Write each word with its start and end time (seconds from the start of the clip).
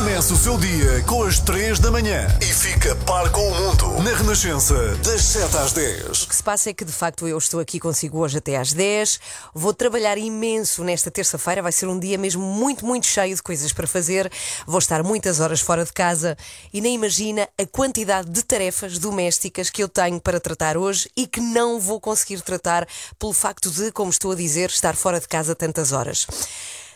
Começa 0.00 0.32
o 0.32 0.36
seu 0.36 0.56
dia 0.56 1.04
com 1.06 1.24
as 1.24 1.38
3 1.40 1.78
da 1.78 1.90
manhã 1.90 2.26
e 2.40 2.46
fica 2.46 2.96
par 3.04 3.30
com 3.30 3.46
o 3.46 3.54
mundo 3.54 4.02
na 4.02 4.16
Renascença, 4.16 4.96
das 5.04 5.20
7 5.24 5.54
às 5.58 5.72
10. 5.74 6.22
O 6.22 6.28
que 6.28 6.36
se 6.36 6.42
passa 6.42 6.70
é 6.70 6.72
que 6.72 6.86
de 6.86 6.92
facto 6.92 7.28
eu 7.28 7.36
estou 7.36 7.60
aqui 7.60 7.78
consigo 7.78 8.18
hoje 8.18 8.38
até 8.38 8.56
às 8.56 8.72
10. 8.72 9.20
Vou 9.52 9.74
trabalhar 9.74 10.16
imenso 10.16 10.82
nesta 10.84 11.10
terça-feira. 11.10 11.60
Vai 11.60 11.70
ser 11.70 11.86
um 11.86 11.98
dia 11.98 12.16
mesmo 12.16 12.42
muito, 12.42 12.86
muito 12.86 13.06
cheio 13.06 13.36
de 13.36 13.42
coisas 13.42 13.74
para 13.74 13.86
fazer. 13.86 14.32
Vou 14.66 14.78
estar 14.78 15.02
muitas 15.02 15.38
horas 15.38 15.60
fora 15.60 15.84
de 15.84 15.92
casa 15.92 16.34
e 16.72 16.80
nem 16.80 16.94
imagina 16.94 17.46
a 17.58 17.66
quantidade 17.66 18.30
de 18.30 18.42
tarefas 18.42 18.98
domésticas 18.98 19.68
que 19.68 19.82
eu 19.82 19.88
tenho 19.88 20.18
para 20.18 20.40
tratar 20.40 20.78
hoje 20.78 21.10
e 21.14 21.26
que 21.26 21.42
não 21.42 21.78
vou 21.78 22.00
conseguir 22.00 22.40
tratar 22.40 22.88
pelo 23.18 23.34
facto 23.34 23.70
de, 23.70 23.92
como 23.92 24.08
estou 24.08 24.32
a 24.32 24.34
dizer, 24.34 24.70
estar 24.70 24.96
fora 24.96 25.20
de 25.20 25.28
casa 25.28 25.54
tantas 25.54 25.92
horas. 25.92 26.26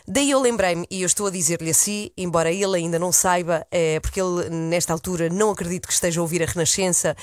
Daí 0.07 0.29
eu 0.29 0.39
lembrei-me, 0.39 0.85
e 0.91 1.01
eu 1.01 1.07
estou 1.07 1.25
a 1.25 1.31
dizer-lhe 1.31 1.71
assim, 1.71 2.11
embora 2.15 2.51
ele 2.51 2.77
ainda 2.77 2.99
não 2.99 3.11
saiba, 3.11 3.65
é, 3.71 3.99
porque 3.99 4.21
ele 4.21 4.49
nesta 4.51 4.93
altura 4.93 5.29
não 5.29 5.49
acredito 5.49 5.87
que 5.87 5.93
esteja 5.93 6.19
a 6.19 6.23
ouvir 6.23 6.43
a 6.43 6.45
Renascença, 6.45 7.17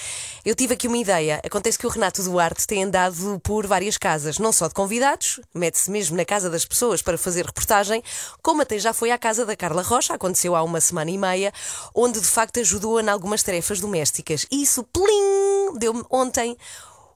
eu 0.45 0.53
tive 0.53 0.75
aqui 0.75 0.89
uma 0.89 0.99
ideia. 0.99 1.41
Acontece 1.45 1.79
que 1.79 1.87
o 1.87 1.91
Renato 1.91 2.21
Duarte 2.25 2.67
tem 2.67 2.83
andado 2.83 3.41
por 3.45 3.69
várias 3.69 3.97
casas, 3.97 4.41
não 4.41 4.51
só 4.51 4.67
de 4.67 4.75
convidados, 4.75 5.41
mete-se 5.55 5.91
mesmo 5.93 6.17
na 6.17 6.25
casa 6.25 6.51
das 6.51 6.65
pessoas 6.65 7.01
para 7.01 7.17
fazer 7.17 7.47
reportagem, 7.47 8.03
como 8.43 8.63
até 8.63 8.77
já 8.81 8.93
foi 8.93 9.13
à 9.13 9.19
casa 9.19 9.47
da 9.47 9.55
Carla 9.55 9.83
Rocha, 9.83 10.15
aconteceu 10.15 10.57
há 10.57 10.63
uma 10.65 10.81
semana 10.81 11.11
e 11.11 11.17
meia, 11.17 11.53
onde 11.95 12.21
de 12.21 12.27
facto 12.27 12.59
ajudou-a 12.59 13.01
em 13.01 13.09
algumas 13.09 13.45
tarefas 13.45 13.79
domésticas. 13.79 14.45
E 14.51 14.61
isso, 14.61 14.83
plim, 14.93 15.79
deu-me 15.79 16.03
ontem 16.11 16.57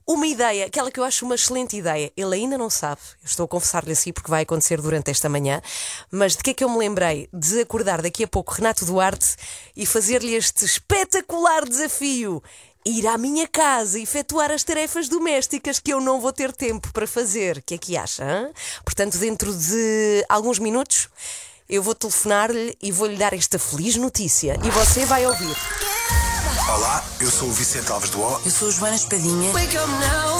uma 0.06 0.26
ideia, 0.26 0.66
aquela 0.66 0.90
que 0.90 1.00
eu 1.00 1.04
acho 1.04 1.24
uma 1.24 1.34
excelente 1.34 1.76
ideia. 1.76 2.12
Ele 2.16 2.36
ainda 2.36 2.56
não 2.56 2.70
sabe, 2.70 3.00
eu 3.22 3.26
estou 3.26 3.44
a 3.44 3.48
confessar-lhe 3.48 3.92
assim 3.92 4.12
porque 4.12 4.30
vai 4.30 4.42
acontecer 4.42 4.80
durante 4.80 5.10
esta 5.10 5.28
manhã, 5.28 5.60
mas 6.10 6.36
de 6.36 6.42
que 6.42 6.50
é 6.50 6.54
que 6.54 6.62
eu 6.62 6.70
me 6.70 6.78
lembrei? 6.78 7.28
De 7.32 7.60
acordar 7.60 8.00
daqui 8.00 8.22
a 8.22 8.28
pouco 8.28 8.54
Renato 8.54 8.84
Duarte 8.84 9.36
e 9.74 9.84
fazer-lhe 9.84 10.34
este 10.34 10.64
espetacular 10.64 11.68
desafio. 11.68 12.42
Ir 12.84 13.04
à 13.08 13.18
minha 13.18 13.48
casa 13.48 13.98
e 13.98 14.04
efetuar 14.04 14.52
as 14.52 14.62
tarefas 14.62 15.08
domésticas 15.08 15.80
que 15.80 15.92
eu 15.92 16.00
não 16.00 16.20
vou 16.20 16.32
ter 16.32 16.52
tempo 16.52 16.92
para 16.92 17.04
fazer. 17.04 17.56
O 17.56 17.62
que 17.62 17.74
é 17.74 17.78
que 17.78 17.96
acha? 17.96 18.22
Hein? 18.22 18.52
Portanto, 18.84 19.18
dentro 19.18 19.52
de 19.52 20.24
alguns 20.28 20.60
minutos, 20.60 21.08
eu 21.68 21.82
vou 21.82 21.96
telefonar-lhe 21.96 22.78
e 22.80 22.92
vou-lhe 22.92 23.16
dar 23.16 23.32
esta 23.32 23.58
feliz 23.58 23.96
notícia. 23.96 24.56
E 24.64 24.70
você 24.70 25.04
vai 25.04 25.26
ouvir. 25.26 25.56
Olá, 26.68 27.04
eu 27.20 27.30
sou 27.30 27.48
o 27.48 27.52
Vicente 27.52 27.92
Alves 27.92 28.10
do 28.10 28.20
O. 28.20 28.40
Eu 28.44 28.50
sou 28.50 28.66
a 28.66 28.70
Joana 28.72 28.96
Espadinha. 28.96 29.52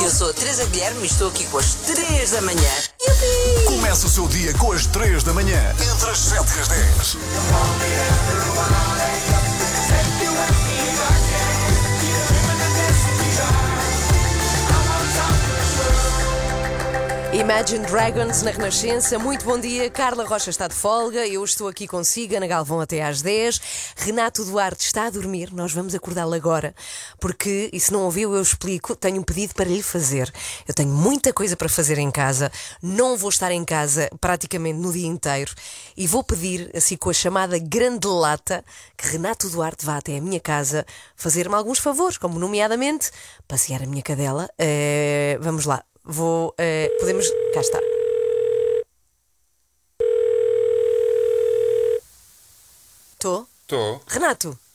Eu 0.03 0.11
sou 0.11 0.31
a 0.31 0.33
Teresa 0.33 0.67
Guilherme 0.67 1.05
e 1.05 1.07
estou 1.07 1.29
aqui 1.29 1.47
com 1.47 1.59
as 1.59 1.75
3 1.75 2.31
da 2.33 2.41
manhã. 2.41 2.71
Começa 3.65 4.07
o 4.07 4.11
seu 4.11 4.27
dia 4.27 4.53
com 4.55 4.73
as 4.73 4.87
3 4.87 5.23
da 5.23 5.33
manhã, 5.33 5.73
entre 5.73 6.11
as 6.11 6.19
7 6.19 6.41
e 6.41 6.61
as 6.61 6.69
10. 6.69 7.17
Imagine 17.37 17.85
Dragons 17.85 18.41
na 18.41 18.51
Renascença. 18.51 19.19
Muito 19.19 19.45
bom 19.45 19.61
dia. 19.61 19.91
Carla 19.91 20.25
Rocha 20.25 20.49
está 20.49 20.67
de 20.67 20.75
folga. 20.75 21.27
Eu 21.27 21.45
estou 21.45 21.69
aqui 21.69 21.87
consigo, 21.87 22.35
Ana 22.35 22.47
Galvão, 22.47 22.81
até 22.81 23.03
às 23.03 23.21
10. 23.21 23.61
Renato 23.95 24.43
Duarte 24.43 24.87
está 24.87 25.05
a 25.05 25.11
dormir. 25.11 25.53
Nós 25.53 25.71
vamos 25.71 25.95
acordá-lo 25.95 26.33
agora. 26.33 26.75
Porque, 27.21 27.69
e 27.75 27.79
se 27.79 27.93
não 27.93 28.05
ouviu, 28.05 28.35
eu 28.35 28.41
explico. 28.41 28.97
Tenho 28.97 29.21
um 29.21 29.23
pedido 29.23 29.53
para 29.53 29.67
lhe 29.67 29.83
fazer. 29.83 30.33
Eu 30.67 30.73
tenho 30.73 30.89
muita 30.89 31.31
coisa 31.31 31.55
para 31.59 31.69
fazer 31.69 31.99
em 31.99 32.11
casa. 32.11 32.51
Não 32.83 33.19
vou 33.19 33.29
estar 33.29 33.53
em 33.53 33.67
casa 33.67 34.09
praticamente 34.19 34.79
no 34.79 34.91
dia 34.91 35.07
inteiro. 35.07 35.53
E 35.95 36.07
vou 36.07 36.25
pedir, 36.25 36.71
assim 36.75 36.97
com 36.97 37.11
a 37.11 37.13
chamada 37.13 37.59
grande 37.59 38.07
lata, 38.07 38.65
que 38.97 39.09
Renato 39.09 39.51
Duarte 39.51 39.85
vá 39.85 39.99
até 39.99 40.17
a 40.17 40.23
minha 40.23 40.41
casa 40.41 40.87
fazer-me 41.15 41.55
alguns 41.55 41.81
favores, 41.81 42.17
como 42.17 42.39
nomeadamente 42.39 43.11
passear 43.47 43.83
a 43.83 43.87
minha 43.87 44.03
cadela. 44.03 44.49
Eh, 44.59 45.37
vamos 45.43 45.67
lá. 45.67 45.85
Vou. 46.07 46.55
eh, 46.59 46.89
podemos. 47.01 47.27
Cá 47.53 47.61
está. 47.61 47.81
Estou? 53.15 53.49
Estou. 53.63 54.01
Renato! 54.07 54.66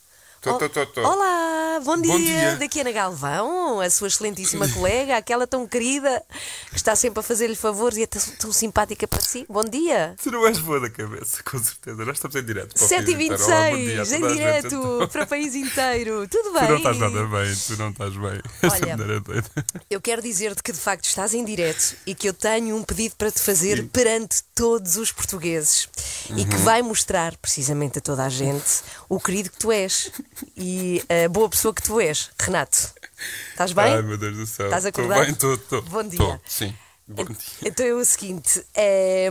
Estou, 0.44 0.54
Ol- 0.56 0.66
estou, 0.66 0.82
estou. 0.84 1.04
Olá, 1.06 1.80
bom 1.86 2.02
dia. 2.02 2.12
Bom 2.14 2.18
dia. 2.20 2.56
Daqui 2.56 2.80
Ana 2.82 2.92
Galvão, 2.92 3.80
a 3.80 3.88
sua 3.92 4.08
excelentíssima 4.08 4.68
colega, 4.74 5.16
aquela 5.18 5.46
tão 5.46 5.68
querida 5.68 6.24
que 6.72 6.78
está 6.78 6.96
sempre 6.96 7.20
a 7.20 7.24
fazer-lhe 7.24 7.56
favores 7.56 7.96
e 8.00 8.02
é 8.02 8.08
tão, 8.08 8.20
tão 8.40 8.52
simpática 8.52 9.08
para 9.08 9.22
si. 9.22 9.46
Bom 9.48 9.64
dia. 9.64 10.16
Tu 10.24 10.32
não 10.32 10.48
és 10.48 10.58
boa 10.58 10.80
da 10.80 10.90
cabeça, 10.90 11.44
com 11.44 11.60
certeza. 11.64 12.04
Nós 12.04 12.18
estamos 12.18 12.36
em 12.36 12.44
direto. 12.44 12.74
para 12.74 12.84
o 12.84 12.88
país 12.88 13.14
inteiro. 13.22 13.46
Olá, 13.46 13.70
bom 13.70 13.78
dia 13.78 14.02
a 14.02 14.04
7h26, 14.04 14.10
toda 14.10 14.18
em 14.18 14.26
a 14.26 14.34
direto 14.34 15.10
para 15.12 15.24
o 15.24 15.28
país 15.28 15.54
inteiro. 15.56 16.28
Tudo 16.28 16.54
bem? 16.54 16.62
Tu 16.66 16.70
não 16.70 16.78
estás 16.78 16.98
nada 16.98 17.24
bem, 17.28 17.56
tu 17.68 17.78
não 17.78 17.90
estás 17.92 18.14
bem. 18.16 18.42
Olha, 18.72 18.92
é. 19.38 19.84
Eu 19.92 20.02
quero 20.02 20.24
dizer-te 20.24 20.64
que 20.64 20.72
de 20.72 20.80
facto 20.80 21.06
estás 21.06 21.36
em 21.36 21.46
direto 21.46 21.96
e 22.08 22.16
que 22.16 22.28
eu 22.28 22.34
tenho 22.34 22.76
um 22.76 22.84
pedido 22.84 23.14
para 23.16 23.30
te 23.30 23.40
fazer 23.40 23.88
perante 23.90 24.42
todos 24.56 24.98
os 24.98 25.12
portugueses 25.12 25.88
e 26.32 26.34
Uhum. 26.42 26.50
que 26.50 26.56
vai 26.58 26.82
mostrar 26.82 27.36
precisamente 27.38 28.00
a 28.00 28.02
toda 28.02 28.24
a 28.24 28.30
gente 28.30 28.82
o 29.08 29.20
querido 29.20 29.52
que 29.52 29.58
tu 29.58 29.72
és 29.72 30.10
e 30.56 31.04
a 31.26 31.28
boa 31.30 31.50
pessoa 31.50 31.74
que 31.74 31.82
tu 31.84 32.00
és. 32.00 32.30
Renato, 32.40 32.78
estás 33.52 33.72
bem? 33.74 33.94
Ai, 33.96 34.02
meu 34.02 34.18
Deus 34.18 34.38
do 34.38 34.46
céu. 34.46 34.66
Estás 34.68 34.86
Estou 34.86 35.04
acordado? 35.06 35.24
bem, 35.26 35.34
estou, 35.34 35.54
estou. 35.56 35.82
Bom 35.84 36.04
dia. 36.04 36.20
Estou, 36.20 36.42
sim. 36.46 36.76
Bom 37.08 37.24
dia. 37.26 37.36
Então 37.66 37.86
é 37.86 37.94
o 37.94 38.06
seguinte: 38.06 38.66
é, 38.74 39.30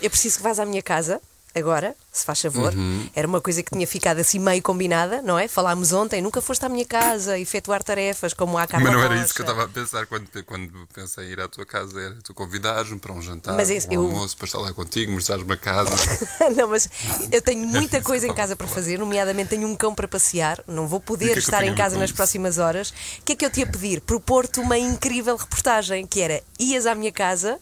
eu 0.00 0.10
preciso 0.10 0.38
que 0.38 0.42
vás 0.42 0.58
à 0.58 0.64
minha 0.66 0.82
casa 0.82 1.20
agora, 1.54 1.94
se 2.12 2.24
faz 2.24 2.40
favor. 2.40 2.72
Uhum. 2.74 3.08
Era 3.14 3.26
uma 3.28 3.40
coisa 3.40 3.62
que 3.62 3.70
tinha 3.70 3.86
ficado 3.86 4.18
assim 4.18 4.38
meio 4.38 4.62
combinada, 4.62 5.22
não 5.22 5.38
é? 5.38 5.46
Falámos 5.48 5.92
ontem, 5.92 6.20
nunca 6.22 6.40
foste 6.40 6.64
à 6.64 6.68
minha 6.68 6.84
casa 6.84 7.38
efetuar 7.38 7.82
tarefas 7.82 8.32
como 8.34 8.56
há 8.58 8.66
Carla 8.66 8.84
Mas 8.86 8.94
não 8.94 9.02
era 9.02 9.16
isso 9.22 9.34
que 9.34 9.40
eu 9.40 9.44
estava 9.44 9.64
a 9.64 9.68
pensar 9.68 10.06
quando, 10.06 10.28
quando 10.44 10.72
pensei 10.94 11.26
em 11.26 11.30
ir 11.30 11.40
à 11.40 11.48
tua 11.48 11.64
casa. 11.66 12.00
Era 12.00 12.16
tu 12.22 12.34
convidares-me 12.34 12.98
para 12.98 13.12
um 13.12 13.22
jantar, 13.22 13.54
Mas 13.54 13.70
esse- 13.70 13.88
um 13.88 13.92
eu- 13.92 14.00
almoço, 14.02 14.36
para 14.36 14.46
estar 14.46 14.58
lá 14.58 14.72
contigo, 14.72 15.12
mostrares-me 15.12 15.52
a 15.52 15.56
casa. 15.56 15.90
não, 16.56 16.68
mas 16.68 16.88
eu 17.30 17.40
tenho 17.42 17.66
muita 17.66 18.00
coisa 18.02 18.26
em 18.26 18.34
casa 18.34 18.56
para 18.56 18.66
fazer, 18.66 18.98
nomeadamente 18.98 19.50
tenho 19.50 19.68
um 19.68 19.76
cão 19.76 19.94
para 19.94 20.08
passear, 20.08 20.62
não 20.66 20.86
vou 20.88 20.98
o 20.98 21.02
poder 21.02 21.26
que 21.26 21.30
é 21.32 21.34
que 21.34 21.40
estar 21.40 21.58
tenho 21.60 21.70
em 21.70 21.74
a 21.74 21.76
casa 21.76 21.96
nas 21.98 22.10
isso? 22.10 22.16
próximas 22.16 22.58
horas. 22.58 22.90
O 23.20 23.22
que 23.24 23.32
é 23.32 23.36
que 23.36 23.44
eu 23.44 23.50
te 23.50 23.60
ia 23.60 23.66
pedir? 23.66 24.00
Propor-te 24.00 24.60
uma 24.60 24.76
incrível 24.78 25.36
reportagem, 25.36 26.06
que 26.06 26.20
era 26.20 26.42
ias 26.58 26.86
à 26.86 26.94
minha 26.94 27.12
casa 27.12 27.58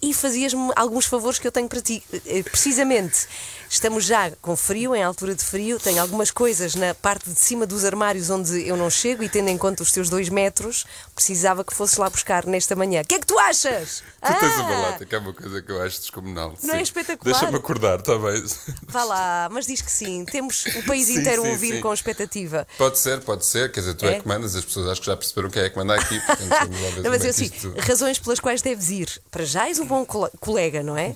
e 0.00 0.14
fazias-me 0.14 0.70
alguns 0.76 1.06
favores 1.06 1.38
que 1.38 1.46
eu 1.46 1.52
tenho 1.52 1.68
para 1.68 1.80
ti. 1.80 2.02
Eh, 2.26 2.42
Precisamente, 2.42 3.26
estamos 3.68 4.04
já 4.04 4.30
com 4.42 4.56
frio, 4.56 4.94
em 4.94 5.02
altura 5.02 5.34
de 5.34 5.44
frio, 5.44 5.78
tenho 5.78 6.00
algumas 6.00 6.30
coisas 6.30 6.74
na 6.74 6.94
parte 6.94 7.28
de 7.30 7.38
cima 7.38 7.66
dos 7.66 7.84
armários 7.84 8.30
onde 8.30 8.66
eu 8.66 8.76
não 8.76 8.88
chego 8.90 9.22
e 9.22 9.28
tendo 9.28 9.48
em 9.48 9.58
conta 9.58 9.82
os 9.82 9.92
teus 9.92 10.08
dois 10.08 10.28
metros, 10.28 10.84
precisava 11.14 11.64
que 11.64 11.74
fosses 11.74 11.96
lá 11.96 12.08
buscar 12.08 12.46
nesta 12.46 12.74
manhã. 12.74 13.02
O 13.02 13.04
que 13.06 13.14
é 13.14 13.18
que 13.18 13.26
tu 13.26 13.38
achas? 13.38 14.02
Tu 14.24 14.34
tens 14.40 14.54
uma 14.56 14.74
Ah! 14.74 14.80
lata, 14.90 15.06
que 15.06 15.14
é 15.14 15.18
uma 15.18 15.32
coisa 15.32 15.62
que 15.62 15.70
eu 15.72 15.82
acho 15.82 16.00
descomunal. 16.00 16.54
Não 16.62 16.74
é 16.74 16.78
Sim. 16.78 16.82
espetacular? 16.82 17.32
Deixa-me 17.38 17.56
acordar, 17.58 17.98
está 18.00 18.16
bem? 18.18 18.44
Vá 18.88 19.04
lá, 19.04 19.48
mas 19.52 19.66
diz 19.66 19.80
que 19.82 19.90
sim. 19.90 20.24
Temos 20.24 20.64
o 20.66 20.82
país 20.84 21.06
Sim, 21.06 21.18
inteiro 21.20 21.44
a 21.44 21.48
ouvir 21.50 21.80
com 21.80 21.92
expectativa. 21.92 22.66
Pode 22.76 22.98
ser, 22.98 23.20
pode 23.20 23.44
ser. 23.44 23.70
Quer 23.72 23.80
dizer, 23.80 23.94
tu 23.94 24.06
é, 24.06 24.14
É? 24.16 24.20
que 24.20 24.26
mandas, 24.28 24.54
as 24.56 24.64
pessoas 24.64 24.88
acho 24.88 25.00
que 25.00 25.06
já 25.06 25.16
perceberam 25.16 25.50
quem 25.50 25.62
é 25.62 25.70
que 25.70 25.76
manda 25.76 25.94
aqui. 25.94 26.18
Portanto, 26.20 26.48
Não, 27.02 27.10
mas 27.10 27.22
eu 27.22 27.26
é 27.26 27.30
assim, 27.30 27.44
isto- 27.44 27.74
razões 27.78 28.18
pelas 28.18 28.40
quais 28.40 28.62
deves 28.62 28.90
ir. 28.90 29.20
Para 29.30 29.44
já 29.44 29.68
és 29.68 29.78
um 29.78 29.86
bom 29.86 30.04
cole- 30.04 30.30
colega, 30.40 30.82
não 30.82 30.96
é? 30.96 31.14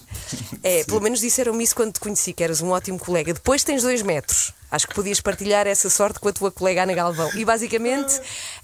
é 0.62 0.84
pelo 0.84 1.00
menos 1.00 1.20
disseram-me 1.20 1.62
isso 1.64 1.74
quando 1.74 1.92
te 1.92 2.00
conheci, 2.00 2.32
que 2.42 2.44
eras 2.44 2.60
um 2.60 2.70
ótimo 2.70 2.98
colega. 2.98 3.32
Depois 3.32 3.62
tens 3.62 3.82
dois 3.82 4.02
metros. 4.02 4.52
Acho 4.72 4.88
que 4.88 4.94
podias 4.94 5.20
partilhar 5.20 5.66
essa 5.66 5.88
sorte 5.90 6.18
com 6.18 6.28
a 6.28 6.32
tua 6.32 6.50
colega 6.50 6.82
Ana 6.84 6.94
Galvão. 6.94 7.30
E 7.34 7.44
basicamente 7.44 8.18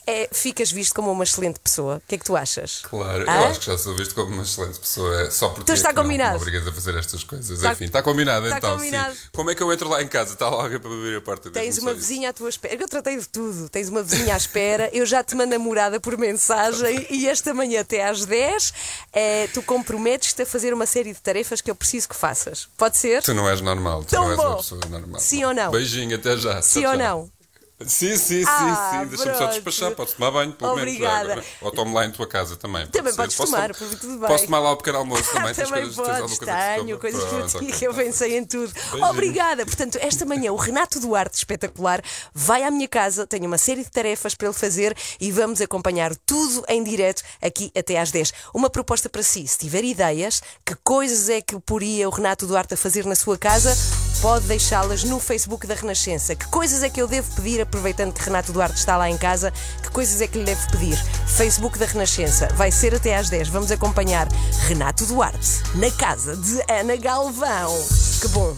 é, 0.07 0.29
ficas 0.33 0.73
visto 0.73 0.95
como 0.95 1.13
uma 1.13 1.23
excelente 1.23 1.61
pessoa. 1.61 1.97
O 1.97 2.03
que 2.09 2.15
é 2.15 2.19
que 2.19 2.25
tu 2.25 2.35
achas? 2.35 2.81
Claro, 2.83 3.23
eu 3.25 3.31
Hã? 3.31 3.49
acho 3.51 3.61
que 3.61 3.67
já 3.67 3.77
sou 3.77 3.95
visto 3.95 4.15
como 4.15 4.33
uma 4.33 4.43
excelente 4.43 4.79
pessoa. 4.81 5.23
É 5.23 5.31
só 5.31 5.49
porque 5.51 5.63
Então 5.63 5.75
está 5.75 5.91
é 5.91 5.93
não 5.93 6.03
combinado. 6.03 6.37
me 6.37 6.37
obrigas 6.41 6.67
a 6.67 6.73
fazer 6.73 6.97
estas 6.97 7.23
coisas. 7.23 7.51
Está- 7.59 7.73
Enfim, 7.75 7.85
está 7.85 8.03
combinado 8.03 8.47
está 8.47 8.57
então. 8.59 8.77
combinado. 8.77 9.15
Sim. 9.15 9.21
Como 9.35 9.51
é 9.51 9.55
que 9.55 9.63
eu 9.63 9.71
entro 9.73 9.89
lá 9.89 10.03
em 10.03 10.09
casa? 10.09 10.33
Está 10.33 10.49
lá 10.49 10.63
alguém 10.63 10.79
para 10.81 10.91
abrir 10.91 11.17
a 11.17 11.21
porta? 11.21 11.51
Tens 11.51 11.77
uma 11.79 11.93
vizinha 11.93 12.31
à 12.31 12.33
tua 12.33 12.49
espera. 12.49 12.75
Eu 12.83 12.89
tratei 12.89 13.19
de 13.19 13.29
tudo. 13.29 13.69
Tens 13.69 13.91
uma 13.91 14.03
vizinha 14.03 14.33
à 14.33 14.37
espera. 14.39 14.89
Eu 14.95 15.05
já 15.05 15.23
te 15.23 15.35
mando 15.37 15.55
a 15.55 15.59
morada 15.59 16.01
por 16.01 16.17
mensagem 16.17 17.07
e 17.11 17.29
esta 17.29 17.53
manhã 17.53 17.83
até 17.83 18.09
às 18.09 18.25
10 18.25 18.73
eh, 19.13 19.47
tu 19.53 19.63
comprometes-te 19.63 20.43
a 20.43 20.47
fazer 20.47 20.73
uma 20.73 20.87
série 20.87 21.13
de 21.13 21.21
tarefas 21.21 21.61
que 21.61 21.71
eu 21.71 21.75
preciso 21.75 22.09
que 22.09 22.17
faças. 22.17 22.69
Pode 22.79 22.97
ser? 22.97 23.23
Tu 23.23 23.35
não 23.35 23.49
és 23.49 23.61
normal, 23.61 24.05
tu 24.05 24.11
Tão 24.11 24.25
não 24.25 24.31
és 24.31 24.37
bom. 24.39 24.47
uma 24.49 24.57
pessoa 24.57 24.81
normal. 24.89 25.21
Sim 25.21 25.45
ou 25.45 25.53
não? 25.53 25.71
Beijinho, 25.71 25.98
até 26.15 26.37
já. 26.37 26.63
Sim 26.63 26.83
Tchau, 26.83 26.93
ou 26.93 26.99
tchau. 26.99 27.23
não? 27.23 27.38
Sim, 27.87 28.17
sim, 28.17 28.43
sim, 28.43 28.45
Ah, 28.47 29.01
sim. 29.05 29.07
Deixa-me 29.09 29.39
só 29.39 29.47
despachar. 29.47 29.93
Podes 29.93 30.15
tomar 30.15 30.33
banho, 30.33 30.53
pelo 30.53 30.75
menos. 30.75 30.91
Obrigada. 30.93 31.33
agora. 31.33 31.45
Ou 31.61 31.71
tomo 31.71 31.95
lá 31.95 32.05
em 32.07 32.11
tua 32.11 32.27
casa 32.27 32.57
também. 32.57 32.87
Também 32.89 33.15
podes 33.15 33.37
Posso 33.37 33.53
tomar, 33.53 33.69
mim 33.69 33.75
tudo 34.01 34.19
bem. 34.19 34.29
Posso 34.29 34.45
tomar 34.47 34.59
lá 34.59 34.73
o 34.73 34.77
pequeno 34.77 34.99
almoço 34.99 35.23
também. 35.33 35.55
Também 35.55 35.71
coisas- 35.85 35.95
podes, 35.95 36.39
que 36.41 36.45
tenho 36.47 36.99
coisas 36.99 37.25
para 37.25 37.47
ti, 37.47 37.57
ok, 37.57 37.73
que 37.73 37.85
eu 37.87 37.95
pensei 37.95 38.37
em 38.37 38.45
tudo. 38.45 38.73
Beijinho. 38.73 39.05
Obrigada. 39.11 39.65
Portanto, 39.65 39.97
esta 40.01 40.27
manhã 40.27 40.53
o 40.53 40.57
Renato 40.57 40.99
Duarte, 40.99 41.37
espetacular, 41.37 42.03
vai 42.35 42.65
à 42.65 42.71
minha 42.71 42.89
casa, 42.89 43.27
tenho 43.29 43.47
uma 43.47 43.59
série 43.59 43.85
de 43.85 43.91
tarefas 43.91 44.35
para 44.35 44.49
ele 44.49 44.57
fazer 44.57 44.97
e 45.21 45.31
vamos 45.31 45.61
acompanhar 45.61 46.17
tudo 46.27 46.65
em 46.69 46.83
direto 46.83 47.23
aqui 47.41 47.71
até 47.79 47.99
às 48.01 48.11
10. 48.11 48.33
Uma 48.53 48.69
proposta 48.69 49.09
para 49.09 49.23
si, 49.23 49.47
se 49.47 49.57
tiver 49.57 49.85
ideias, 49.85 50.43
que 50.67 50.75
coisas 50.83 51.29
é 51.29 51.41
que 51.41 51.59
poria 51.61 52.09
o 52.09 52.11
Renato 52.13 52.45
Duarte 52.45 52.75
a 52.75 52.77
fazer 52.77 53.05
na 53.07 53.15
sua 53.15 53.39
casa, 53.39 53.77
pode 54.21 54.47
deixá-las 54.47 55.05
no 55.05 55.21
Facebook 55.21 55.65
da 55.67 55.75
Renascença. 55.77 56.35
Que 56.35 56.47
coisas 56.49 56.83
é 56.83 56.91
que 56.91 57.01
eu 57.01 57.07
devo 57.07 57.33
pedir, 57.37 57.68
aproveitando 57.69 58.13
que 58.13 58.25
Renato 58.25 58.53
Duarte 58.53 58.79
está 58.79 58.97
lá 58.97 59.09
em 59.09 59.17
casa, 59.17 59.53
que 59.83 59.91
coisas 59.91 60.21
é 60.21 60.27
que 60.27 60.39
lhe 60.39 60.45
devo 60.45 60.71
pedir? 60.71 60.97
Facebook 61.27 61.79
da 61.79 61.87
Renascença. 61.87 62.49
Vai 62.55 62.73
ser 62.73 62.95
até 62.95 63.17
às 63.17 63.31
10. 63.31 63.49
Vamos 63.49 63.71
acompanhar 63.71 64.27
Renato 64.67 65.07
Duarte 65.07 65.63
na 65.75 65.91
casa 65.91 66.37
de 66.37 66.61
Ana 66.69 66.97
Galvão. 66.97 67.73
Que 68.21 68.29
bom. 68.29 68.55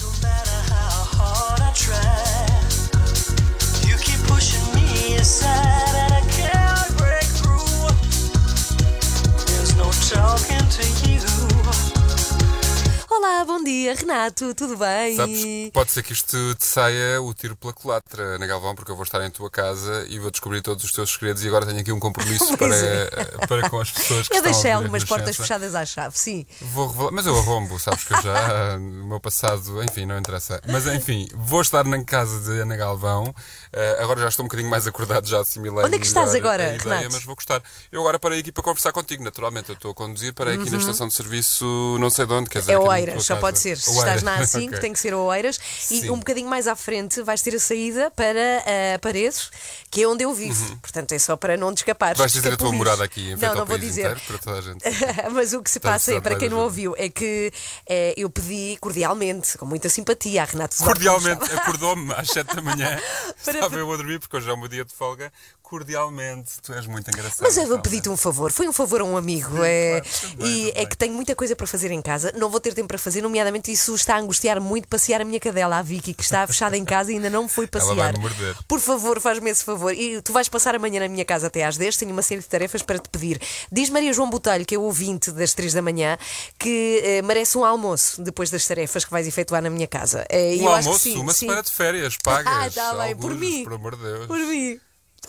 Olá, 13.12 13.44
bom 13.44 13.60
dia, 13.64 13.92
Renato, 13.92 14.54
tudo 14.54 14.76
bem? 14.76 15.16
Sabes, 15.16 15.44
pode 15.72 15.90
ser 15.90 16.00
que 16.04 16.12
isto 16.12 16.54
te 16.54 16.64
saia 16.64 17.20
o 17.20 17.34
tiro 17.34 17.56
pela 17.56 17.72
culatra, 17.72 18.22
Ana 18.22 18.46
Galvão, 18.46 18.72
porque 18.72 18.92
eu 18.92 18.94
vou 18.94 19.02
estar 19.02 19.20
em 19.26 19.30
tua 19.32 19.50
casa 19.50 20.06
e 20.08 20.20
vou 20.20 20.30
descobrir 20.30 20.62
todos 20.62 20.84
os 20.84 20.92
teus 20.92 21.10
segredos 21.10 21.42
e 21.42 21.48
agora 21.48 21.66
tenho 21.66 21.80
aqui 21.80 21.90
um 21.90 21.98
compromisso 21.98 22.54
para, 22.56 22.76
é. 22.76 23.06
para 23.48 23.68
com 23.68 23.80
as 23.80 23.90
pessoas 23.90 24.28
que 24.28 24.36
Eu 24.36 24.42
deixei 24.42 24.70
algumas 24.70 25.02
portas 25.02 25.36
fechadas 25.36 25.74
à 25.74 25.84
chave, 25.84 26.16
sim. 26.16 26.46
Vou 26.60 26.86
revelar, 26.86 27.10
mas 27.10 27.26
eu 27.26 27.36
arrombo, 27.36 27.80
sabes 27.80 28.04
que 28.04 28.14
eu 28.14 28.22
já, 28.22 28.76
o 28.76 29.08
meu 29.08 29.18
passado, 29.18 29.82
enfim, 29.82 30.06
não 30.06 30.16
interessa. 30.16 30.60
Mas 30.68 30.86
enfim, 30.86 31.28
vou 31.34 31.62
estar 31.62 31.84
na 31.84 32.04
casa 32.04 32.38
de 32.38 32.60
Ana 32.60 32.76
Galvão. 32.76 33.34
Eh, 33.72 33.98
agora 34.00 34.20
já 34.20 34.28
estou 34.28 34.44
um 34.44 34.48
bocadinho 34.48 34.70
mais 34.70 34.86
acordado, 34.86 35.26
já 35.26 35.40
assimilei. 35.40 35.84
Onde 35.84 35.96
é 35.96 35.98
que 35.98 36.06
estás 36.06 36.32
agora, 36.32 36.74
ideia, 36.74 36.78
Renato? 36.78 37.08
Mas 37.12 37.24
vou 37.24 37.34
gostar. 37.34 37.60
Eu 37.90 38.02
agora 38.02 38.20
parei 38.20 38.38
aqui 38.38 38.52
para 38.52 38.62
conversar 38.62 38.92
contigo, 38.92 39.24
naturalmente. 39.24 39.70
Eu 39.70 39.74
estou 39.74 39.90
a 39.90 39.94
conduzir, 39.94 40.32
parei 40.32 40.54
aqui 40.54 40.70
na 40.70 40.78
estação 40.78 41.08
de 41.08 41.14
serviço, 41.14 41.96
não 41.98 42.08
sei 42.08 42.24
de 42.24 42.32
onde, 42.32 42.48
quer 42.48 42.60
dizer. 42.60 42.74
É 42.74 42.78
Oeiras, 43.06 43.25
só 43.25 43.37
pode 43.37 43.58
ser. 43.58 43.76
Se 43.79 43.91
estás 43.91 44.23
na 44.23 44.41
A5, 44.41 44.69
ok. 44.69 44.79
tem 44.81 44.93
que 44.93 44.99
ser 44.99 45.14
Oeiras. 45.14 45.58
E 45.91 46.00
Sim. 46.02 46.11
um 46.11 46.19
bocadinho 46.19 46.49
mais 46.49 46.67
à 46.67 46.76
frente 46.76 47.23
vais 47.23 47.43
ter 47.43 47.55
a 47.55 47.61
saída 47.61 48.11
para 48.11 48.38
uh, 48.38 48.99
Paredes, 49.00 49.50
que 49.91 50.02
é 50.02 50.08
onde 50.08 50.25
eu 50.25 50.32
vivo. 50.35 50.76
Portanto, 50.79 51.12
é 51.12 51.19
só 51.19 51.37
para 51.37 51.56
não 51.56 51.73
te 51.75 51.79
escapares. 51.79 52.19
Vais 52.19 52.32
dizer 52.32 52.52
a 52.52 52.56
tua 52.56 52.73
morada 52.73 53.05
aqui, 53.05 53.32
em 53.32 53.37
frente 53.37 53.43
Não, 53.50 53.55
não 53.55 53.67
vou 53.67 53.79
dizer. 53.79 54.02
inteiro, 54.02 54.20
para 54.26 54.38
toda 54.38 54.58
a 54.58 54.62
gente. 54.62 54.85
Mas 55.32 55.52
o 55.52 55.62
que 55.62 55.70
se 55.70 55.81
passa 55.81 56.14
é, 56.14 56.20
para 56.20 56.37
quem 56.37 56.49
não 56.49 56.58
ouviu, 56.58 56.94
é 56.97 57.08
que 57.08 57.52
eh, 57.88 58.14
eu 58.17 58.29
pedi 58.31 58.76
cordialmente, 58.81 59.56
com 59.58 59.67
muita 59.67 59.88
simpatia, 59.88 60.43
a 60.43 60.44
Renato 60.44 60.76
Cordialmente, 60.76 61.44
acordou-me 61.53 62.12
às 62.14 62.29
7 62.29 62.55
da 62.56 62.62
manhã. 62.62 62.99
Para- 63.44 63.55
Estava 63.55 63.76
eu 63.76 63.93
a 63.93 63.96
dormir, 63.96 64.19
porque 64.19 64.37
hoje 64.37 64.49
é 64.49 64.53
o 64.53 64.56
meu 64.56 64.69
dia 64.69 64.85
de 64.85 64.93
folga. 64.94 65.32
Cordialmente, 65.70 66.50
tu 66.62 66.72
és 66.72 66.84
muito 66.87 67.08
engraçado. 67.08 67.43
Mas 67.43 67.56
eu 67.56 67.67
vou 67.69 67.78
pedir-te 67.78 68.08
um 68.08 68.17
favor, 68.17 68.50
foi 68.50 68.69
um 68.69 68.72
favor 68.72 69.02
a 69.02 69.05
um 69.05 69.17
amigo. 69.17 69.62
é, 69.62 70.00
claro, 70.00 70.37
bem, 70.37 70.49
e 70.50 70.67
tudo 70.67 70.78
é 70.81 70.87
que 70.87 70.96
tenho 70.96 71.14
muita 71.14 71.37
coisa 71.37 71.55
para 71.55 71.64
fazer 71.67 71.93
em 71.93 72.02
casa, 72.02 72.32
não 72.37 72.50
vou 72.50 72.58
ter 72.58 72.75
tempo 72.75 72.88
para 72.88 72.99
fazer, 72.99 73.22
nomeadamente 73.22 73.70
isso 73.70 73.94
está 73.94 74.17
a 74.17 74.19
angustiar 74.19 74.61
muito 74.61 74.88
passear 74.88 75.20
a 75.20 75.25
minha 75.25 75.38
cadela, 75.38 75.78
a 75.78 75.82
Vicky, 75.82 76.12
que 76.12 76.25
está 76.25 76.44
fechada 76.46 76.76
em 76.76 76.84
casa 76.84 77.12
e 77.12 77.14
ainda 77.14 77.31
não 77.31 77.49
foi 77.49 77.67
Ela 77.67 77.70
passear. 77.70 77.94
vai-me 77.94 78.19
morder. 78.19 78.56
Por 78.67 78.81
favor, 78.81 79.20
faz-me 79.20 79.49
esse 79.49 79.64
favor. 79.64 79.94
E 79.94 80.20
tu 80.22 80.32
vais 80.32 80.49
passar 80.49 80.75
amanhã 80.75 80.99
na 81.00 81.08
minha 81.08 81.25
casa 81.25 81.46
até 81.46 81.64
às 81.64 81.76
10, 81.76 81.96
tenho 81.99 82.11
uma 82.12 82.22
série 82.22 82.40
de 82.40 82.49
tarefas 82.49 82.82
para 82.82 82.99
te 82.99 83.08
pedir. 83.08 83.40
Diz 83.70 83.90
Maria 83.90 84.12
João 84.12 84.28
Botelho, 84.28 84.67
que 84.67 84.75
é 84.75 84.78
o 84.78 84.82
ouvinte 84.82 85.31
das 85.31 85.55
3 85.55 85.72
da 85.72 85.81
manhã, 85.82 86.19
que 86.58 87.00
eh, 87.05 87.22
merece 87.22 87.56
um 87.56 87.64
almoço 87.64 88.20
depois 88.22 88.50
das 88.50 88.67
tarefas 88.67 89.05
que 89.05 89.11
vais 89.12 89.26
efetuar 89.26 89.62
na 89.62 89.70
minha 89.70 89.87
casa. 89.87 90.26
Eh, 90.28 90.56
Um 90.61 90.69
almoço, 90.69 90.99
sim, 90.99 91.17
uma 91.17 91.32
sim. 91.32 91.46
semana 91.46 91.62
de 91.62 91.70
férias, 91.70 92.17
pagas. 92.22 92.50
Ah, 92.61 92.67
está 92.67 92.94
bem, 92.94 93.14
por 93.17 93.34
mim. 93.34 93.62
Por 93.62 93.75
amor 93.75 93.94
de 93.96 94.02
Deus. 94.02 94.26
Por 94.26 94.38
mim. 94.38 94.81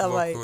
Está 0.07 0.23
bem. 0.23 0.35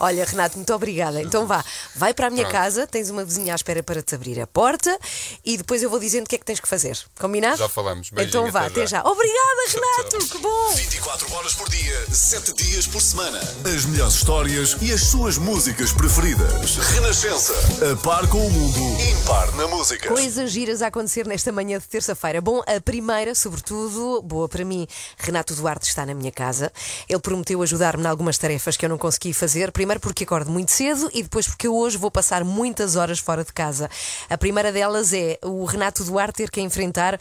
Olha, 0.00 0.24
Renato, 0.24 0.56
muito 0.56 0.72
obrigada. 0.74 1.20
Então 1.22 1.46
vá, 1.46 1.64
vai 1.94 2.14
para 2.14 2.26
a 2.28 2.30
minha 2.30 2.44
Pronto. 2.44 2.52
casa, 2.56 2.86
tens 2.86 3.10
uma 3.10 3.24
vizinha 3.24 3.52
à 3.52 3.56
espera 3.56 3.82
para 3.82 4.02
te 4.02 4.14
abrir 4.14 4.40
a 4.40 4.46
porta 4.46 4.96
e 5.44 5.56
depois 5.56 5.82
eu 5.82 5.90
vou 5.90 5.98
dizendo 5.98 6.24
o 6.24 6.28
que 6.28 6.36
é 6.36 6.38
que 6.38 6.44
tens 6.44 6.60
que 6.60 6.68
fazer. 6.68 6.98
Combinado? 7.18 7.56
Já 7.58 7.68
falamos. 7.68 8.10
Beijinho, 8.10 8.28
Então 8.42 8.52
vá, 8.52 8.60
até 8.60 8.68
até 8.80 8.86
já. 8.86 8.98
já. 9.02 9.08
Obrigada, 9.08 9.38
Tchau, 9.68 9.80
Renato, 9.80 10.18
tchau. 10.18 10.28
que 10.28 10.38
bom! 10.38 10.74
24 10.74 11.34
horas 11.34 11.54
por 11.54 11.68
dia, 11.68 12.06
7 12.12 12.52
dias 12.54 12.86
por 12.86 13.00
semana. 13.00 13.38
As 13.64 13.84
melhores 13.84 14.14
histórias 14.14 14.76
e 14.80 14.92
as 14.92 15.02
suas 15.02 15.36
músicas 15.38 15.92
preferidas. 15.92 16.76
Renascença. 16.76 17.52
A 17.92 17.96
par 18.02 18.26
com 18.28 18.46
o 18.46 18.50
mundo. 18.50 18.78
Impar 19.02 19.52
na 19.56 19.66
música. 19.68 20.08
Coisas 20.08 20.50
giras 20.50 20.82
a 20.82 20.86
acontecer 20.88 21.26
nesta 21.26 21.50
manhã 21.52 21.78
de 21.78 21.86
terça-feira. 21.86 22.40
Bom, 22.40 22.62
a 22.66 22.80
primeira, 22.80 23.34
sobretudo, 23.34 24.22
boa 24.22 24.48
para 24.48 24.64
mim, 24.64 24.86
Renato 25.18 25.54
Duarte 25.54 25.88
está 25.88 26.04
na 26.06 26.14
minha 26.14 26.32
casa. 26.32 26.72
Ele 27.08 27.18
prometeu 27.20 27.60
ajudar-me 27.62 28.04
em 28.04 28.06
algumas 28.06 28.38
tarefas 28.38 28.76
que 28.76 28.84
eu 28.84 28.87
não 28.88 28.98
consegui 28.98 29.32
fazer. 29.32 29.72
Primeiro 29.72 30.00
porque 30.00 30.24
acordo 30.24 30.50
muito 30.50 30.72
cedo 30.72 31.10
e 31.12 31.22
depois 31.22 31.46
porque 31.46 31.66
eu 31.66 31.76
hoje 31.76 31.96
vou 31.96 32.10
passar 32.10 32.44
muitas 32.44 32.96
horas 32.96 33.18
fora 33.18 33.44
de 33.44 33.52
casa. 33.52 33.90
A 34.28 34.38
primeira 34.38 34.72
delas 34.72 35.12
é 35.12 35.38
o 35.42 35.64
Renato 35.64 36.04
Duarte 36.04 36.38
ter 36.38 36.50
que 36.50 36.60
enfrentar. 36.60 37.18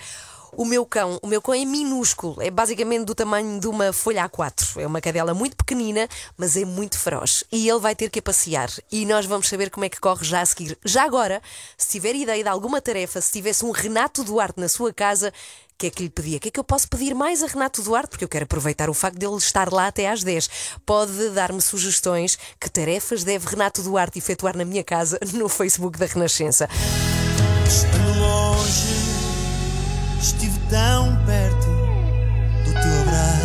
O 0.53 0.65
meu 0.65 0.85
cão, 0.85 1.19
o 1.21 1.27
meu 1.27 1.41
cão 1.41 1.53
é 1.53 1.63
minúsculo, 1.65 2.41
é 2.41 2.49
basicamente 2.49 3.05
do 3.05 3.13
tamanho 3.13 3.59
de 3.59 3.67
uma 3.67 3.91
folha 3.91 4.27
A4. 4.27 4.81
É 4.81 4.87
uma 4.87 5.01
cadela 5.01 5.33
muito 5.33 5.55
pequenina, 5.55 6.07
mas 6.35 6.55
é 6.55 6.65
muito 6.65 6.97
feroz. 6.97 7.43
E 7.51 7.69
ele 7.69 7.79
vai 7.79 7.95
ter 7.95 8.09
que 8.09 8.19
a 8.19 8.21
passear. 8.21 8.69
E 8.91 9.05
nós 9.05 9.25
vamos 9.25 9.47
saber 9.49 9.69
como 9.69 9.85
é 9.85 9.89
que 9.89 9.99
corre 9.99 10.25
já 10.25 10.41
a 10.41 10.45
seguir. 10.45 10.77
Já 10.83 11.03
agora, 11.03 11.41
se 11.77 11.89
tiver 11.89 12.15
ideia 12.15 12.43
de 12.43 12.49
alguma 12.49 12.81
tarefa, 12.81 13.21
se 13.21 13.31
tivesse 13.31 13.65
um 13.65 13.71
Renato 13.71 14.23
Duarte 14.23 14.59
na 14.59 14.69
sua 14.69 14.93
casa, 14.93 15.33
que 15.77 15.87
é 15.87 15.89
que 15.91 16.03
lhe 16.03 16.09
pedia? 16.09 16.37
O 16.37 16.39
que 16.39 16.47
é 16.47 16.51
que 16.51 16.59
eu 16.59 16.63
posso 16.63 16.87
pedir 16.87 17.13
mais 17.13 17.43
a 17.43 17.47
Renato 17.47 17.83
Duarte? 17.83 18.09
Porque 18.09 18.23
eu 18.23 18.29
quero 18.29 18.45
aproveitar 18.45 18.89
o 18.89 18.93
facto 18.93 19.17
dele 19.17 19.35
estar 19.37 19.71
lá 19.71 19.87
até 19.87 20.09
às 20.09 20.23
10. 20.23 20.49
Pode 20.85 21.29
dar-me 21.29 21.61
sugestões 21.61 22.37
que 22.59 22.69
tarefas 22.69 23.23
deve 23.23 23.47
Renato 23.47 23.83
Duarte 23.83 24.17
efetuar 24.17 24.57
na 24.57 24.65
minha 24.65 24.83
casa 24.83 25.19
no 25.33 25.47
Facebook 25.47 25.99
da 25.99 26.07
Renascença. 26.07 26.67
Estando 27.67 28.19
longe, 28.19 28.95
estive 30.19 30.59
tão 30.69 31.15
perto 31.25 31.67
do 32.65 32.73
teu 32.73 33.01
abraço. 33.01 33.36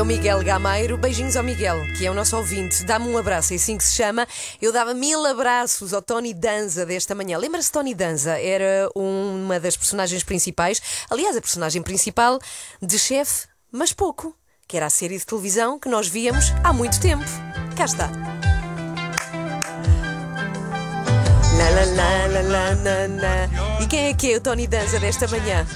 É 0.00 0.02
o 0.02 0.06
Miguel 0.06 0.42
Gameiro. 0.42 0.96
Beijinhos 0.96 1.36
ao 1.36 1.44
Miguel, 1.44 1.76
que 1.98 2.06
é 2.06 2.10
o 2.10 2.14
nosso 2.14 2.34
ouvinte. 2.34 2.84
Dá-me 2.84 3.06
um 3.06 3.18
abraço, 3.18 3.52
é 3.52 3.56
assim 3.56 3.76
que 3.76 3.84
se 3.84 3.96
chama. 3.96 4.26
Eu 4.58 4.72
dava 4.72 4.94
mil 4.94 5.26
abraços 5.26 5.92
ao 5.92 6.00
Tony 6.00 6.32
Danza 6.32 6.86
desta 6.86 7.14
manhã. 7.14 7.36
Lembra-se 7.36 7.70
Tony 7.70 7.94
Danza? 7.94 8.40
Era 8.40 8.88
uma 8.94 9.60
das 9.60 9.76
personagens 9.76 10.24
principais. 10.24 10.80
Aliás, 11.10 11.36
a 11.36 11.40
personagem 11.42 11.82
principal 11.82 12.38
de 12.80 12.98
chefe, 12.98 13.46
mas 13.70 13.92
pouco. 13.92 14.34
Que 14.66 14.78
era 14.78 14.86
a 14.86 14.90
série 14.90 15.18
de 15.18 15.26
televisão 15.26 15.78
que 15.78 15.90
nós 15.90 16.08
víamos 16.08 16.46
há 16.64 16.72
muito 16.72 16.98
tempo. 16.98 17.26
Cá 17.76 17.84
está. 17.84 18.10
E 23.78 23.86
quem 23.86 24.06
é 24.06 24.14
que 24.14 24.32
é 24.32 24.36
o 24.38 24.40
Tony 24.40 24.66
Danza 24.66 24.98
desta 24.98 25.28
manhã? 25.28 25.66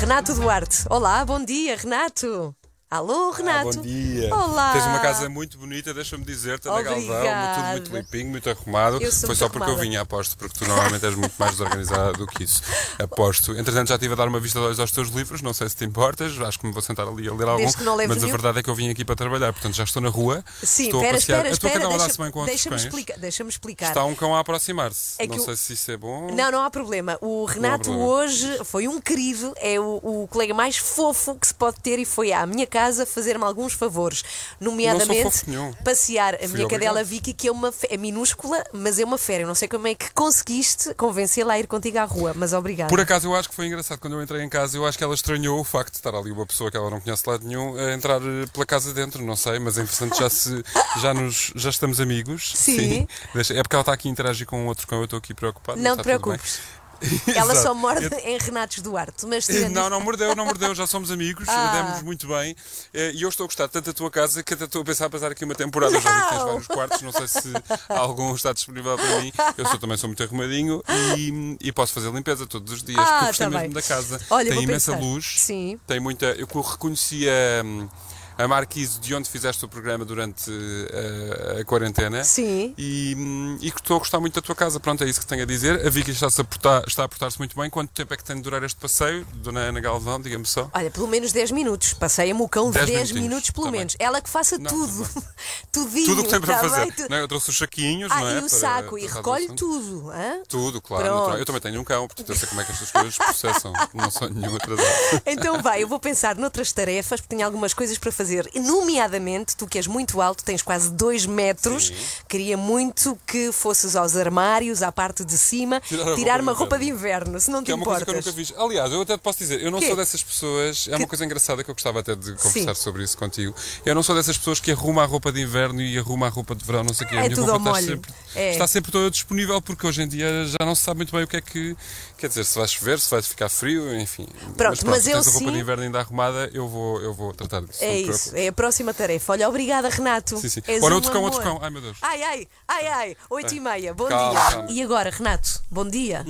Renato 0.00 0.32
Duarte. 0.32 0.86
Olá, 0.88 1.22
bom 1.22 1.44
dia, 1.44 1.76
Renato. 1.76 2.56
Alô, 2.94 3.32
Renato. 3.32 3.70
Ah, 3.70 3.72
bom 3.72 3.80
dia. 3.82 4.32
Olá. 4.32 4.72
Tens 4.72 4.84
uma 4.86 5.00
casa 5.00 5.28
muito 5.28 5.58
bonita, 5.58 5.92
deixa-me 5.92 6.24
dizer-te, 6.24 6.68
Ana 6.68 6.80
Galvão. 6.80 7.24
Tudo 7.56 7.70
muito 7.72 7.96
limpinho, 7.96 8.30
muito 8.30 8.48
arrumado. 8.48 9.00
Foi 9.00 9.10
só 9.10 9.26
muito 9.26 9.38
porque 9.50 9.58
eu 9.58 9.64
arrumada. 9.64 9.80
vinha, 9.82 10.00
aposto, 10.02 10.38
porque 10.38 10.56
tu 10.56 10.64
normalmente 10.64 11.04
és 11.04 11.14
muito 11.16 11.34
mais 11.36 11.50
desorganizada 11.50 12.12
do 12.12 12.24
que 12.24 12.44
isso. 12.44 12.62
Aposto. 13.02 13.50
Entretanto, 13.58 13.88
já 13.88 13.96
estive 13.96 14.12
a 14.12 14.16
dar 14.16 14.28
uma 14.28 14.38
vista 14.38 14.60
de 14.60 14.66
olhos 14.66 14.78
aos 14.78 14.92
teus 14.92 15.08
livros, 15.08 15.42
não 15.42 15.52
sei 15.52 15.68
se 15.68 15.74
te 15.74 15.84
importas, 15.84 16.40
acho 16.40 16.56
que 16.60 16.66
me 16.68 16.72
vou 16.72 16.80
sentar 16.82 17.08
ali 17.08 17.26
a 17.28 17.32
ler 17.34 17.48
algum. 17.48 17.56
Desde 17.56 17.78
que 17.78 17.82
não 17.82 17.96
mas 17.96 18.08
a 18.12 18.14
nenhum. 18.14 18.28
verdade 18.30 18.60
é 18.60 18.62
que 18.62 18.70
eu 18.70 18.74
vim 18.76 18.88
aqui 18.88 19.04
para 19.04 19.16
trabalhar, 19.16 19.52
portanto 19.52 19.74
já 19.74 19.82
estou 19.82 20.00
na 20.00 20.08
rua. 20.08 20.44
Sim, 20.62 20.84
estou 20.84 21.00
espera, 21.00 21.16
a 21.16 21.20
passear. 21.20 21.36
espera, 21.38 21.38
a 21.40 21.42
tua 21.42 21.50
espera. 21.50 21.72
cadela 21.72 21.90
Deixa- 21.90 22.06
dá-se 22.06 22.18
bem 22.22 22.30
com 22.30 22.44
Deixa-me 22.44 22.76
cães. 22.76 22.84
explicar. 22.84 23.18
Deixa-me 23.18 23.50
explicar. 23.50 23.88
Está 23.88 24.04
um 24.04 24.14
cão 24.14 24.36
a 24.36 24.38
aproximar-se. 24.38 25.16
É 25.18 25.26
não 25.26 25.34
o- 25.36 25.40
sei 25.40 25.56
se 25.56 25.72
isso 25.72 25.90
é 25.90 25.96
bom. 25.96 26.30
Não, 26.32 26.52
não 26.52 26.62
há 26.62 26.70
problema. 26.70 27.18
O 27.20 27.44
Renato 27.44 27.86
problema. 27.90 28.06
hoje 28.08 28.64
foi 28.64 28.86
um 28.86 29.00
querido, 29.00 29.52
é 29.56 29.80
o, 29.80 29.98
o 30.00 30.28
colega 30.30 30.54
mais 30.54 30.76
fofo 30.76 31.34
que 31.34 31.48
se 31.48 31.54
pode 31.54 31.80
ter 31.80 31.98
e 31.98 32.04
foi 32.04 32.32
à 32.32 32.46
minha 32.46 32.68
casa 32.68 32.83
fazer-me 33.06 33.44
alguns 33.44 33.72
favores. 33.72 34.22
Nomeadamente 34.60 35.44
passear 35.84 36.34
a 36.42 36.48
minha 36.48 36.68
cadela 36.68 37.02
Vicky, 37.04 37.32
que 37.32 37.48
é 37.48 37.52
uma 37.52 37.72
é 37.88 37.96
minúscula, 37.96 38.62
mas 38.72 38.98
é 38.98 39.04
uma 39.04 39.18
fera. 39.18 39.42
Eu 39.42 39.46
não 39.46 39.54
sei 39.54 39.68
como 39.68 39.86
é 39.86 39.94
que 39.94 40.12
conseguiste 40.12 40.94
convencê-la 40.94 41.54
a 41.54 41.58
ir 41.58 41.66
contigo 41.66 41.98
à 41.98 42.04
rua, 42.04 42.32
mas 42.34 42.52
obrigada. 42.52 42.88
Por 42.90 43.00
acaso 43.00 43.26
eu 43.28 43.34
acho 43.34 43.48
que 43.48 43.54
foi 43.54 43.66
engraçado 43.66 43.98
quando 43.98 44.14
eu 44.14 44.22
entrei 44.22 44.42
em 44.42 44.48
casa, 44.48 44.76
eu 44.76 44.86
acho 44.86 44.96
que 44.98 45.04
ela 45.04 45.14
estranhou 45.14 45.60
o 45.60 45.64
facto 45.64 45.92
de 45.92 45.98
estar 45.98 46.14
ali 46.14 46.30
uma 46.32 46.46
pessoa 46.46 46.70
que 46.70 46.76
ela 46.76 46.90
não 46.90 47.00
conhece 47.00 47.22
de 47.22 47.30
lado 47.30 47.46
nenhum 47.46 47.76
a 47.76 47.92
entrar 47.92 48.20
eh, 48.20 48.46
pela 48.52 48.66
casa 48.66 48.92
dentro, 48.92 49.22
não 49.24 49.36
sei, 49.36 49.58
mas 49.58 49.78
entretanto 49.78 50.18
já 50.18 50.28
se 50.30 50.62
já 51.00 51.14
nos 51.14 51.52
já 51.54 51.70
estamos 51.70 52.00
amigos. 52.00 52.52
Sim. 52.54 53.06
Deixa- 53.34 53.54
É 53.54 53.62
porque 53.62 53.76
ela 53.76 53.82
está 53.82 53.92
aqui 53.92 54.08
a 54.08 54.10
interagir 54.10 54.46
com 54.46 54.60
um 54.62 54.66
outro 54.66 54.86
cão, 54.86 54.98
eu 54.98 55.04
estou 55.04 55.18
aqui 55.18 55.32
preocupado. 55.34 55.80
Não 55.80 55.96
te 55.96 56.02
preocupes. 56.02 56.60
Ela 57.34 57.54
só 57.54 57.74
morde 57.74 58.04
Eu- 58.06 58.18
em 58.18 58.38
Renatos 58.38 58.78
Duarte. 58.80 59.26
Mas 59.26 59.46
tirando 59.46 59.72
Não, 59.74 59.90
não 59.90 60.00
mordeu, 60.00 60.34
não 60.34 60.44
mordeu, 60.44 60.74
já 60.74 60.86
somos 60.86 61.10
amigos, 61.10 61.48
Ah. 61.48 61.72
demos 61.72 62.02
muito 62.02 62.26
bem. 62.28 62.54
Eh, 62.92 63.12
E 63.14 63.22
eu 63.22 63.28
estou 63.28 63.44
a 63.44 63.46
gostar 63.46 63.68
tanto 63.68 63.86
da 63.86 63.92
tua 63.92 64.10
casa 64.10 64.42
que 64.42 64.54
até 64.54 64.64
estou 64.64 64.82
a 64.82 64.84
pensar 64.84 65.06
a 65.06 65.10
passar 65.10 65.30
aqui 65.32 65.44
uma 65.44 65.54
temporada. 65.54 65.92
Já 66.00 66.10
vi 66.10 66.22
que 66.22 66.28
tens 66.30 66.38
Não. 66.40 66.46
vários 66.46 66.66
quartos, 66.66 67.02
não 67.02 67.12
sei 67.12 67.28
se 67.28 67.52
algum 67.88 68.34
está 68.34 68.52
disponível 68.52 68.96
para 68.96 69.20
mim. 69.20 69.32
Eu 69.56 69.66
sou, 69.66 69.78
também 69.78 69.96
sou 69.96 70.08
muito 70.08 70.22
arrumadinho 70.22 70.82
e, 71.16 71.56
e 71.60 71.72
posso 71.72 71.92
fazer 71.92 72.10
limpeza 72.12 72.46
todos 72.46 72.72
os 72.72 72.82
dias. 72.82 72.98
Ah, 72.98 73.04
porque 73.04 73.24
eu 73.24 73.26
gostei 73.28 73.46
tá 73.50 73.58
mesmo 73.58 73.74
da 73.74 73.82
casa. 73.82 74.20
Olha, 74.30 74.50
tem 74.50 74.62
imensa 74.62 74.92
pensar. 74.92 75.04
luz. 75.04 75.34
Sim. 75.38 75.78
Tem 75.86 76.00
muita. 76.00 76.26
Eu 76.26 76.46
reconhecia. 76.60 77.32
hum, 77.64 77.88
A 78.36 78.48
marquise 78.48 78.98
de 79.00 79.14
onde 79.14 79.28
fizeste 79.28 79.64
o 79.64 79.68
programa 79.68 80.04
durante 80.04 80.50
eh, 80.50 81.60
a 81.60 81.64
quarentena. 81.64 82.24
Sim. 82.24 82.74
E, 82.76 83.14
hum, 83.16 83.58
e 83.60 83.68
estou 83.68 83.96
a 83.96 83.98
gostar 84.00 84.18
muito 84.18 84.34
da 84.34 84.42
tua 84.42 84.54
casa. 84.54 84.80
Pronto, 84.80 85.04
é 85.04 85.08
isso 85.08 85.20
que 85.20 85.26
tenho 85.26 85.42
a 85.42 85.46
dizer. 85.46 85.86
A 85.86 85.90
Vicky 85.90 86.10
a 86.10 86.26
está 86.26 87.04
a 87.04 87.08
portar-se 87.08 87.38
muito 87.38 87.56
bem. 87.58 87.70
Quanto 87.70 87.90
tempo 87.92 88.12
é 88.12 88.16
que 88.16 88.24
tem 88.24 88.34
de 88.36 88.42
durar 88.42 88.62
este 88.64 88.78
passeio? 88.80 89.24
Dona 89.34 89.60
Ana 89.60 89.78
Galvão, 89.80 90.20
diga-me 90.20 90.46
só. 90.46 90.68
Olha, 90.74 90.90
pelo 90.90 91.06
menos 91.06 91.30
10 91.32 91.52
minutos. 91.52 91.92
Passei-me 91.92 92.40
o 92.42 92.48
cão 92.48 92.72
10, 92.72 92.86
10 92.86 93.12
minutos, 93.12 93.50
pelo 93.50 93.66
tá 93.66 93.70
bem. 93.70 93.78
menos. 93.80 93.96
Ela 94.00 94.20
que 94.20 94.28
faça 94.28 94.58
Não, 94.58 94.68
tudo. 94.70 95.08
tudo 95.08 95.24
Tudinho. 95.70 96.06
Tudo 96.06 96.20
o 96.22 96.24
que 96.24 96.30
tem 96.30 96.40
para 96.40 96.54
tá 96.54 96.68
fazer. 96.68 96.92
Tu- 96.92 97.06
Não? 97.08 97.16
Eu 97.18 97.28
trouxe 97.28 97.50
os 97.50 97.56
saquinhos, 97.58 98.10
Ah, 98.10 98.20
não 98.20 98.28
é? 98.28 98.34
e 98.34 98.38
o 98.38 98.40
Para 98.40 98.48
saco. 98.48 98.98
E 98.98 99.02
tratar 99.02 99.12
do 99.12 99.16
recolhe 99.18 99.46
tudo. 99.54 100.10
hã? 100.10 100.42
Tudo, 100.48 100.82
claro. 100.82 101.38
Eu 101.38 101.44
também 101.44 101.60
tenho 101.60 101.80
um 101.80 101.84
cão, 101.84 102.06
portanto 102.08 102.28
eu 102.30 102.36
sei 102.36 102.48
como 102.48 102.60
é 102.60 102.64
que 102.64 102.72
estas 102.72 102.90
coisas 102.90 103.16
processam. 103.16 103.72
Não 103.94 104.10
sou 104.10 104.28
nenhum 104.28 104.56
atrasado. 104.56 104.84
Então 105.26 105.62
vai, 105.62 105.82
eu 105.82 105.88
vou 105.88 105.98
pensar 106.00 106.34
noutras 106.36 106.72
tarefas, 106.72 107.20
porque 107.20 107.34
tenho 107.34 107.46
algumas 107.46 107.72
coisas 107.72 107.96
para 107.96 108.10
fazer. 108.10 108.23
Nomeadamente, 108.54 109.56
tu 109.56 109.66
que 109.66 109.78
és 109.78 109.86
muito 109.86 110.20
alto, 110.20 110.44
tens 110.44 110.62
quase 110.62 110.90
2 110.90 111.26
metros, 111.26 111.86
Sim. 111.88 111.94
queria 112.28 112.56
muito 112.56 113.18
que 113.26 113.50
fosses 113.52 113.96
aos 113.96 114.16
armários, 114.16 114.82
à 114.82 114.90
parte 114.92 115.24
de 115.24 115.38
cima, 115.38 115.80
Tirar 115.80 116.14
tirar 116.16 116.40
uma 116.40 116.52
roupa 116.52 116.78
de 116.78 116.86
inverno, 116.88 117.40
se 117.40 117.50
não 117.50 117.62
te 117.62 117.66
Que 117.66 117.72
é 117.72 117.74
uma 117.74 117.84
coisa 117.84 118.02
importas. 118.02 118.24
que 118.24 118.28
eu 118.30 118.32
nunca 118.32 118.46
fiz. 118.54 118.58
Aliás, 118.58 118.92
eu 118.92 119.00
até 119.02 119.16
te 119.16 119.20
posso 119.20 119.38
dizer, 119.38 119.62
eu 119.62 119.70
não 119.70 119.78
Quê? 119.78 119.86
sou 119.86 119.96
dessas 119.96 120.22
pessoas. 120.22 120.86
É 120.88 120.92
uma 120.92 120.98
Que- 121.00 121.06
coisa 121.06 121.24
engraçada 121.24 121.62
que 121.64 121.70
eu 121.70 121.74
gostava 121.74 122.00
até 122.00 122.14
de 122.14 122.32
conversar 122.34 122.74
Sim. 122.74 122.82
sobre 122.82 123.02
isso 123.04 123.16
contigo. 123.16 123.54
Eu 123.84 123.94
não 123.94 124.02
sou 124.02 124.14
dessas 124.14 124.36
pessoas 124.36 124.60
que 124.60 124.70
arruma 124.72 125.02
a 125.02 125.06
roupa 125.06 125.30
de 125.32 125.40
inverno 125.40 125.80
e 125.80 125.96
arruma 125.98 126.26
a 126.26 126.30
roupa 126.30 126.54
de 126.54 126.64
verão, 126.64 126.82
não 126.84 126.94
sei 126.94 127.06
o 127.06 127.10
quê. 127.10 127.16
A 127.16 127.18
É 127.20 127.22
minha 127.24 127.34
tudo 127.36 127.50
roupa 127.52 127.70
ao 127.70 127.76
está 127.76 127.86
molho. 127.92 128.02
sempre, 128.02 128.12
É. 128.34 128.52
está 128.52 128.66
sempre 128.66 128.90
toda 128.92 129.10
disponível 129.10 129.60
porque 129.62 129.86
hoje 129.86 130.02
em 130.02 130.08
dia 130.08 130.46
já 130.46 130.64
não 130.66 130.74
se 130.74 130.82
sabe 130.82 130.98
muito 130.98 131.12
bem 131.14 131.24
o 131.24 131.28
que 131.28 131.36
é 131.36 131.40
que. 131.40 131.76
Quer 132.18 132.28
dizer, 132.28 132.44
se 132.44 132.58
vai 132.58 132.66
chover, 132.68 132.98
se 133.00 133.10
vai 133.10 133.20
ficar 133.22 133.48
frio, 133.48 133.94
enfim. 133.98 134.26
Pronto, 134.56 134.80
mas, 134.86 135.04
mas 135.04 135.06
eu 135.06 135.14
tens 135.14 135.26
a 135.28 135.30
roupa 135.30 135.46
sim- 135.46 135.52
de 135.52 135.58
inverno 135.58 135.82
ainda 135.82 136.00
arrumada, 136.00 136.50
eu 136.54 136.68
vou, 136.68 137.00
eu 137.02 137.12
vou 137.12 137.32
tratar 137.34 137.60
disso. 137.60 137.84
É 137.84 138.02
te 138.02 138.10
isso, 138.14 138.36
é 138.36 138.48
a 138.48 138.52
próxima 138.52 138.92
tarefa. 138.94 139.32
Olha, 139.32 139.48
obrigada, 139.48 139.88
Renato. 139.88 140.36
Sim, 140.38 140.48
sim. 140.48 140.62
És 140.66 140.82
Ora, 140.82 140.94
um 140.94 140.96
outro 140.96 141.12
cão, 141.12 141.22
outro 141.22 141.40
cão. 141.42 141.58
Ai, 141.60 141.70
meu 141.70 141.80
Deus. 141.80 141.98
Ai, 142.02 142.22
ai, 142.22 142.48
ai, 142.68 142.86
ai, 142.86 143.16
8 143.30 143.54
e 143.54 143.60
meia, 143.60 143.94
bom 143.94 144.06
Calma, 144.06 144.40
dia. 144.40 144.50
calma. 144.50 144.70
E 144.70 144.82
agora, 144.82 145.10
Renato, 145.10 145.62
bom 145.70 145.88
dia. 145.88 146.24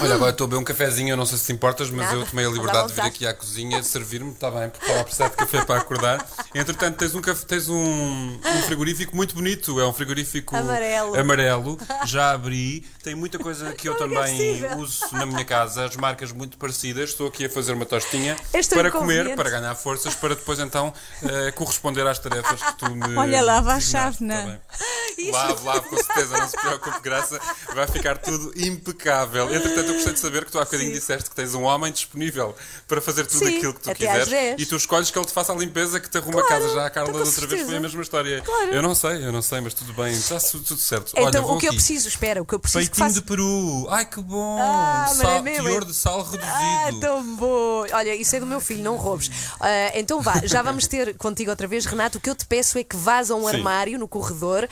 Olha, 0.00 0.16
agora 0.16 0.30
estou 0.32 0.46
a 0.46 0.48
beber 0.48 0.60
um 0.60 0.64
cafezinho, 0.64 1.10
eu 1.10 1.16
não 1.16 1.24
sei 1.24 1.38
se 1.38 1.46
te 1.46 1.52
importas, 1.52 1.88
mas 1.90 2.06
Nada, 2.06 2.16
eu 2.16 2.26
tomei 2.26 2.44
a 2.44 2.48
liberdade 2.48 2.88
de 2.88 2.94
vir 2.94 3.02
aqui 3.02 3.26
à 3.26 3.32
cozinha 3.32 3.82
servir-me, 3.84 4.32
está 4.32 4.50
bem, 4.50 4.68
porque 4.68 4.84
estava 4.84 5.00
a 5.00 5.04
precisar 5.04 5.28
de 5.28 5.36
café 5.36 5.64
para 5.64 5.80
acordar. 5.80 6.26
Entretanto, 6.54 6.96
tens 6.96 7.14
um, 7.14 7.20
tens 7.22 7.68
um, 7.68 8.34
um 8.34 8.62
frigorífico 8.62 9.14
muito 9.14 9.34
bonito, 9.34 9.80
é 9.80 9.86
um 9.86 9.92
frigorífico 9.92 10.56
Amarelo. 10.56 11.18
amarelo. 11.18 11.78
Já 12.04 12.32
abri, 12.32 12.84
tem 13.02 13.14
muita 13.14 13.38
coisa 13.38 13.72
que 13.72 13.88
eu 13.88 13.92
é 13.92 13.96
é 13.96 13.98
também 13.98 14.36
possível? 14.36 14.78
uso 14.78 15.06
na 15.12 15.24
minha 15.24 15.44
casa, 15.44 15.84
as 15.84 15.96
marcas 15.96 16.32
muito 16.32 16.58
parecidas. 16.58 17.10
Estou 17.10 17.28
aqui 17.28 17.44
a 17.46 17.50
fazer 17.50 17.72
uma 17.72 17.86
tostinha 17.86 18.36
para 18.70 18.90
comer, 18.90 19.36
para 19.36 19.50
ganhar 19.50 19.74
forças, 19.76 20.14
para 20.14 20.34
depois 20.34 20.58
então 20.58 20.92
eh, 21.22 21.52
corresponder 21.52 22.06
às 22.06 22.18
tarefas 22.18 22.60
que 22.60 22.78
tu 22.78 22.90
me. 22.90 23.16
Olha, 23.16 23.40
lava 23.40 23.74
a 23.74 23.80
chávena. 23.80 24.34
está 24.34 24.46
bem? 24.50 24.60
Lavo, 25.30 25.64
lavo, 25.64 25.88
com 25.88 25.96
certeza, 25.96 26.36
não 26.36 26.46
se 26.46 26.56
preocupe, 26.56 27.00
graça, 27.00 27.40
vai 27.74 27.86
ficar 27.86 28.18
tudo 28.18 28.52
impecável. 28.54 29.48
Entretanto, 29.76 29.88
eu 29.88 29.94
gostei 29.94 30.12
de 30.14 30.20
saber 30.20 30.44
que 30.46 30.52
tu 30.52 30.58
há 30.58 30.64
bocadinho 30.64 30.92
disseste 30.92 31.28
que 31.28 31.36
tens 31.36 31.54
um 31.54 31.62
homem 31.64 31.92
disponível 31.92 32.54
para 32.88 33.00
fazer 33.00 33.26
tudo 33.26 33.46
Sim, 33.46 33.56
aquilo 33.58 33.74
que 33.74 33.80
tu 33.80 33.94
quiseres 33.94 34.28
10. 34.28 34.60
e 34.60 34.66
tu 34.66 34.76
escolhes 34.76 35.10
que 35.10 35.18
ele 35.18 35.26
te 35.26 35.32
faça 35.32 35.52
a 35.52 35.56
limpeza, 35.56 36.00
que 36.00 36.08
te 36.08 36.16
arruma 36.18 36.42
Claro, 36.42 36.46
a 36.46 36.48
casa. 36.48 36.74
Já 36.74 36.86
a 36.86 36.90
Carla 36.90 37.10
então, 37.10 37.20
da 37.22 37.26
outra 37.28 37.46
vez 37.46 37.62
foi 37.66 37.76
a 37.76 37.80
mesma 37.80 38.02
história. 38.02 38.40
Claro. 38.42 38.72
Eu 38.72 38.82
não 38.82 38.94
sei, 38.94 39.24
eu 39.26 39.32
não 39.32 39.42
sei, 39.42 39.60
mas 39.60 39.74
tudo 39.74 39.92
bem, 39.92 40.12
está 40.12 40.38
tudo, 40.40 40.76
certo. 40.76 41.12
Então, 41.16 41.44
Olha, 41.44 41.54
o 41.54 41.58
que 41.58 41.66
eu 41.66 41.70
aqui. 41.70 41.76
preciso, 41.76 42.08
espera, 42.08 42.40
o 42.42 42.46
que 42.46 42.54
eu 42.54 42.58
preciso 42.58 42.84
que 42.84 42.96
Peitinho 42.96 43.08
faça... 43.08 43.20
de 43.20 43.26
peru, 43.26 43.86
ai 43.90 44.06
que 44.06 44.20
bom! 44.22 44.58
Ah, 44.60 45.06
é 45.10 45.14
sal, 45.14 45.42
mesmo, 45.42 45.64
teor 45.68 45.82
é- 45.82 45.84
de 45.86 45.94
sal 45.94 46.22
reduzido. 46.22 46.46
Ah, 46.46 46.90
tão 47.00 47.36
bom! 47.36 47.86
Olha, 47.92 48.14
isso 48.14 48.34
é 48.36 48.40
do 48.40 48.46
meu 48.46 48.60
filho, 48.60 48.82
não 48.82 48.96
roubes. 48.96 49.30
Ah, 49.60 49.92
então 49.94 50.20
vá, 50.22 50.40
já 50.44 50.62
vamos 50.62 50.86
ter 50.86 51.14
contigo 51.16 51.50
outra 51.50 51.66
vez, 51.66 51.84
Renato. 51.84 52.18
O 52.18 52.20
que 52.20 52.30
eu 52.30 52.34
te 52.34 52.46
peço 52.46 52.78
é 52.78 52.84
que 52.84 52.96
vás 52.96 53.30
a 53.30 53.34
um 53.34 53.48
Sim. 53.48 53.56
armário 53.56 53.98
no 53.98 54.08
corredor 54.08 54.68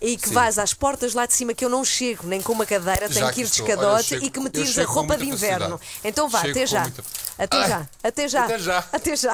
e 0.00 0.16
que 0.16 0.28
Sim. 0.28 0.34
vás 0.34 0.58
às 0.58 0.72
portas 0.74 1.14
lá 1.14 1.26
de 1.26 1.34
cima, 1.34 1.52
que 1.54 1.64
eu 1.64 1.68
não 1.68 1.84
chego 1.84 2.26
nem 2.26 2.40
com 2.40 2.52
uma 2.52 2.64
cadeira, 2.66 3.08
tenho 3.08 3.26
Já 3.26 3.32
que 3.32 3.40
ir 3.40 3.44
de 3.46 3.50
escadote 3.50 4.04
chego- 4.04 4.24
e 4.26 4.30
que 4.30 4.40
me 4.40 4.48
tires 4.50 4.78
a 4.78 4.84
roupa 4.84 5.16
de 5.16 5.24
inverno. 5.28 5.78
facilidade. 5.78 6.00
Então 6.04 6.28
vá, 6.28 6.40
até 6.40 6.66
já. 6.66 6.82
muita- 6.82 7.04
Até 7.38 7.56
Ai. 7.56 7.68
já. 7.68 7.88
Até 8.02 8.28
já. 8.28 8.44
Até 8.44 8.58
já. 8.58 8.78
Até 8.92 9.16
já. 9.16 9.32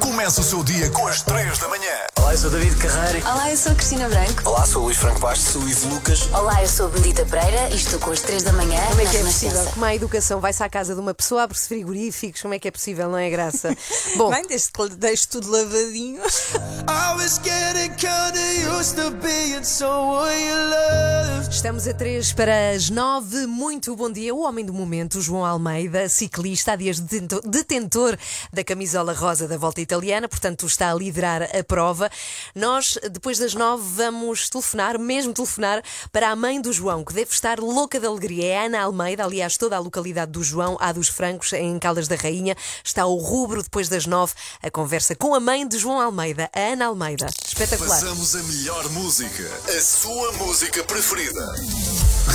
Começa 0.00 0.40
o 0.40 0.44
seu 0.44 0.64
dia 0.64 0.90
com 0.90 1.06
as 1.06 1.22
3 1.22 1.58
da 1.58 1.68
manhã. 1.68 1.92
Olá, 2.34 2.40
eu 2.42 2.50
sou 2.50 2.50
David 2.50 2.76
Carreira. 2.78 3.30
Olá, 3.30 3.50
eu 3.52 3.56
sou 3.56 3.70
a 3.70 3.74
Cristina 3.76 4.08
Branco. 4.08 4.42
Olá, 4.48 4.66
sou 4.66 4.82
o 4.82 4.84
Luís 4.86 4.96
Franco 4.96 5.20
Bastos. 5.20 5.52
Sou 5.52 5.62
o 5.62 5.68
Ivo 5.68 5.94
Lucas. 5.94 6.28
Olá, 6.32 6.60
eu 6.62 6.68
sou 6.68 6.86
a 6.86 6.88
Benedita 6.88 7.24
Pereira 7.26 7.68
e 7.70 7.76
estou 7.76 8.00
com 8.00 8.10
as 8.10 8.20
3 8.22 8.42
da 8.42 8.52
manhã 8.52 8.80
Como 8.88 9.00
é 9.02 9.06
que 9.06 9.16
é 9.18 9.20
possível? 9.22 9.64
Como 9.66 9.84
há 9.84 9.94
educação? 9.94 10.40
Vai-se 10.40 10.60
à 10.60 10.68
casa 10.68 10.96
de 10.96 11.00
uma 11.00 11.14
pessoa, 11.14 11.44
abre-se 11.44 11.68
frigoríficos, 11.68 12.42
como 12.42 12.52
é 12.52 12.58
que 12.58 12.66
é 12.66 12.72
possível? 12.72 13.08
Não 13.08 13.18
é 13.18 13.30
graça? 13.30 13.72
Bom, 14.18 14.30
Bem, 14.32 14.44
desde 14.48 14.72
que 14.72 14.88
deixo 14.96 15.28
tudo 15.28 15.48
lavadinho. 15.48 16.20
I 16.24 17.14
was 17.16 17.38
getting 17.40 17.94
kinda 17.94 18.78
used 18.80 18.96
to 18.96 19.12
being 19.12 19.62
someone 19.62 20.34
you 20.34 20.56
loved. 20.56 21.54
Estamos 21.54 21.86
a 21.86 21.94
3 21.94 22.32
para 22.32 22.70
as 22.72 22.90
9. 22.90 23.46
Muito 23.46 23.94
bom 23.94 24.10
dia. 24.10 24.34
O 24.34 24.40
homem 24.40 24.64
do 24.64 24.72
momento, 24.72 25.20
João 25.20 25.44
Almeida, 25.46 26.08
ciclista, 26.08 26.72
há 26.72 26.76
dias 26.76 26.98
detento- 26.98 27.40
detentor 27.48 28.18
da 28.52 28.64
camisola 28.64 29.12
rosa 29.12 29.46
da 29.46 29.56
volta 29.56 29.80
italiana, 29.80 30.28
portanto 30.28 30.66
está 30.66 30.90
a 30.90 30.94
liderar 30.94 31.44
a 31.44 31.62
prova. 31.62 32.10
Nós, 32.54 32.98
depois 33.10 33.38
das 33.38 33.54
9, 33.54 33.82
vamos 33.94 34.48
telefonar, 34.48 34.98
mesmo 34.98 35.32
telefonar, 35.32 35.82
para 36.12 36.30
a 36.30 36.36
mãe 36.36 36.60
do 36.60 36.72
João, 36.72 37.04
que 37.04 37.12
deve 37.12 37.32
estar 37.32 37.58
louca 37.58 37.98
de 37.98 38.06
alegria. 38.06 38.44
É 38.44 38.58
a 38.58 38.64
Ana 38.64 38.82
Almeida, 38.82 39.24
aliás, 39.24 39.56
toda 39.56 39.76
a 39.76 39.80
localidade 39.80 40.32
do 40.32 40.42
João, 40.42 40.76
há 40.80 40.92
dos 40.92 41.08
Francos, 41.08 41.52
em 41.52 41.78
Caldas 41.78 42.08
da 42.08 42.16
Rainha. 42.16 42.56
Está 42.82 43.06
o 43.06 43.16
rubro 43.16 43.62
depois 43.62 43.88
das 43.88 44.06
9, 44.06 44.32
a 44.62 44.70
conversa 44.70 45.14
com 45.14 45.34
a 45.34 45.40
mãe 45.40 45.66
de 45.66 45.78
João 45.78 46.00
Almeida, 46.00 46.50
a 46.54 46.60
Ana 46.60 46.86
Almeida. 46.86 47.26
Espetacular. 47.44 48.00
Passamos 48.00 48.34
a 48.36 48.42
melhor 48.42 48.88
música, 48.90 49.50
a 49.76 49.80
sua 49.80 50.32
música 50.32 50.84
preferida. 50.84 51.54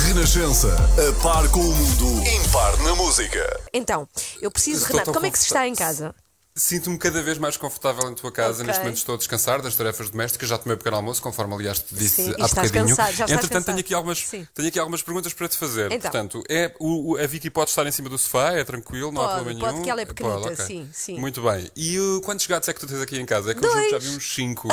Renascença, 0.06 0.68
a 0.74 1.22
par 1.22 1.48
com 1.50 1.60
o 1.60 1.74
mundo, 1.74 2.28
impar 2.28 2.76
na 2.78 2.94
música. 2.94 3.60
Então, 3.72 4.08
eu 4.40 4.50
preciso, 4.50 4.86
Renato, 4.86 5.12
como 5.12 5.26
é 5.26 5.30
que 5.30 5.38
se 5.38 5.46
está 5.46 5.66
em 5.66 5.74
casa? 5.74 6.14
Sinto-me 6.54 6.98
cada 6.98 7.22
vez 7.22 7.38
mais 7.38 7.56
confortável 7.56 8.10
em 8.10 8.14
tua 8.14 8.32
casa. 8.32 8.56
Ok. 8.62 8.66
Neste 8.66 8.80
momento 8.80 8.96
estou 8.96 9.14
a 9.14 9.18
descansar 9.18 9.62
das 9.62 9.76
tarefas 9.76 10.10
domésticas. 10.10 10.48
Já 10.48 10.58
tomei 10.58 10.74
o 10.74 10.78
pequeno 10.78 10.96
almoço, 10.96 11.22
conforme 11.22 11.54
aliás 11.54 11.78
te 11.78 11.94
disse 11.94 12.24
Sim, 12.24 12.34
há 12.40 12.48
bocadinho. 12.48 12.88
cansado, 12.88 13.12
já 13.14 13.24
Entretanto, 13.24 13.48
cansado. 13.48 13.64
tenho 13.66 13.78
aqui, 13.78 13.94
algumas, 13.94 14.18
Sim. 14.18 14.46
tenho 14.52 14.68
aqui 14.68 14.78
algumas 14.78 15.00
perguntas 15.00 15.32
para 15.32 15.48
te 15.48 15.56
fazer. 15.56 15.92
Então. 15.92 16.10
Portanto, 16.10 16.42
é, 16.48 16.74
o, 16.80 17.16
a 17.16 17.26
Vicky 17.26 17.50
pode 17.50 17.70
estar 17.70 17.86
em 17.86 17.92
cima 17.92 18.08
do 18.08 18.18
sofá, 18.18 18.52
é 18.52 18.64
tranquilo, 18.64 19.12
não 19.12 19.22
há 19.22 19.26
Pode, 19.26 19.36
problema 19.36 19.60
pode, 19.60 19.72
nenhum. 19.72 19.84
que 19.84 19.90
ela 19.90 20.00
é 20.00 20.04
pequenita, 20.06 20.36
ok. 20.38 20.56
sim, 20.66 20.90
sim. 20.92 21.18
Muito 21.18 21.40
bem. 21.40 21.70
E 21.76 21.98
uh, 21.98 22.20
quantos 22.22 22.46
gatos 22.46 22.68
é 22.68 22.72
que 22.72 22.80
tu 22.80 22.86
tens 22.86 23.00
aqui 23.00 23.18
em 23.18 23.26
casa? 23.26 23.52
É 23.52 23.54
que 23.54 23.64
eu 23.64 23.70
juro 23.70 23.84
que 23.84 23.90
já 23.90 23.98
vi 23.98 24.08
uns 24.08 24.34
5. 24.34 24.68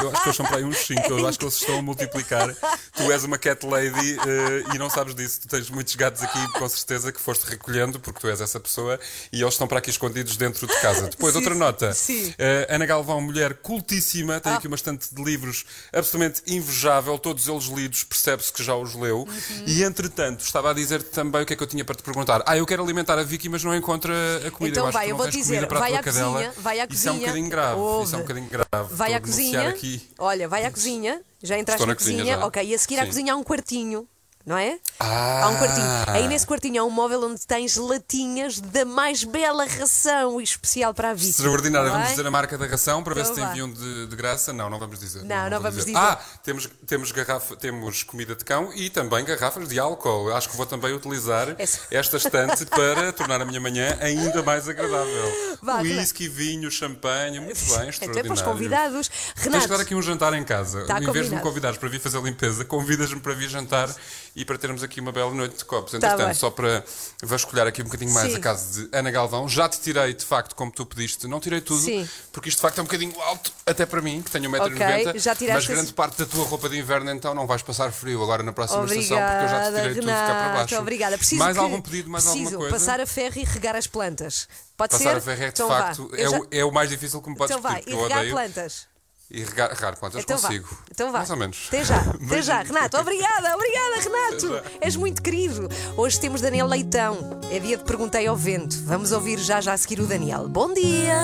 Eu 0.00 0.10
acho 0.10 0.22
que 0.22 0.28
eles 0.28 0.36
são 0.36 0.46
para 0.46 0.56
aí 0.56 0.64
uns 0.64 0.78
5. 0.78 1.02
Eu 1.08 1.26
acho 1.26 1.38
que 1.38 1.44
eles 1.44 1.54
estão 1.54 1.78
a 1.78 1.82
multiplicar. 1.82 2.54
Tu 2.96 3.12
és 3.12 3.22
uma 3.24 3.36
cat 3.38 3.64
lady 3.66 4.16
uh, 4.16 4.74
e 4.74 4.78
não 4.78 4.88
sabes 4.88 5.14
disso. 5.14 5.42
Tu 5.42 5.48
tens 5.48 5.68
muitos 5.70 5.94
gatos 5.94 6.22
aqui, 6.22 6.52
com 6.52 6.68
certeza, 6.68 7.12
que 7.12 7.20
foste 7.20 7.44
recolhendo, 7.44 8.00
porque 8.00 8.18
tu 8.18 8.28
és 8.28 8.40
essa 8.40 8.58
pessoa, 8.58 8.98
e 9.32 9.40
eles 9.42 9.54
estão 9.54 9.68
para 9.68 9.78
aqui 9.78 9.90
escondidos 9.90 10.36
dentro 10.36 10.66
de 10.66 10.80
casa. 10.80 11.10
Depois, 11.18 11.32
Sim, 11.32 11.38
outra 11.40 11.54
nota. 11.56 11.92
sim. 11.92 12.28
Uh, 12.30 12.34
Ana 12.68 12.86
Galvão, 12.86 13.20
mulher 13.20 13.54
cultíssima, 13.54 14.38
tem 14.38 14.52
aqui 14.52 14.68
uma 14.68 14.76
estante 14.76 15.12
de 15.12 15.20
livros 15.22 15.64
absolutamente 15.92 16.42
invejável, 16.46 17.18
todos 17.18 17.48
eles 17.48 17.64
lidos, 17.64 18.04
percebe-se 18.04 18.52
que 18.52 18.62
já 18.62 18.76
os 18.76 18.94
leu. 18.94 19.18
Uhum. 19.22 19.64
E 19.66 19.82
entretanto, 19.82 20.40
estava 20.44 20.70
a 20.70 20.72
dizer 20.72 21.02
também 21.02 21.42
o 21.42 21.46
que 21.46 21.54
é 21.54 21.56
que 21.56 21.62
eu 21.62 21.66
tinha 21.66 21.84
para 21.84 21.96
te 21.96 22.02
perguntar. 22.04 22.42
Ah, 22.46 22.56
eu 22.56 22.64
quero 22.64 22.82
alimentar 22.84 23.18
a 23.18 23.24
Vicky, 23.24 23.48
mas 23.48 23.64
não 23.64 23.74
encontra 23.74 24.12
a 24.46 24.50
comida. 24.52 24.76
Então 24.78 24.86
eu 24.86 24.92
vai, 24.92 25.10
eu 25.10 25.16
vou 25.16 25.28
dizer, 25.28 25.66
vai 25.66 25.94
à 25.96 26.02
cadela. 26.02 26.32
cozinha, 26.34 26.52
vai 26.58 26.80
à 26.80 26.86
Isso 26.88 27.08
é 27.08 27.10
um 27.10 27.14
cozinha. 27.14 27.26
bocadinho 27.26 27.50
grave. 27.50 27.80
Ouve. 27.80 28.04
Isso 28.06 28.14
é 28.14 28.18
um 28.18 28.22
bocadinho 28.22 28.48
grave. 28.48 28.94
Vai 28.94 29.14
à 29.14 29.20
cozinha. 29.20 29.76
Olha, 30.18 30.48
vai 30.48 30.64
à 30.64 30.70
cozinha. 30.70 31.20
Já 31.42 31.58
entraste 31.58 31.82
Estou 31.82 31.86
na, 31.86 31.92
na 31.92 31.96
cozinha, 31.96 32.18
cozinha. 32.18 32.38
já. 32.38 32.46
Ok, 32.46 32.62
e 32.64 32.74
a 32.74 32.78
seguir 32.78 32.98
à 32.98 33.02
Sim. 33.02 33.06
cozinha 33.08 33.32
há 33.32 33.36
um 33.36 33.42
quartinho. 33.42 34.08
Não 34.46 34.56
é? 34.56 34.78
Ah. 35.00 35.44
Há 35.44 35.48
um 35.50 35.56
quartinho. 35.58 35.86
Aí 36.08 36.26
nesse 36.28 36.46
quartinho 36.46 36.82
há 36.82 36.84
um 36.84 36.90
móvel 36.90 37.22
onde 37.24 37.46
tens 37.46 37.76
latinhas 37.76 38.58
da 38.60 38.84
mais 38.84 39.22
bela 39.24 39.64
ração 39.66 40.40
e 40.40 40.44
especial 40.44 40.92
para 40.92 41.10
a 41.10 41.14
Vicky. 41.14 41.30
Extraordinário. 41.30 41.86
Não 41.88 41.92
Vamos 41.94 42.08
é? 42.08 42.10
dizer 42.10 42.26
a 42.26 42.30
marca 42.30 42.58
da 42.58 42.66
ração 42.66 43.02
para 43.02 43.14
ver 43.14 43.20
Então 43.20 43.34
se 43.34 43.40
te 43.40 43.44
vá. 43.44 43.50
enviam 43.50 43.70
de, 43.72 44.06
de 44.08 44.16
graça. 44.16 44.52
Não, 44.52 44.68
não 44.68 44.78
vamos 44.78 44.98
dizer. 44.98 45.22
Não, 45.24 45.44
não 45.44 45.60
vou 45.60 45.70
vamos 45.70 45.84
dizer. 45.84 45.96
Ah, 45.96 46.18
temos, 46.42 46.68
temos, 46.86 47.12
garrafa, 47.12 47.54
temos 47.56 48.02
comida 48.02 48.34
de 48.34 48.44
cão 48.44 48.72
e 48.74 48.90
também 48.90 49.24
garrafas 49.24 49.68
de 49.68 49.78
álcool. 49.78 50.32
Acho 50.32 50.48
que 50.48 50.56
vou 50.56 50.66
também 50.66 50.92
utilizar 50.92 51.54
Esse- 51.58 51.80
esta 51.90 52.16
estante 52.16 52.66
para 52.66 53.12
tornar 53.12 53.40
a 53.40 53.44
minha 53.44 53.60
manhã 53.60 53.96
ainda 54.00 54.42
mais 54.42 54.68
agradável. 54.68 55.58
Vá, 55.62 55.78
Whisky, 55.80 56.28
vinho, 56.28 56.70
champanhe. 56.70 57.38
Muito 57.40 57.58
bem, 57.58 57.88
Até 57.88 57.88
para 57.88 57.88
extraordinário. 57.88 58.32
os 58.32 58.42
convidados. 58.42 59.08
Tens 59.08 59.44
Renato. 59.44 59.62
que 59.64 59.68
dar 59.70 59.80
aqui 59.80 59.94
um 59.94 60.02
jantar 60.02 60.32
em 60.34 60.42
casa. 60.44 60.84
Tá 60.86 61.00
em 61.00 61.10
vez 61.12 61.28
de 61.28 61.34
me 61.36 61.40
convidares 61.40 61.78
para 61.78 61.88
vir 61.88 62.00
fazer 62.00 62.20
limpeza, 62.22 62.64
convidas-me 62.64 63.20
para 63.20 63.34
vir 63.34 63.48
jantar 63.48 63.88
e 64.34 64.44
para 64.44 64.58
termos 64.58 64.82
aqui 64.82 64.87
uma 65.00 65.12
bela 65.12 65.32
noite 65.32 65.56
de 65.58 65.64
copos. 65.64 65.92
Tá 65.92 65.96
Entretanto, 65.98 66.24
bem. 66.26 66.34
só 66.34 66.50
para 66.50 66.82
vasculhar 67.22 67.66
aqui 67.66 67.82
um 67.82 67.84
bocadinho 67.84 68.12
mais 68.12 68.30
Sim. 68.32 68.38
a 68.38 68.40
casa 68.40 68.82
de 68.86 68.96
Ana 68.96 69.10
Galvão, 69.10 69.48
já 69.48 69.68
te 69.68 69.80
tirei, 69.80 70.14
de 70.14 70.24
facto, 70.24 70.54
como 70.54 70.70
tu 70.72 70.86
pediste, 70.86 71.26
não 71.26 71.38
tirei 71.40 71.60
tudo, 71.60 71.80
Sim. 71.82 72.08
porque 72.32 72.48
isto 72.48 72.58
de 72.58 72.62
facto 72.62 72.78
é 72.78 72.80
um 72.82 72.84
bocadinho 72.84 73.20
alto, 73.20 73.52
até 73.66 73.84
para 73.84 74.00
mim, 74.00 74.22
que 74.22 74.30
tenho 74.30 74.48
1,90m, 74.50 75.08
Ok, 75.10 75.20
já 75.20 75.34
tiraste 75.34 75.40
mas 75.46 75.64
esse- 75.64 75.72
grande 75.72 75.92
parte 75.92 76.18
da 76.18 76.26
tua 76.26 76.44
roupa 76.44 76.68
de 76.68 76.78
inverno 76.78 77.10
então 77.10 77.34
não 77.34 77.46
vais 77.46 77.62
passar 77.62 77.92
frio 77.92 78.22
agora 78.22 78.42
na 78.42 78.52
próxima 78.52 78.84
estação, 78.84 79.18
porque 79.18 79.44
eu 79.44 79.48
já 79.48 79.60
te 79.60 79.68
Obrigada, 79.68 79.80
tirei 79.80 79.94
tudo 79.94 80.06
cá 80.06 80.12
para 80.26 80.34
Renato. 80.42 80.56
baixo. 80.58 80.78
Obrigada. 80.78 81.18
Preciso 81.18 81.38
mais 81.38 81.56
que- 81.56 81.62
algum 81.62 81.80
pedido, 81.80 82.10
mais 82.10 82.24
preciso 82.24 82.44
alguma 82.54 82.60
coisa? 82.70 82.76
passar 82.86 83.00
a 83.00 83.06
ferro 83.06 83.38
e 83.38 83.44
regar 83.44 83.76
as 83.76 83.86
plantas. 83.86 84.48
Pode 84.76 84.92
Passar 84.92 85.10
ser? 85.10 85.16
a 85.16 85.20
ferro 85.20 85.42
é 85.42 85.46
de 85.46 85.50
Então 85.52 85.68
facto 85.68 86.10
é, 86.14 86.28
já- 86.28 86.38
o, 86.38 86.46
é 86.52 86.64
o 86.64 86.70
mais 86.72 86.88
difícil 86.88 87.20
que 87.20 87.28
me 87.30 87.36
podes 87.36 87.50
Então 87.56 87.60
vai, 87.62 87.80
pedir, 87.82 87.90
e 87.90 87.96
porque 87.98 88.12
eu 88.12 88.16
regar 88.18 88.30
plantas. 88.32 88.86
E 89.30 89.44
regar, 89.44 89.70
regar 89.70 89.94
plantas 89.98 90.22
Então 90.22 90.38
vá. 90.38 90.48
consigo. 90.48 90.78
Então 90.90 91.12
vá. 91.12 91.18
Mais 91.18 91.30
ou 91.30 91.36
menos. 91.36 91.64
Até 91.68 91.84
já. 91.84 91.96
Até 92.26 92.42
já, 92.42 92.62
Renato. 92.62 92.96
Obrigada, 92.96 93.54
obrigada, 93.54 94.00
Renato. 94.00 94.78
És 94.80 94.96
muito 94.96 95.20
querido. 95.22 95.68
Hoje 95.96 96.18
temos 96.18 96.40
Daniel 96.40 96.66
Leitão. 96.66 97.38
É 97.50 97.58
dia 97.58 97.76
de 97.76 97.84
Perguntei 97.84 98.26
ao 98.26 98.36
Vento. 98.36 98.76
Vamos 98.84 99.12
ouvir 99.12 99.38
já 99.38 99.60
já 99.60 99.74
a 99.74 99.76
seguir 99.76 100.00
o 100.00 100.06
Daniel. 100.06 100.48
Bom 100.48 100.72
dia. 100.72 101.14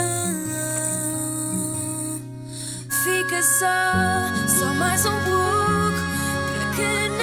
Fica 3.05 3.43
só, 3.43 4.59
só 4.59 4.75
mais 4.75 5.05
um 5.05 5.11
pouco, 5.11 5.99
para 6.53 6.77
que 6.77 7.14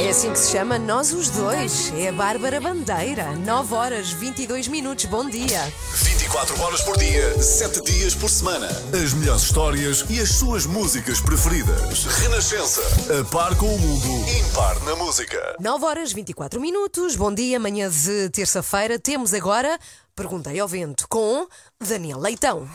É 0.00 0.08
assim 0.08 0.32
que 0.32 0.38
se 0.38 0.52
chama 0.52 0.78
Nós 0.78 1.12
os 1.12 1.28
Dois. 1.28 1.92
É 1.94 2.08
a 2.08 2.12
Bárbara 2.12 2.58
Bandeira. 2.58 3.36
9 3.36 3.74
horas 3.74 4.10
22 4.10 4.66
minutos. 4.66 5.04
Bom 5.04 5.28
dia. 5.28 5.60
24 5.92 6.58
horas 6.62 6.80
por 6.80 6.96
dia, 6.96 7.42
7 7.42 7.82
dias 7.82 8.14
por 8.14 8.30
semana. 8.30 8.66
As 8.66 9.12
melhores 9.12 9.42
histórias 9.42 10.06
e 10.08 10.18
as 10.18 10.30
suas 10.30 10.64
músicas 10.64 11.20
preferidas. 11.20 12.06
Renascença. 12.22 12.80
A 13.20 13.24
par 13.30 13.54
com 13.58 13.66
o 13.66 13.78
mundo. 13.78 14.30
Impar 14.40 14.82
na 14.84 14.96
música. 14.96 15.56
9 15.60 15.84
horas 15.84 16.14
24 16.14 16.58
minutos. 16.58 17.14
Bom 17.14 17.34
dia, 17.34 17.60
manhã 17.60 17.90
de 17.90 18.30
terça-feira. 18.30 18.98
Temos 18.98 19.34
agora 19.34 19.78
Perguntei 20.16 20.58
ao 20.58 20.66
Vento 20.66 21.06
com 21.08 21.46
Daniel 21.78 22.18
Leitão. 22.18 22.66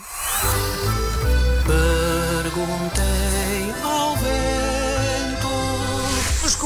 Perguntei 1.66 3.05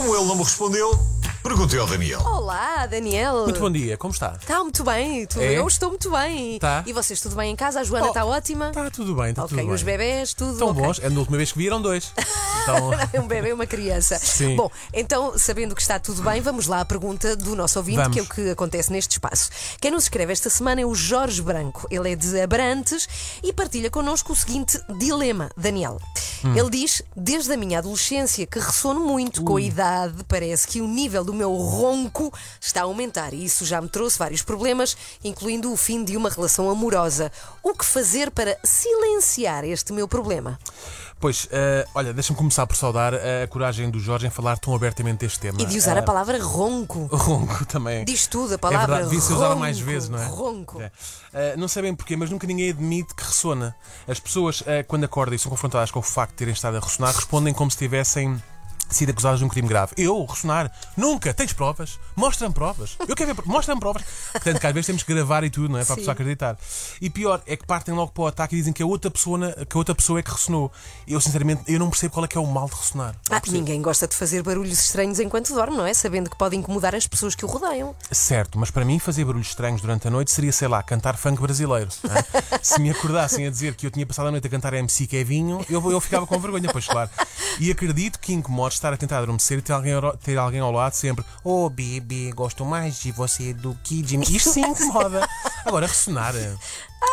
como 0.00 0.16
ele 0.16 0.24
não 0.24 0.34
me 0.34 0.42
respondeu, 0.42 0.98
perguntei 1.42 1.78
ao 1.78 1.86
Daniel. 1.86 2.20
Olá, 2.22 2.86
Daniel. 2.86 3.44
Muito 3.44 3.60
bom 3.60 3.70
dia, 3.70 3.96
como 3.96 4.12
está? 4.12 4.36
Está 4.40 4.58
muito 4.60 4.84
bem. 4.84 5.26
Tu- 5.26 5.40
É? 5.40 5.54
Eu 5.58 5.66
estou 5.66 5.88
muito 5.90 6.10
bem. 6.10 6.58
Tá. 6.58 6.82
E 6.86 6.92
vocês 6.92 7.20
tudo 7.20 7.34
bem 7.36 7.52
em 7.52 7.56
casa? 7.56 7.80
A 7.80 7.84
Joana 7.84 8.06
Oh, 8.06 8.08
está 8.08 8.24
ótima? 8.24 8.68
Está 8.68 8.90
tudo 8.90 9.14
bem, 9.14 9.30
está 9.30 9.44
ok, 9.44 9.56
tudo 9.56 9.66
bem. 9.66 9.74
os 9.74 9.82
bebés, 9.82 10.34
tudo 10.34 10.52
Estão 10.52 10.68
ok. 10.70 10.82
bons, 10.82 10.98
é 11.00 11.08
da 11.10 11.18
última 11.18 11.36
vez 11.36 11.52
que 11.52 11.58
vieram 11.58 11.80
dois. 11.80 12.12
Então, 12.62 12.90
um 13.24 13.26
bebê 13.26 13.48
e 13.48 13.52
uma 13.54 13.66
criança. 13.66 14.18
Sim. 14.18 14.54
Bom, 14.54 14.70
então, 14.92 15.32
sabendo 15.38 15.74
que 15.74 15.80
está 15.80 15.98
tudo 15.98 16.20
bem, 16.22 16.42
vamos 16.42 16.66
lá 16.66 16.80
à 16.82 16.84
pergunta 16.84 17.34
do 17.34 17.56
nosso 17.56 17.78
ouvinte, 17.78 17.96
Vamos. 17.96 18.12
que 18.12 18.20
é 18.20 18.22
o 18.22 18.26
que 18.26 18.50
acontece 18.50 18.92
neste 18.92 19.12
espaço. 19.12 19.48
Quem 19.80 19.90
nos 19.90 20.02
escreve 20.04 20.30
esta 20.30 20.50
semana 20.50 20.82
é 20.82 20.84
o 20.84 20.94
Jorge 20.94 21.40
Branco. 21.40 21.86
Ele 21.90 22.12
é 22.12 22.14
de 22.14 22.38
Abrantes 22.38 23.08
e 23.42 23.50
partilha 23.50 23.88
connosco 23.90 24.34
o 24.34 24.36
seguinte 24.36 24.78
dilema, 24.98 25.48
Daniel. 25.56 25.98
Hum. 26.44 26.54
Ele 26.54 26.68
diz: 26.68 27.00
Desde 27.16 27.50
a 27.50 27.56
minha 27.56 27.78
adolescência 27.78 28.46
que 28.46 28.58
ressono 28.58 29.00
muito 29.00 29.42
com 29.42 29.56
a 29.56 29.60
idade, 29.62 30.22
parece 30.28 30.68
que 30.68 30.82
o 30.82 30.86
nível 30.86 31.24
do 31.24 31.29
meu 31.34 31.52
ronco 31.54 32.32
está 32.60 32.80
a 32.80 32.84
aumentar 32.84 33.32
e 33.34 33.44
isso 33.44 33.64
já 33.64 33.80
me 33.80 33.88
trouxe 33.88 34.18
vários 34.18 34.42
problemas, 34.42 34.96
incluindo 35.24 35.72
o 35.72 35.76
fim 35.76 36.04
de 36.04 36.16
uma 36.16 36.28
relação 36.30 36.70
amorosa. 36.70 37.30
O 37.62 37.74
que 37.74 37.84
fazer 37.84 38.30
para 38.30 38.56
silenciar 38.64 39.64
este 39.64 39.92
meu 39.92 40.06
problema? 40.08 40.58
pois, 41.18 41.46
eh, 41.50 41.86
olha, 41.94 42.14
deixa-me 42.14 42.38
começar 42.38 42.66
por 42.66 42.74
saudar 42.78 43.12
a 43.14 43.46
coragem 43.46 43.90
do 43.90 44.00
Jorge 44.00 44.26
em 44.26 44.30
falar 44.30 44.56
tão 44.58 44.74
abertamente 44.74 45.18
deste 45.18 45.38
tema. 45.38 45.60
E 45.60 45.66
de 45.66 45.76
usar 45.76 45.94
Eh, 45.98 46.00
a 46.00 46.02
palavra 46.02 46.42
ronco. 46.42 47.10
Ronco 47.12 47.66
também. 47.66 48.06
Diz 48.06 48.26
tudo, 48.26 48.52
a 48.52 48.54
É 48.54 48.56
palavra 48.56 48.86
verdade, 48.86 49.04
devia 49.10 49.20
ser 49.20 49.34
usada 49.34 49.54
mais 49.54 49.78
vezes, 49.78 50.08
não 50.08 50.18
é? 50.18 50.24
Ronco. 50.24 50.80
É. 50.80 50.90
Eh, 51.34 51.56
não 51.58 51.68
sei 51.68 51.82
bem 51.82 51.94
porquê, 51.94 52.16
mas 52.16 52.30
nunca 52.30 52.46
ninguém 52.46 52.70
admite 52.70 53.14
que 53.14 53.22
ressona. 53.22 53.76
As 54.08 54.18
pessoas, 54.18 54.62
eh, 54.66 54.82
quando 54.82 55.04
acordam 55.04 55.34
e 55.34 55.38
são 55.38 55.50
confrontadas 55.50 55.90
com 55.90 55.98
o 55.98 56.02
facto 56.02 56.30
de 56.30 56.36
terem 56.38 56.54
estado 56.54 56.78
a 56.78 56.80
ressonar, 56.80 57.14
respondem 57.14 57.52
como 57.52 57.70
se 57.70 57.76
tivessem 57.76 58.42
sido 58.94 59.10
acusadas 59.10 59.38
de 59.38 59.44
um 59.44 59.48
crime 59.48 59.68
grave. 59.68 59.92
Eu, 59.96 60.24
ressonar? 60.24 60.70
Nunca! 60.96 61.32
Tens 61.34 61.52
provas? 61.52 61.98
Mostra-me 62.16 62.54
provas. 62.54 62.96
Eu 63.06 63.14
quero 63.14 63.28
ver 63.28 63.34
provas. 63.34 63.52
Mostra-me 63.52 63.80
provas. 63.80 64.02
Portanto, 64.32 64.60
que 64.60 64.66
às 64.66 64.72
vezes 64.72 64.86
temos 64.86 65.02
que 65.02 65.14
gravar 65.14 65.44
e 65.44 65.50
tudo, 65.50 65.72
não 65.72 65.78
é? 65.78 65.84
Para 65.84 65.94
a 65.94 65.96
Sim. 65.96 66.00
pessoa 66.02 66.12
acreditar. 66.12 66.58
E 67.00 67.10
pior, 67.10 67.42
é 67.46 67.56
que 67.56 67.66
partem 67.66 67.94
logo 67.94 68.12
para 68.12 68.22
o 68.22 68.26
ataque 68.26 68.54
e 68.54 68.58
dizem 68.58 68.72
que 68.72 68.82
a 68.82 68.86
outra 68.86 69.10
pessoa, 69.10 69.52
que 69.68 69.76
a 69.76 69.78
outra 69.78 69.94
pessoa 69.94 70.18
é 70.18 70.22
que 70.22 70.30
ressonou. 70.30 70.72
Eu, 71.06 71.20
sinceramente, 71.20 71.62
eu 71.66 71.78
não 71.78 71.90
percebo 71.90 72.14
qual 72.14 72.24
é 72.24 72.28
que 72.28 72.38
é 72.38 72.40
o 72.40 72.46
mal 72.46 72.66
de 72.68 72.74
ressonar. 72.74 73.14
Ah, 73.30 73.40
ninguém 73.48 73.82
gosta 73.82 74.06
de 74.06 74.14
fazer 74.16 74.42
barulhos 74.42 74.78
estranhos 74.78 75.20
enquanto 75.20 75.52
dorme, 75.54 75.76
não 75.76 75.86
é? 75.86 75.92
Sabendo 75.94 76.30
que 76.30 76.36
pode 76.36 76.56
incomodar 76.56 76.94
as 76.94 77.06
pessoas 77.06 77.34
que 77.34 77.44
o 77.44 77.48
rodeiam. 77.48 77.94
Certo, 78.10 78.58
mas 78.58 78.70
para 78.70 78.84
mim 78.84 78.98
fazer 78.98 79.24
barulhos 79.24 79.48
estranhos 79.48 79.80
durante 79.80 80.08
a 80.08 80.10
noite 80.10 80.30
seria, 80.30 80.52
sei 80.52 80.68
lá, 80.68 80.82
cantar 80.82 81.16
funk 81.16 81.40
brasileiro. 81.40 81.90
é? 82.04 82.58
Se 82.62 82.80
me 82.80 82.90
acordassem 82.90 83.46
a 83.46 83.50
dizer 83.50 83.74
que 83.74 83.86
eu 83.86 83.90
tinha 83.90 84.06
passado 84.06 84.28
a 84.28 84.30
noite 84.30 84.46
a 84.46 84.50
cantar 84.50 84.72
MC 84.74 85.06
Kevinho, 85.06 85.64
eu, 85.68 85.90
eu 85.90 86.00
ficava 86.00 86.26
com 86.26 86.38
vergonha, 86.38 86.68
pois 86.72 86.86
claro. 86.86 87.10
E 87.58 87.70
acredito 87.70 88.18
que 88.18 88.32
incomoda 88.32 88.70
estar 88.80 88.92
a 88.92 88.96
tentar 88.96 89.18
adormecer 89.18 89.58
e 89.58 89.62
ter 89.62 89.72
alguém, 89.72 89.92
ao- 89.92 90.16
ter 90.16 90.38
alguém 90.38 90.60
ao 90.60 90.72
lado 90.72 90.94
sempre 90.94 91.24
Oh, 91.44 91.68
bebê, 91.70 92.32
gosto 92.34 92.64
mais 92.64 92.98
de 93.00 93.12
você 93.12 93.52
do 93.52 93.76
que 93.84 94.02
de 94.02 94.16
mim. 94.16 94.24
Isto 94.28 94.50
sim 94.54 94.62
incomoda. 94.62 95.26
Agora, 95.64 95.86
ressonar. 95.86 96.34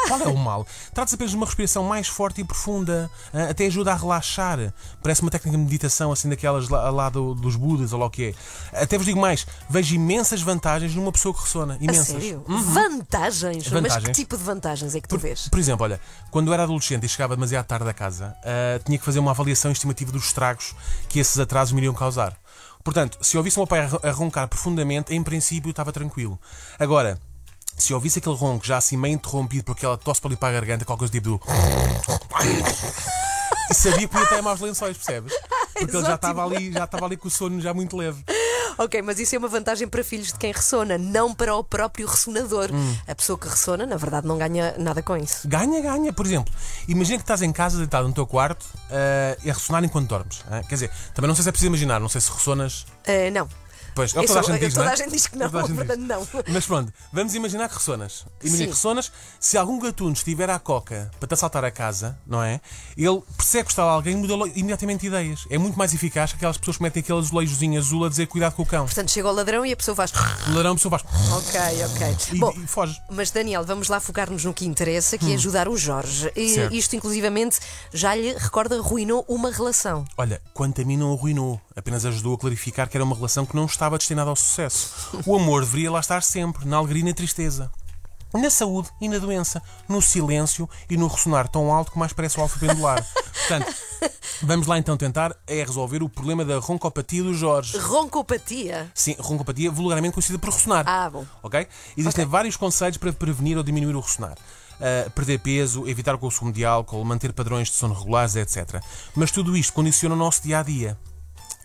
Qual 0.07 0.19
é 0.21 0.27
o 0.27 0.37
mal? 0.37 0.65
Trata-se 0.93 1.15
apenas 1.15 1.31
de 1.31 1.37
uma 1.37 1.45
respiração 1.45 1.83
mais 1.83 2.07
forte 2.07 2.41
e 2.41 2.43
profunda. 2.43 3.09
ah, 3.33 3.49
Até 3.49 3.65
ajuda 3.67 3.91
a 3.91 3.95
relaxar. 3.95 4.73
Parece 5.01 5.21
uma 5.21 5.31
técnica 5.31 5.57
de 5.57 5.63
meditação, 5.63 6.11
assim, 6.11 6.29
daquelas 6.29 6.69
lá, 6.69 6.89
lá 6.89 7.09
do- 7.09 7.33
dos 7.35 7.55
Budas, 7.55 7.91
ou 7.93 7.99
lá 7.99 8.05
o 8.05 8.09
que 8.09 8.33
é. 8.73 8.81
Até 8.83 8.97
vos 8.97 9.05
digo 9.05 9.19
mais: 9.19 9.45
vejo 9.69 9.95
imensas 9.95 10.41
vantagens 10.41 10.93
numa 10.95 11.11
pessoa 11.11 11.33
que 11.33 11.41
ressona. 11.41 11.75
A 11.75 11.83
Imensas. 11.83 12.07
sério? 12.07 12.43
Uhum. 12.47 12.61
Vantagens? 12.61 13.57
Mas 13.57 13.63
que 13.65 13.71
Vantagens. 13.81 14.17
tipo 14.17 14.37
de 14.37 14.43
vantagens 14.43 14.95
é 14.95 15.01
que 15.01 15.07
tu 15.07 15.17
vês? 15.17 15.47
Por 15.49 15.59
exemplo, 15.59 15.83
olha, 15.83 15.99
quando 16.31 16.47
eu 16.47 16.53
era 16.53 16.63
adolescente 16.63 17.05
e 17.05 17.09
chegava 17.09 17.35
demasiado 17.35 17.65
tarde 17.65 17.89
a 17.89 17.93
casa, 17.93 18.35
ah, 18.43 18.79
tinha 18.85 18.97
que 18.97 19.05
fazer 19.05 19.19
uma 19.19 19.31
avaliação 19.31 19.71
estimativa 19.71 20.11
dos 20.11 20.25
estragos 20.25 20.75
que 21.09 21.19
esses 21.19 21.37
atrasos 21.39 21.71
me 21.73 21.79
iriam 21.79 21.93
causar. 21.93 22.35
Portanto, 22.83 23.17
se 23.21 23.35
eu 23.35 23.39
ouvisse 23.39 23.57
o 23.57 23.59
meu 23.61 23.67
pai 23.67 23.81
a 23.81 24.09
a 24.09 24.11
roncar 24.11 24.47
profundamente, 24.47 25.13
em 25.13 25.21
princípio 25.21 25.69
estava 25.71 25.91
tranquilo. 25.91 26.39
Agora, 26.79 27.19
se 27.77 27.93
eu 27.93 27.97
ouvisse 27.97 28.19
aquele 28.19 28.35
ronco 28.35 28.65
já 28.65 28.77
assim 28.77 28.97
meio 28.97 29.13
interrompido 29.13 29.63
por 29.63 29.73
aquela 29.73 29.97
tosse 29.97 30.19
para 30.19 30.31
limpar 30.31 30.49
a 30.49 30.53
garganta, 30.53 30.83
qualquer 30.83 30.99
coisa 30.99 31.11
tipo 31.11 31.29
do. 31.29 31.41
E 33.69 33.73
sabia 33.73 33.99
que 33.99 34.07
podia 34.07 34.27
ter 34.27 34.41
maus 34.41 34.59
lençóis, 34.61 34.97
percebes? 34.97 35.33
Porque 35.73 35.95
ele 35.95 36.05
já 36.05 36.15
estava 36.15 36.43
ali, 36.45 36.71
já 36.71 36.85
estava 36.85 37.05
ali 37.05 37.17
com 37.17 37.27
o 37.27 37.31
sono 37.31 37.59
já 37.61 37.73
muito 37.73 37.95
leve. 37.97 38.23
Ok, 38.79 39.01
mas 39.01 39.19
isso 39.19 39.35
é 39.35 39.39
uma 39.39 39.47
vantagem 39.47 39.87
para 39.87 40.03
filhos 40.03 40.27
de 40.27 40.35
quem 40.35 40.51
ressona, 40.51 40.97
não 40.97 41.33
para 41.33 41.55
o 41.55 41.63
próprio 41.63 42.07
ressonador. 42.07 42.69
Hum. 42.71 42.95
A 43.07 43.15
pessoa 43.15 43.37
que 43.37 43.47
ressona, 43.47 43.85
na 43.85 43.97
verdade, 43.97 44.27
não 44.27 44.37
ganha 44.37 44.75
nada 44.77 45.01
com 45.01 45.17
isso. 45.17 45.47
Ganha, 45.47 45.81
ganha. 45.81 46.13
Por 46.13 46.25
exemplo, 46.25 46.53
imagina 46.87 47.17
que 47.17 47.23
estás 47.23 47.41
em 47.41 47.51
casa 47.51 47.77
deitado 47.77 48.07
no 48.07 48.13
teu 48.13 48.25
quarto 48.25 48.65
e 49.43 49.49
a 49.49 49.53
ressonar 49.53 49.83
enquanto 49.83 50.07
dormes. 50.07 50.43
ah. 50.49 50.61
Quer 50.61 50.75
dizer, 50.75 50.91
também 51.13 51.27
não 51.27 51.35
sei 51.35 51.43
se 51.43 51.49
é 51.49 51.51
preciso 51.51 51.67
imaginar, 51.67 51.99
não 51.99 52.09
sei 52.09 52.21
se 52.21 52.31
ressonas. 52.31 52.85
Ah, 53.05 53.31
não. 53.31 53.49
Pois, 53.97 54.15
é 54.15 54.21
toda 54.27 54.39
a 54.39 54.43
gente 54.43 54.59
diz, 54.59 54.73
toda 54.75 54.83
não 54.85 54.91
é? 54.91 54.93
a 54.93 54.95
gente 54.95 55.11
diz 55.11 55.25
que 55.25 55.37
não, 55.39 55.49
portanto, 55.49 55.97
não. 55.97 56.27
Mas 56.49 56.67
pronto, 56.67 56.93
vamos 57.11 57.33
imaginar 57.33 57.67
que 57.67 57.73
ressonas. 57.73 58.27
Imagina 58.43 58.67
que 58.67 58.73
ressonas. 58.73 59.11
Se 59.39 59.57
algum 59.57 59.79
gatuno 59.79 60.13
estiver 60.13 60.47
à 60.51 60.59
coca 60.59 61.09
para 61.19 61.27
te 61.27 61.33
assaltar 61.33 61.65
a 61.65 61.71
casa, 61.71 62.15
não 62.27 62.43
é? 62.43 62.61
Ele 62.95 63.23
percebe 63.35 63.63
que 63.65 63.71
está 63.71 63.83
lá 63.83 63.93
alguém 63.93 64.13
e 64.13 64.15
muda 64.15 64.35
imediatamente 64.55 65.07
ideias. 65.07 65.47
É 65.49 65.57
muito 65.57 65.79
mais 65.79 65.95
eficaz 65.95 66.31
que 66.31 66.37
aquelas 66.37 66.57
pessoas 66.59 66.77
que 66.77 66.83
metem 66.83 67.01
aquele 67.01 67.17
azulejozinho 67.17 67.79
azul 67.79 68.05
a 68.05 68.09
dizer 68.09 68.27
cuidado 68.27 68.53
com 68.53 68.61
o 68.61 68.65
cão. 68.67 68.85
Portanto, 68.85 69.09
chega 69.09 69.27
o 69.27 69.31
ladrão 69.31 69.65
e 69.65 69.71
a 69.71 69.75
pessoa 69.75 69.95
faz. 69.95 70.11
O 70.47 70.53
ladrão, 70.53 70.73
a 70.73 70.75
pessoa 70.75 70.99
faz. 70.99 71.03
Ok, 71.33 71.59
ok. 71.85 72.17
E, 72.33 72.37
Bom, 72.39 72.53
e 72.55 72.67
foge. 72.67 72.95
Mas 73.09 73.31
Daniel, 73.31 73.63
vamos 73.65 73.87
lá 73.89 73.99
focar-nos 73.99 74.45
no 74.45 74.53
que 74.53 74.65
interessa, 74.67 75.17
que 75.17 75.31
é 75.31 75.35
ajudar 75.35 75.67
o 75.67 75.75
Jorge. 75.75 76.31
E 76.35 76.51
Hum. 76.51 76.53
Certo. 76.53 76.75
isto, 76.75 76.95
inclusivamente, 76.95 77.59
já 77.91 78.13
lhe 78.13 78.33
recorda, 78.33 78.77
arruinou 78.77 79.25
uma 79.27 79.49
relação. 79.51 80.05
Olha, 80.17 80.39
quanto 80.53 80.81
a 80.81 80.85
mim 80.85 80.97
não 80.97 81.13
arruinou, 81.13 81.59
apenas 81.77 82.05
ajudou 82.05 82.33
a 82.33 82.37
clarificar 82.37 82.89
que 82.89 82.97
era 82.97 83.03
uma 83.03 83.15
relação 83.15 83.45
que 83.45 83.55
não 83.55 83.65
estava 83.65 83.99
destinada 83.99 84.31
ao 84.31 84.35
sucesso. 84.35 85.11
O 85.25 85.35
amor 85.35 85.63
deveria 85.63 85.91
lá 85.91 85.99
estar 85.99 86.23
sempre, 86.23 86.67
na 86.67 86.77
alegria 86.77 87.03
e 87.03 87.05
na 87.05 87.13
tristeza. 87.13 87.71
Na 88.33 88.49
saúde 88.49 88.89
e 88.99 89.07
na 89.07 89.19
doença, 89.19 89.61
no 89.87 90.01
silêncio 90.01 90.67
e 90.89 90.97
no 90.97 91.07
ressonar 91.07 91.47
tão 91.47 91.71
alto 91.73 91.91
que 91.91 91.99
mais 91.99 92.11
parece 92.11 92.37
o 92.39 92.41
alfa 92.41 92.59
pendular. 92.59 93.05
Portanto, 93.31 93.73
vamos 94.41 94.67
lá 94.67 94.77
então 94.77 94.97
tentar 94.97 95.35
é 95.45 95.63
resolver 95.63 96.03
o 96.03 96.09
problema 96.09 96.43
da 96.43 96.57
roncopatia 96.57 97.23
do 97.23 97.33
Jorge. 97.33 97.77
Roncopatia. 97.77 98.91
Sim, 98.93 99.15
roncopatia 99.19 99.71
vulgarmente 99.71 100.13
conhecida 100.13 100.39
por 100.39 100.49
ressonar. 100.49 100.83
Ah, 100.87 101.09
bom. 101.09 101.25
Ok? 101.41 101.67
Existem 101.95 102.25
vários 102.25 102.57
conselhos 102.57 102.97
para 102.97 103.13
prevenir 103.13 103.55
ou 103.55 103.63
diminuir 103.63 103.95
o 103.95 104.01
ressonar. 104.01 104.35
Uh, 104.77 105.09
perder 105.11 105.39
peso, 105.39 105.87
evitar 105.87 106.13
o 106.13 106.19
consumo 106.19 106.51
de 106.51 106.65
álcool, 106.65 107.03
manter 107.05 107.33
padrões 107.33 107.69
de 107.69 107.75
sono 107.75 107.93
regulares, 107.93 108.35
etc. 108.35 108.81
Mas 109.15 109.31
tudo 109.31 109.55
isto 109.55 109.73
condiciona 109.73 110.13
o 110.13 110.17
nosso 110.17 110.43
dia 110.43 110.59
a 110.59 110.63
dia. 110.63 110.97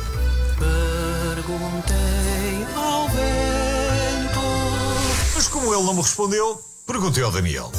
Perguntei 1.34 2.66
ao 2.76 3.08
vento. 3.08 4.40
Mas 5.34 5.48
como 5.48 5.74
ele 5.74 5.82
não 5.82 5.94
me 5.94 6.02
respondeu, 6.02 6.60
perguntei 6.86 7.22
ao 7.22 7.30
Daniel. 7.30 7.70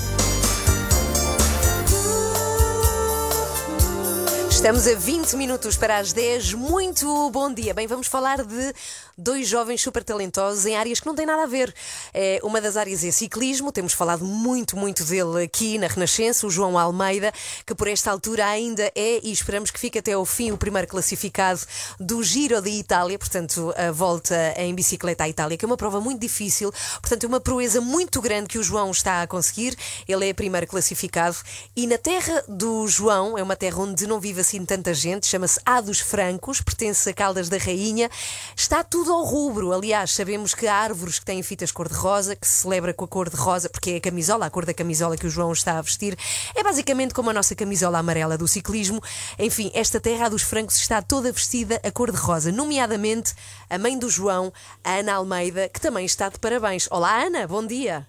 Estamos 4.56 4.88
a 4.88 4.96
20 4.96 5.36
minutos 5.36 5.76
para 5.76 5.98
as 5.98 6.14
10. 6.14 6.54
Muito 6.54 7.30
bom 7.30 7.54
dia. 7.54 7.74
Bem, 7.74 7.88
vamos 7.88 8.08
falar 8.08 8.42
de 8.42 8.74
dois 9.18 9.48
jovens 9.48 9.82
super 9.82 10.04
talentosos 10.04 10.66
em 10.66 10.76
áreas 10.76 11.00
que 11.00 11.06
não 11.06 11.16
têm 11.16 11.26
nada 11.26 11.44
a 11.44 11.48
ver. 11.48 11.74
É, 12.14 12.40
uma 12.44 12.60
das 12.60 12.76
áreas 12.76 13.04
é 13.04 13.12
ciclismo, 13.12 13.72
temos 13.72 13.94
falado 13.94 14.26
muito, 14.26 14.76
muito 14.76 15.04
dele 15.06 15.44
aqui 15.44 15.78
na 15.78 15.88
Renascença, 15.88 16.46
o 16.46 16.50
João 16.50 16.78
Almeida, 16.78 17.32
que 17.66 17.74
por 17.74 17.88
esta 17.88 18.12
altura 18.12 18.46
ainda 18.46 18.92
é, 18.96 19.20
e 19.24 19.32
esperamos 19.32 19.72
que 19.72 19.80
fique 19.80 20.00
até 20.00 20.14
ao 20.14 20.26
fim, 20.26 20.52
o 20.52 20.58
primeiro 20.58 20.88
classificado 20.88 21.62
do 22.00 22.22
Giro 22.22 22.62
de 22.62 22.70
Itália, 22.70 23.18
portanto, 23.18 23.74
a 23.78 23.92
volta 23.92 24.54
em 24.58 24.74
bicicleta 24.76 25.24
à 25.24 25.30
Itália, 25.30 25.58
que 25.58 25.64
é 25.64 25.68
uma 25.68 25.78
prova 25.78 26.02
muito 26.02 26.20
difícil, 26.20 26.72
portanto, 27.02 27.24
é 27.24 27.28
uma 27.28 27.40
proeza 27.40 27.80
muito 27.80 28.22
grande 28.22 28.48
que 28.48 28.60
o 28.60 28.64
João 28.64 28.92
está 28.92 29.22
a 29.22 29.28
conseguir. 29.28 29.78
Ele 30.08 30.30
é 30.30 30.34
primeiro 30.34 30.68
classificado 30.68 31.38
e 31.76 31.88
na 31.88 31.98
terra 31.98 32.44
do 32.48 32.88
João, 32.88 33.38
é 33.38 33.44
uma 33.44 33.56
terra 33.56 33.80
onde 33.80 34.06
não 34.08 34.20
vive 34.20 34.42
assim 34.42 34.66
tanta 34.66 34.94
gente, 34.94 35.28
chama-se 35.28 35.60
A 35.66 35.80
dos 35.80 36.00
Francos, 36.00 36.62
pertence 36.62 37.10
a 37.10 37.14
Caldas 37.14 37.50
da 37.50 37.58
Rainha, 37.58 38.10
está 38.56 38.84
tudo 38.84 39.05
ao 39.10 39.24
rubro. 39.24 39.72
Aliás, 39.72 40.12
sabemos 40.12 40.54
que 40.54 40.68
há 40.68 40.76
árvores 40.76 41.20
que 41.20 41.26
têm 41.26 41.42
fitas 41.44 41.72
cor-de-rosa, 41.72 42.36
que 42.36 42.48
se 42.48 42.62
celebra 42.62 42.94
com 42.94 43.06
a 43.06 43.08
cor-de-rosa, 43.08 43.70
porque 43.70 43.92
é 43.92 43.96
a 43.98 44.02
camisola, 44.02 44.46
a 44.46 44.50
cor 44.50 44.66
da 44.66 44.74
camisola 44.74 45.18
que 45.18 45.28
o 45.28 45.30
João 45.30 45.52
está 45.52 45.78
a 45.78 45.82
vestir. 45.82 46.16
É 46.56 46.64
basicamente 46.64 47.14
como 47.14 47.30
a 47.30 47.34
nossa 47.34 47.56
camisola 47.56 48.00
amarela 48.00 48.38
do 48.38 48.48
ciclismo. 48.48 49.02
Enfim, 49.40 49.72
esta 49.74 50.00
terra 50.00 50.30
dos 50.30 50.44
Francos 50.44 50.78
está 50.78 51.02
toda 51.02 51.32
vestida 51.32 51.80
a 51.84 51.92
cor-de-rosa, 51.92 52.52
nomeadamente 52.52 53.34
a 53.70 53.78
mãe 53.78 53.98
do 53.98 54.10
João, 54.10 54.52
a 54.84 54.96
Ana 54.96 55.16
Almeida, 55.16 55.70
que 55.70 55.82
também 55.82 56.06
está 56.06 56.30
de 56.30 56.40
parabéns. 56.40 56.88
Olá, 56.92 57.24
Ana, 57.24 57.48
bom 57.48 57.66
dia. 57.66 58.08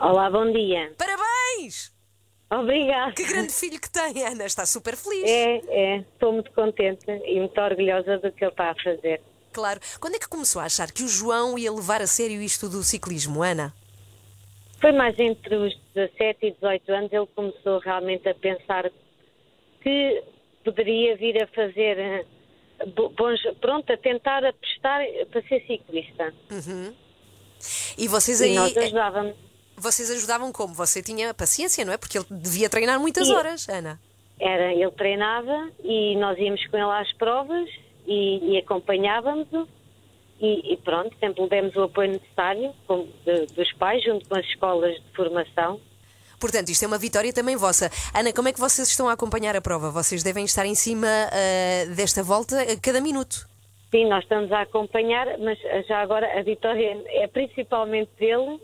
Olá, 0.00 0.30
bom 0.30 0.50
dia. 0.52 0.92
Parabéns! 0.96 1.92
Obrigada. 2.50 3.12
Que 3.12 3.24
grande 3.26 3.52
filho 3.52 3.78
que 3.78 3.90
tem, 3.90 4.24
Ana, 4.24 4.46
está 4.46 4.64
super 4.64 4.96
feliz. 4.96 5.24
É, 5.24 5.60
é, 5.68 5.96
estou 5.98 6.32
muito 6.32 6.50
contente 6.52 7.04
e 7.08 7.38
muito 7.38 7.60
orgulhosa 7.60 8.18
do 8.18 8.32
que 8.32 8.44
ele 8.44 8.50
está 8.50 8.70
a 8.70 8.74
fazer. 8.82 9.20
Claro. 9.58 9.80
Quando 10.00 10.14
é 10.14 10.18
que 10.20 10.28
começou 10.28 10.62
a 10.62 10.66
achar 10.66 10.92
que 10.92 11.02
o 11.02 11.08
João 11.08 11.58
ia 11.58 11.72
levar 11.72 12.00
a 12.00 12.06
sério 12.06 12.40
isto 12.40 12.68
do 12.68 12.80
ciclismo, 12.84 13.42
Ana? 13.42 13.74
Foi 14.80 14.92
mais 14.92 15.18
entre 15.18 15.56
os 15.56 15.74
17 15.96 16.46
e 16.46 16.50
18 16.52 16.92
anos 16.92 17.12
ele 17.12 17.26
começou 17.34 17.80
realmente 17.80 18.28
a 18.28 18.34
pensar 18.36 18.88
que 19.82 20.22
poderia 20.64 21.16
vir 21.16 21.42
a 21.42 21.46
fazer 21.48 21.98
eh, 21.98 22.24
bo- 22.94 23.08
bons, 23.08 23.40
pronto, 23.60 23.92
a 23.92 23.96
tentar 23.96 24.44
apostar 24.44 25.00
para 25.32 25.42
ser 25.48 25.60
ciclista. 25.66 26.32
Uhum. 26.52 26.94
E 27.98 28.06
vocês 28.06 28.40
E 28.40 28.44
aí. 28.44 28.54
nós 28.54 28.76
ajudávamos. 28.76 29.34
Vocês 29.76 30.08
ajudavam 30.12 30.52
como? 30.52 30.72
Você 30.74 31.02
tinha 31.02 31.34
paciência, 31.34 31.84
não 31.84 31.92
é? 31.92 31.96
Porque 31.96 32.16
ele 32.18 32.26
devia 32.30 32.68
treinar 32.70 33.00
muitas 33.00 33.26
Sim. 33.26 33.34
horas, 33.34 33.68
Ana. 33.68 33.98
Era, 34.40 34.72
ele 34.72 34.90
treinava 34.92 35.70
e 35.82 36.14
nós 36.16 36.38
íamos 36.38 36.64
com 36.68 36.76
ele 36.76 36.90
às 36.92 37.12
provas 37.14 37.68
e, 38.08 38.54
e 38.54 38.58
acompanhávamos-o 38.58 39.68
e, 40.40 40.72
e 40.72 40.76
pronto, 40.78 41.14
sempre 41.20 41.46
demos 41.48 41.74
o 41.76 41.82
apoio 41.82 42.12
necessário 42.12 42.72
como 42.86 43.08
de- 43.24 43.46
dos 43.54 43.72
pais, 43.74 44.02
junto 44.02 44.28
com 44.28 44.36
as 44.36 44.46
escolas 44.46 44.94
de 44.94 45.10
formação. 45.14 45.80
Portanto, 46.40 46.68
isto 46.68 46.84
é 46.84 46.86
uma 46.86 46.98
vitória 46.98 47.32
também 47.32 47.56
vossa. 47.56 47.90
Ana, 48.14 48.32
como 48.32 48.48
é 48.48 48.52
que 48.52 48.60
vocês 48.60 48.88
estão 48.88 49.08
a 49.08 49.12
acompanhar 49.12 49.56
a 49.56 49.60
prova? 49.60 49.90
Vocês 49.90 50.22
devem 50.22 50.44
estar 50.44 50.64
em 50.66 50.74
cima 50.74 51.08
ah, 51.08 51.94
desta 51.96 52.22
volta 52.22 52.60
a 52.62 52.80
cada 52.80 53.00
minuto. 53.00 53.48
Sim, 53.90 54.06
nós 54.08 54.22
estamos 54.22 54.52
a 54.52 54.60
acompanhar, 54.60 55.26
mas 55.38 55.58
já 55.88 56.00
agora 56.00 56.38
a 56.38 56.42
vitória 56.42 57.02
é 57.06 57.26
principalmente 57.26 58.10
dele, 58.20 58.60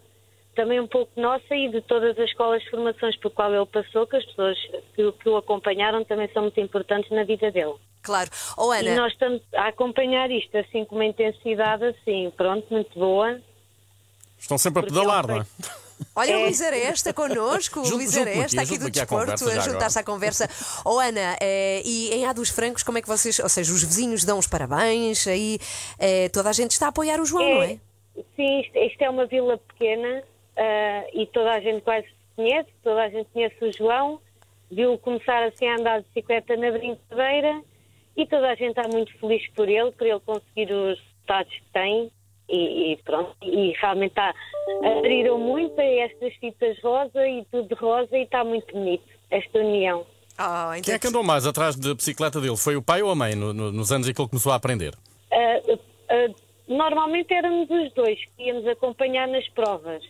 também 0.55 0.81
um 0.81 0.87
pouco 0.87 1.11
nossa 1.21 1.55
e 1.55 1.69
de 1.71 1.81
todas 1.83 2.19
as 2.19 2.31
escolas 2.31 2.62
de 2.62 2.71
formações 2.71 3.17
por 3.19 3.31
qual 3.31 3.53
ele 3.55 3.67
passou, 3.67 4.07
que 4.07 4.17
as 4.17 4.25
pessoas 4.27 4.57
que, 4.95 5.03
o- 5.05 5.12
que 5.12 5.29
o 5.29 5.37
acompanharam 5.37 6.05
também 6.05 6.29
são 6.33 6.43
muito 6.43 6.61
importantes 6.61 7.11
na 7.11 7.25
vida 7.25 7.51
dele. 7.51 7.75
Claro. 8.03 8.31
Oh, 8.57 8.71
Ana. 8.71 8.90
E 8.90 8.95
nós 8.97 9.12
estamos 9.12 9.40
a 9.55 9.69
acompanhar 9.69 10.31
isto 10.31 10.57
assim 10.59 10.85
com 10.85 10.95
uma 10.97 11.05
intensidade 11.07 11.85
assim, 11.85 12.31
pronto, 12.37 12.67
muito 12.71 12.99
boa. 12.99 13.40
Estão 14.38 14.59
sempre 14.59 14.81
a 14.81 14.83
pedalar, 14.83 15.27
não 15.27 15.40
é? 15.40 15.47
Olha 16.17 16.33
É. 16.33 16.37
o 16.37 16.40
Luís 16.43 16.61
Aresta 16.61 17.12
connosco, 17.14 17.81
o 17.81 17.88
Luís 17.88 18.17
Aresta 18.19 18.61
aqui, 18.61 18.77
do 18.77 18.90
desporto, 18.90 19.49
a 19.49 19.59
juntar-se 19.61 19.99
à 19.99 20.03
conversa. 20.05 20.49
Oh 20.85 20.99
Ana, 20.99 21.37
eh, 21.40 21.81
e 21.85 22.11
em 22.12 22.27
A 22.27 22.33
dos 22.33 22.51
Francos, 22.51 22.83
como 22.83 22.99
é 22.99 23.01
que 23.03 23.09
vocês, 23.09 23.38
ou 23.38 23.49
seja, 23.49 23.73
os 23.73 23.83
vizinhos 23.83 24.25
dão 24.25 24.38
os 24.38 24.47
parabéns, 24.47 25.27
aí 25.27 25.59
eh, 25.99 26.29
toda 26.31 26.51
a 26.51 26.53
gente 26.53 26.73
está 26.73 26.87
a 26.87 26.88
apoiar 26.90 27.21
o 27.21 27.25
João, 27.25 27.49
não 27.55 27.62
é? 27.62 27.79
Sim, 28.37 28.61
isto, 28.61 28.77
isto 28.77 29.03
é 29.03 29.09
uma 29.09 29.25
vila 29.25 29.57
pequena 29.57 30.23
ah, 30.57 31.05
e 31.12 31.27
toda 31.27 31.53
a 31.53 31.61
gente 31.61 31.83
quase 31.83 32.07
se 32.07 32.14
conhece, 32.37 32.69
toda 32.83 33.03
a 33.03 33.09
gente 33.09 33.29
conhece 33.33 33.57
o 33.64 33.73
João, 33.73 34.21
viu 34.71 34.99
começar 34.99 35.43
assim 35.45 35.67
a 35.67 35.77
andar 35.77 36.01
de 36.01 36.07
bicicleta 36.09 36.57
na 36.57 36.71
brincadeira 36.73 37.62
e 38.17 38.27
toda 38.27 38.49
a 38.51 38.55
gente 38.55 38.71
está 38.79 38.88
muito 38.88 39.17
feliz 39.19 39.47
por 39.55 39.69
ele, 39.69 39.90
por 39.93 40.07
ele 40.07 40.21
conseguir 40.21 40.73
os 40.73 40.99
resultados 41.01 41.53
que 41.53 41.62
tem 41.73 42.11
e, 42.49 42.93
e 42.93 42.97
pronto, 43.05 43.35
e 43.43 43.73
realmente 43.81 44.11
está, 44.11 44.35
aderiram 44.85 45.38
muito 45.38 45.81
a 45.81 45.85
estas 45.85 46.35
fitas 46.37 46.79
rosa 46.83 47.27
e 47.27 47.45
tudo 47.51 47.69
de 47.69 47.75
rosa 47.75 48.17
e 48.17 48.23
está 48.23 48.45
muito 48.45 48.73
bonito, 48.73 49.05
esta 49.31 49.59
união. 49.59 50.05
Ah, 50.37 50.73
Quem 50.83 50.95
é 50.95 50.99
que 50.99 51.07
andou 51.07 51.23
mais 51.23 51.47
atrás 51.47 51.77
da 51.77 51.95
bicicleta 51.95 52.40
dele? 52.40 52.57
Foi 52.57 52.75
o 52.77 52.83
pai 52.83 53.01
ou 53.03 53.11
a 53.11 53.14
mãe 53.14 53.35
no- 53.37 53.53
no- 53.55 53.71
nos 53.73 53.90
anos 53.93 54.09
em 54.09 54.12
que 54.12 54.21
ele 54.21 54.29
começou 54.29 54.53
a 54.53 54.57
aprender? 54.57 54.93
Ah, 55.33 55.61
ah, 56.11 56.35
normalmente 56.69 57.33
éramos 57.33 57.71
os 57.71 57.93
dois 57.95 58.19
que 58.37 58.43
íamos 58.45 58.67
acompanhar 58.67 59.29
nas 59.29 59.49
provas, 59.51 60.03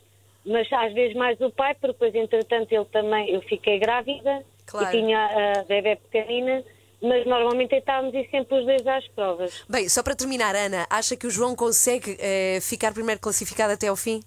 mas 0.46 0.70
às 0.72 0.92
vezes 0.92 1.16
mais 1.16 1.40
o 1.40 1.50
pai, 1.50 1.74
porque 1.74 1.88
depois, 1.88 2.14
entretanto, 2.14 2.72
ele 2.72 2.84
também, 2.86 3.30
eu 3.30 3.40
fiquei 3.42 3.78
grávida 3.78 4.44
Claro. 4.66 4.86
e 4.96 5.00
tinha 5.00 5.26
a 5.60 5.64
bebê 5.64 5.96
pequenina, 5.96 6.62
mas 7.00 7.26
normalmente 7.26 7.74
estávamos 7.74 8.14
ir 8.14 8.28
sempre 8.30 8.58
os 8.58 8.64
dois 8.64 8.86
às 8.86 9.06
provas. 9.08 9.64
Bem, 9.68 9.88
só 9.88 10.02
para 10.02 10.14
terminar, 10.16 10.54
Ana, 10.54 10.86
acha 10.88 11.16
que 11.16 11.26
o 11.26 11.30
João 11.30 11.54
consegue 11.54 12.16
eh, 12.18 12.58
ficar 12.62 12.92
primeiro 12.92 13.20
classificado 13.20 13.72
até 13.72 13.88
ao 13.88 13.96
fim? 13.96 14.22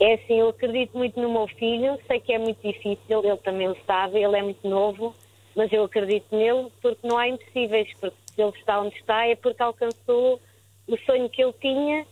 É 0.00 0.14
assim, 0.14 0.40
eu 0.40 0.48
acredito 0.48 0.96
muito 0.96 1.20
no 1.20 1.32
meu 1.32 1.46
filho, 1.46 1.98
sei 2.06 2.20
que 2.20 2.32
é 2.32 2.38
muito 2.38 2.60
difícil, 2.66 3.24
ele 3.24 3.36
também 3.38 3.68
o 3.68 3.76
sabe, 3.86 4.20
ele 4.22 4.36
é 4.36 4.42
muito 4.42 4.68
novo, 4.68 5.14
mas 5.54 5.72
eu 5.72 5.84
acredito 5.84 6.26
nele 6.36 6.68
porque 6.82 7.06
não 7.06 7.16
há 7.16 7.28
impossíveis, 7.28 7.88
porque 8.00 8.16
se 8.34 8.42
ele 8.42 8.52
está 8.58 8.80
onde 8.80 8.94
está 8.96 9.26
é 9.26 9.36
porque 9.36 9.62
alcançou 9.62 10.40
o 10.88 10.96
sonho 11.06 11.28
que 11.30 11.42
ele 11.42 11.54
tinha 11.60 12.06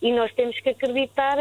e 0.00 0.12
nós 0.12 0.32
temos 0.34 0.58
que 0.60 0.70
acreditar 0.70 1.36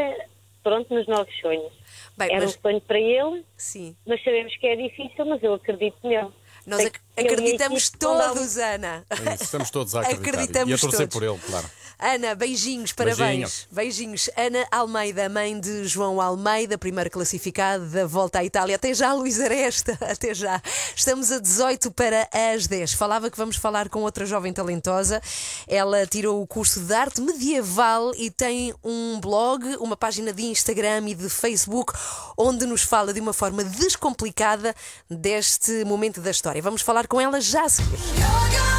pronto, 0.64 0.94
nos 0.94 1.08
nossos 1.08 1.34
sonhos. 1.40 1.72
Bem, 2.18 2.30
Era 2.32 2.46
mas- 2.46 2.56
um 2.58 2.62
sonho 2.62 2.82
para 2.82 3.00
ele, 3.00 3.46
Sim. 3.56 3.96
mas 4.06 4.24
sabemos 4.24 4.56
que 4.58 4.68
é 4.68 4.76
difícil, 4.76 5.26
mas 5.26 5.42
eu 5.44 5.54
acredito 5.54 5.98
nele. 6.04 6.30
Nós 6.66 6.86
ac- 6.86 7.00
a 7.16 7.22
acreditamos 7.22 7.90
todos, 7.90 8.58
Ana. 8.58 9.06
É 9.10 9.34
isso, 9.36 9.44
estamos 9.46 9.70
todos 9.72 9.96
a 9.96 10.02
acreditar. 10.02 10.30
Acreditamos 10.30 10.70
e 10.70 10.74
a 10.74 10.78
torcer 10.78 11.08
todos. 11.08 11.14
por 11.14 11.24
ele, 11.24 11.40
claro. 11.50 11.70
Ana, 12.00 12.36
beijinhos, 12.36 12.94
parabéns. 12.94 13.68
Beijinhos. 13.72 14.30
Ana 14.38 14.68
Almeida, 14.72 15.28
mãe 15.28 15.60
de 15.60 15.86
João 15.86 16.22
Almeida, 16.22 16.78
primeiro 16.78 17.10
classificado 17.10 17.88
da 17.88 18.06
volta 18.06 18.40
à 18.40 18.46
Itália. 18.46 18.76
Até 18.76 18.94
já, 18.94 19.14
Luís 19.14 19.40
Aresta, 19.40 19.98
até 20.08 20.34
já. 20.34 20.62
Estamos 20.96 21.32
a 21.32 21.40
18 21.40 21.92
para 21.92 22.30
as 22.32 22.68
10. 22.68 22.94
Falava 22.94 23.32
que 23.32 23.38
vamos 23.38 23.56
falar 23.56 23.90
com 23.90 24.04
outra 24.04 24.28
jovem 24.28 24.54
talentosa. 24.54 25.20
Ela 25.68 26.06
tirou 26.06 26.40
o 26.42 26.46
curso 26.46 26.82
de 26.82 26.94
arte 26.94 27.20
medieval 27.20 28.14
e 28.16 28.30
tem 28.30 28.76
um 28.84 29.20
blog, 29.20 29.66
uma 29.78 29.98
página 29.98 30.32
de 30.32 30.44
Instagram 30.44 31.10
e 31.10 31.16
de 31.16 31.30
Facebook, 31.30 31.94
onde 32.38 32.68
nos 32.68 32.84
fala 32.84 33.12
de 33.12 33.20
uma 33.20 33.34
forma 33.34 33.64
descomplicada 33.64 34.76
deste 35.10 35.84
momento 35.84 36.22
da 36.22 36.30
história. 36.30 36.62
Vamos 36.62 36.84
falar 36.84 37.08
com 37.08 37.20
ela 37.20 37.42
já 37.42 37.64
a 37.64 37.70
seguir. 37.70 38.77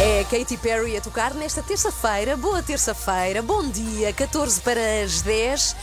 É 0.00 0.22
Katy 0.22 0.56
Perry 0.58 0.96
a 0.96 1.00
tocar 1.00 1.34
nesta 1.34 1.60
terça-feira. 1.60 2.36
Boa 2.36 2.62
terça-feira, 2.62 3.42
bom 3.42 3.68
dia, 3.68 4.12
14 4.12 4.60
para 4.60 4.80
as 5.02 5.22
10. 5.22 5.74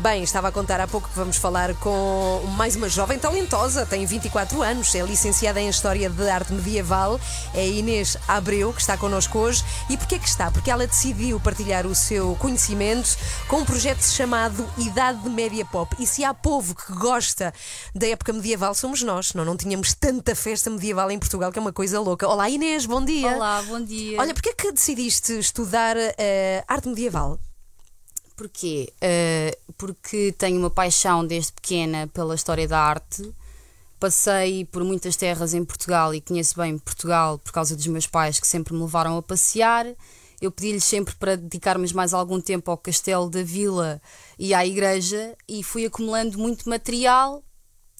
Bem, 0.00 0.22
estava 0.22 0.46
a 0.46 0.52
contar 0.52 0.80
há 0.80 0.86
pouco 0.86 1.08
que 1.08 1.16
vamos 1.16 1.38
falar 1.38 1.74
com 1.74 2.40
mais 2.56 2.76
uma 2.76 2.88
jovem 2.88 3.18
talentosa, 3.18 3.84
tem 3.84 4.06
24 4.06 4.62
anos, 4.62 4.94
é 4.94 5.02
licenciada 5.02 5.60
em 5.60 5.68
História 5.68 6.08
de 6.08 6.30
Arte 6.30 6.52
Medieval, 6.52 7.20
é 7.52 7.66
Inês 7.66 8.16
Abreu, 8.28 8.72
que 8.72 8.80
está 8.80 8.96
connosco 8.96 9.36
hoje. 9.36 9.64
E 9.90 9.96
porquê 9.96 10.20
que 10.20 10.28
está? 10.28 10.52
Porque 10.52 10.70
ela 10.70 10.86
decidiu 10.86 11.40
partilhar 11.40 11.84
o 11.84 11.96
seu 11.96 12.36
conhecimento 12.36 13.18
com 13.48 13.56
um 13.56 13.64
projeto 13.64 14.00
chamado 14.02 14.64
Idade 14.78 15.28
Média 15.28 15.64
Pop. 15.64 15.96
E 15.98 16.06
se 16.06 16.22
há 16.22 16.32
povo 16.32 16.76
que 16.76 16.92
gosta 16.92 17.52
da 17.92 18.06
época 18.06 18.32
medieval, 18.32 18.74
somos 18.74 19.02
nós. 19.02 19.34
Não, 19.34 19.44
não 19.44 19.56
tínhamos 19.56 19.94
tanta 19.94 20.32
festa 20.36 20.70
medieval 20.70 21.10
em 21.10 21.18
Portugal, 21.18 21.50
que 21.50 21.58
é 21.58 21.62
uma 21.62 21.72
coisa 21.72 21.98
louca. 21.98 22.28
Olá 22.28 22.48
Inês, 22.48 22.86
bom 22.86 23.04
dia. 23.04 23.34
Olá, 23.34 23.62
bom 23.62 23.80
dia. 23.80 24.20
Olha, 24.20 24.32
porquê 24.32 24.54
que 24.54 24.70
decidiste 24.70 25.36
estudar 25.40 25.96
eh, 25.96 26.62
arte 26.68 26.86
medieval? 26.88 27.40
Porquê? 28.38 28.92
Eh, 29.00 29.58
porque 29.76 30.32
tenho 30.38 30.60
uma 30.60 30.70
paixão 30.70 31.26
desde 31.26 31.52
pequena 31.52 32.06
pela 32.06 32.36
história 32.36 32.68
da 32.68 32.78
arte. 32.78 33.34
Passei 33.98 34.64
por 34.64 34.84
muitas 34.84 35.16
terras 35.16 35.54
em 35.54 35.64
Portugal 35.64 36.14
e 36.14 36.20
conheço 36.20 36.56
bem 36.56 36.78
Portugal 36.78 37.40
por 37.40 37.50
causa 37.50 37.74
dos 37.74 37.88
meus 37.88 38.06
pais 38.06 38.38
que 38.38 38.46
sempre 38.46 38.72
me 38.74 38.80
levaram 38.80 39.16
a 39.16 39.22
passear. 39.22 39.86
Eu 40.40 40.52
pedi-lhes 40.52 40.84
sempre 40.84 41.16
para 41.16 41.36
dedicarmos 41.36 41.92
mais 41.92 42.14
algum 42.14 42.40
tempo 42.40 42.70
ao 42.70 42.78
castelo 42.78 43.28
da 43.28 43.42
vila 43.42 44.00
e 44.38 44.54
à 44.54 44.64
igreja 44.64 45.36
e 45.48 45.64
fui 45.64 45.84
acumulando 45.84 46.38
muito 46.38 46.68
material. 46.68 47.42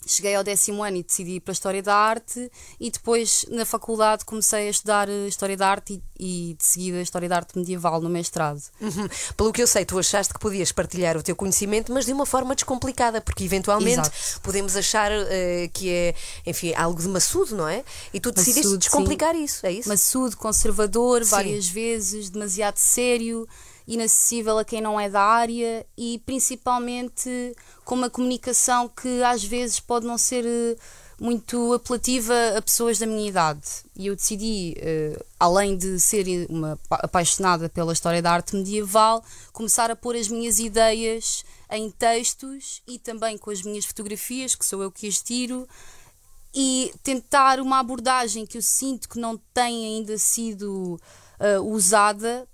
Cheguei 0.08 0.34
ao 0.34 0.42
décimo 0.42 0.82
ano 0.82 0.96
e 0.96 1.02
decidi 1.02 1.32
ir 1.32 1.40
para 1.40 1.52
a 1.52 1.54
História 1.54 1.82
da 1.82 1.94
Arte 1.94 2.50
e 2.80 2.90
depois 2.90 3.44
na 3.50 3.64
faculdade 3.64 4.24
comecei 4.24 4.68
a 4.68 4.70
estudar 4.70 5.08
eh, 5.08 5.28
História 5.28 5.56
da 5.56 5.68
Arte 5.68 6.02
e, 6.18 6.50
e 6.50 6.54
de 6.54 6.64
seguida 6.64 7.00
História 7.00 7.28
da 7.28 7.36
Arte 7.36 7.58
Medieval 7.58 8.00
no 8.00 8.08
mestrado. 8.08 8.62
Uhum. 8.80 9.08
Pelo 9.36 9.52
que 9.52 9.62
eu 9.62 9.66
sei, 9.66 9.84
tu 9.84 9.98
achaste 9.98 10.32
que 10.32 10.40
podias 10.40 10.72
partilhar 10.72 11.16
o 11.16 11.22
teu 11.22 11.36
conhecimento, 11.36 11.92
mas 11.92 12.06
de 12.06 12.12
uma 12.12 12.24
forma 12.24 12.54
descomplicada, 12.54 13.20
porque 13.20 13.44
eventualmente 13.44 14.00
Exato. 14.00 14.40
podemos 14.42 14.74
achar 14.76 15.12
eh, 15.12 15.68
que 15.72 15.90
é, 15.90 16.14
enfim, 16.46 16.72
algo 16.74 17.00
de 17.00 17.08
maçudo, 17.08 17.54
não 17.54 17.68
é? 17.68 17.84
E 18.12 18.18
tu 18.18 18.32
decidiste 18.32 18.78
descomplicar 18.78 19.34
sim. 19.34 19.44
isso, 19.44 19.66
é 19.66 19.72
isso? 19.72 19.88
Maçudo, 19.88 20.36
conservador, 20.36 21.24
Sim. 21.24 21.30
várias 21.30 21.68
vezes, 21.68 22.30
demasiado 22.30 22.78
sério, 22.78 23.46
inacessível 23.88 24.58
a 24.58 24.64
quem 24.64 24.80
não 24.82 25.00
é 25.00 25.08
da 25.08 25.22
área 25.22 25.84
e 25.96 26.22
principalmente 26.26 27.56
com 27.84 27.94
uma 27.94 28.10
comunicação 28.10 28.88
que 28.88 29.22
às 29.22 29.42
vezes 29.42 29.80
pode 29.80 30.06
não 30.06 30.18
ser 30.18 30.44
eh, 30.44 30.76
muito 31.18 31.72
apelativa 31.72 32.34
a 32.56 32.60
pessoas 32.62 32.98
da 32.98 33.06
minha 33.06 33.26
idade. 33.28 33.66
E 33.96 34.06
eu 34.08 34.14
decidi, 34.14 34.76
eh, 34.76 35.18
além 35.40 35.74
de 35.76 35.98
ser 35.98 36.46
uma 36.50 36.78
pa- 36.88 37.00
apaixonada 37.02 37.68
pela 37.70 37.94
história 37.94 38.20
da 38.20 38.30
arte 38.30 38.54
medieval, 38.54 39.24
começar 39.54 39.90
a 39.90 39.96
pôr 39.96 40.14
as 40.16 40.28
minhas 40.28 40.58
ideias 40.58 41.42
em 41.70 41.90
textos 41.90 42.82
e 42.86 42.98
também 42.98 43.38
com 43.38 43.50
as 43.50 43.62
minhas 43.62 43.86
fotografias, 43.86 44.54
que 44.54 44.66
sou 44.66 44.82
eu 44.82 44.92
que 44.92 45.08
as 45.08 45.22
tiro, 45.22 45.66
e 46.54 46.92
tentar 47.02 47.58
uma 47.58 47.78
abordagem 47.78 48.44
que 48.46 48.58
eu 48.58 48.62
sinto 48.62 49.08
que 49.08 49.18
não 49.18 49.38
tem 49.54 49.86
ainda 49.86 50.18
sido 50.18 51.00
ah, 51.40 51.60
usada 51.62 52.46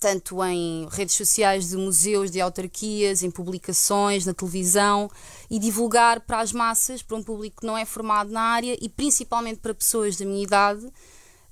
tanto 0.00 0.42
em 0.42 0.88
redes 0.90 1.14
sociais 1.14 1.68
de 1.68 1.76
museus, 1.76 2.30
de 2.30 2.40
autarquias, 2.40 3.22
em 3.22 3.30
publicações, 3.30 4.24
na 4.24 4.32
televisão 4.32 5.10
e 5.50 5.58
divulgar 5.58 6.20
para 6.20 6.40
as 6.40 6.52
massas, 6.52 7.02
para 7.02 7.16
um 7.18 7.22
público 7.22 7.60
que 7.60 7.66
não 7.66 7.76
é 7.76 7.84
formado 7.84 8.30
na 8.32 8.40
área 8.40 8.76
e 8.80 8.88
principalmente 8.88 9.58
para 9.60 9.74
pessoas 9.74 10.16
da 10.16 10.24
minha 10.24 10.42
idade, 10.42 10.90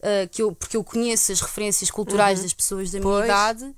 ah, 0.03 0.27
que 0.31 0.41
eu, 0.43 0.55
porque 0.55 0.77
eu 0.79 0.83
conheço 0.83 1.31
as 1.31 1.41
referências 1.43 1.91
culturais 1.91 2.39
Uhum. 2.39 2.45
das 2.45 2.55
pessoas 2.55 2.91
da 2.91 2.99
minha 2.99 3.11
Pois. 3.13 3.25
idade 3.27 3.75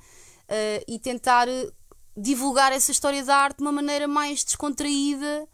ah, 0.49 0.85
e 0.87 0.99
tentar 1.01 1.49
eh, 1.49 1.69
divulgar 2.17 2.71
essa 2.73 2.93
história 2.93 3.25
da 3.25 3.37
arte 3.37 3.57
de 3.57 3.63
uma 3.63 3.73
maneira 3.73 4.07
mais 4.07 4.45
descontraída. 4.45 5.49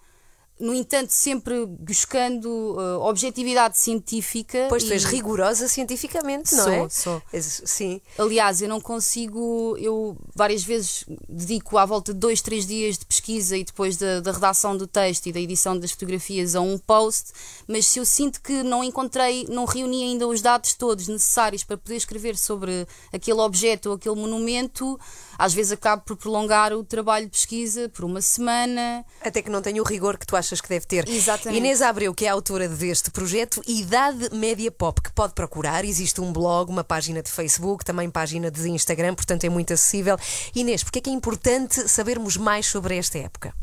No 0.59 0.73
entanto, 0.75 1.11
sempre 1.11 1.67
buscando 1.67 2.77
ah, 2.79 2.99
objetividade 3.01 3.77
científica. 3.77 4.67
Pois 4.69 4.85
tu 4.85 4.93
és 4.93 5.05
rigorosa 5.05 5.69
cientificamente, 5.69 6.55
não 6.55 6.65
Sou, 6.65 6.73
é? 6.73 6.89
sou. 6.89 7.23
Sim. 7.41 8.01
Aliás, 8.19 8.63
eu 8.63 8.69
não 8.69 8.81
consigo. 8.81 9.77
Eu 9.79 10.17
várias 10.35 10.65
vezes 10.65 11.05
dedico 11.29 11.77
à 11.77 11.85
volta 11.85 12.15
de 12.15 12.19
dois, 12.19 12.41
três 12.41 12.67
dias 12.67 12.97
de 12.97 13.05
pesquisa 13.05 13.57
e 13.57 13.65
depois 13.65 13.97
da, 13.97 14.21
da 14.21 14.33
redação 14.33 14.77
do 14.77 14.87
texto 14.87 15.27
e 15.27 15.33
da 15.33 15.41
edição 15.41 15.79
das 15.79 15.91
fotografias 15.91 16.55
a 16.55 16.61
um 16.61 16.79
post, 16.79 17.33
mas 17.67 17.87
se 17.87 17.99
eu 17.99 18.05
sinto 18.05 18.41
que 18.41 18.63
não 18.63 18.83
encontrei, 18.83 19.47
não 19.49 19.65
reuni 19.65 20.05
ainda 20.05 20.27
os 20.27 20.41
dados 20.41 20.75
todos 20.75 21.09
necessários 21.09 21.65
para 21.65 21.77
poder 21.77 21.97
escrever 21.97 22.37
sobre 22.37 22.87
aquele 23.13 23.41
objeto 23.41 23.91
ou 23.91 23.97
aquele 23.97 24.15
monumento, 24.15 24.99
às 25.39 25.55
vezes 25.55 25.73
acabo 25.73 26.03
por 26.03 26.17
prolongar 26.17 26.73
o 26.73 26.85
trabalho 26.85 27.27
de 27.27 27.33
pesquisa 27.33 27.89
por 27.89 28.05
uma 28.05 28.21
semana. 28.21 29.05
Até 29.21 29.43
que 29.43 29.51
não 29.51 29.63
tenha 29.63 29.81
o 29.83 29.85
rigor 29.85 30.19
que 30.19 30.27
tu 30.27 30.37
achas 30.37 30.61
que 30.61 30.69
deve 30.69 30.87
ter. 30.87 31.09
Exatamente. 31.09 31.59
Inês 31.59 31.83
Abreu, 31.83 32.15
que 32.15 32.27
é 32.27 32.29
a 32.29 32.33
autora 32.33 32.69
deste 32.69 33.11
projeto, 33.11 33.61
Idade 33.67 34.35
Média 34.35 34.71
Pop, 34.71 35.01
que 35.01 35.13
pode 35.13 35.35
procurar. 35.35 35.85
Existe 35.85 36.21
um 36.21 36.33
blog, 36.33 36.71
uma 36.71 36.85
página 36.85 37.23
de 37.23 37.31
Facebook, 37.31 37.85
também 37.85 38.11
página 38.11 38.51
de 38.51 38.69
Instagram, 38.69 39.15
portanto 39.15 39.45
é 39.45 39.49
muito 39.49 39.73
acessível. 39.73 40.17
Inês, 40.55 40.83
porque 40.83 40.99
é 40.99 41.03
que 41.03 41.11
é 41.11 41.13
importante 41.13 41.89
sabermos 41.89 42.37
mais 42.37 42.67
sobre 42.67 42.97
esta 42.97 43.19
época? 43.19 43.55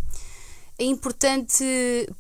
É 0.78 0.86
importante 0.86 1.64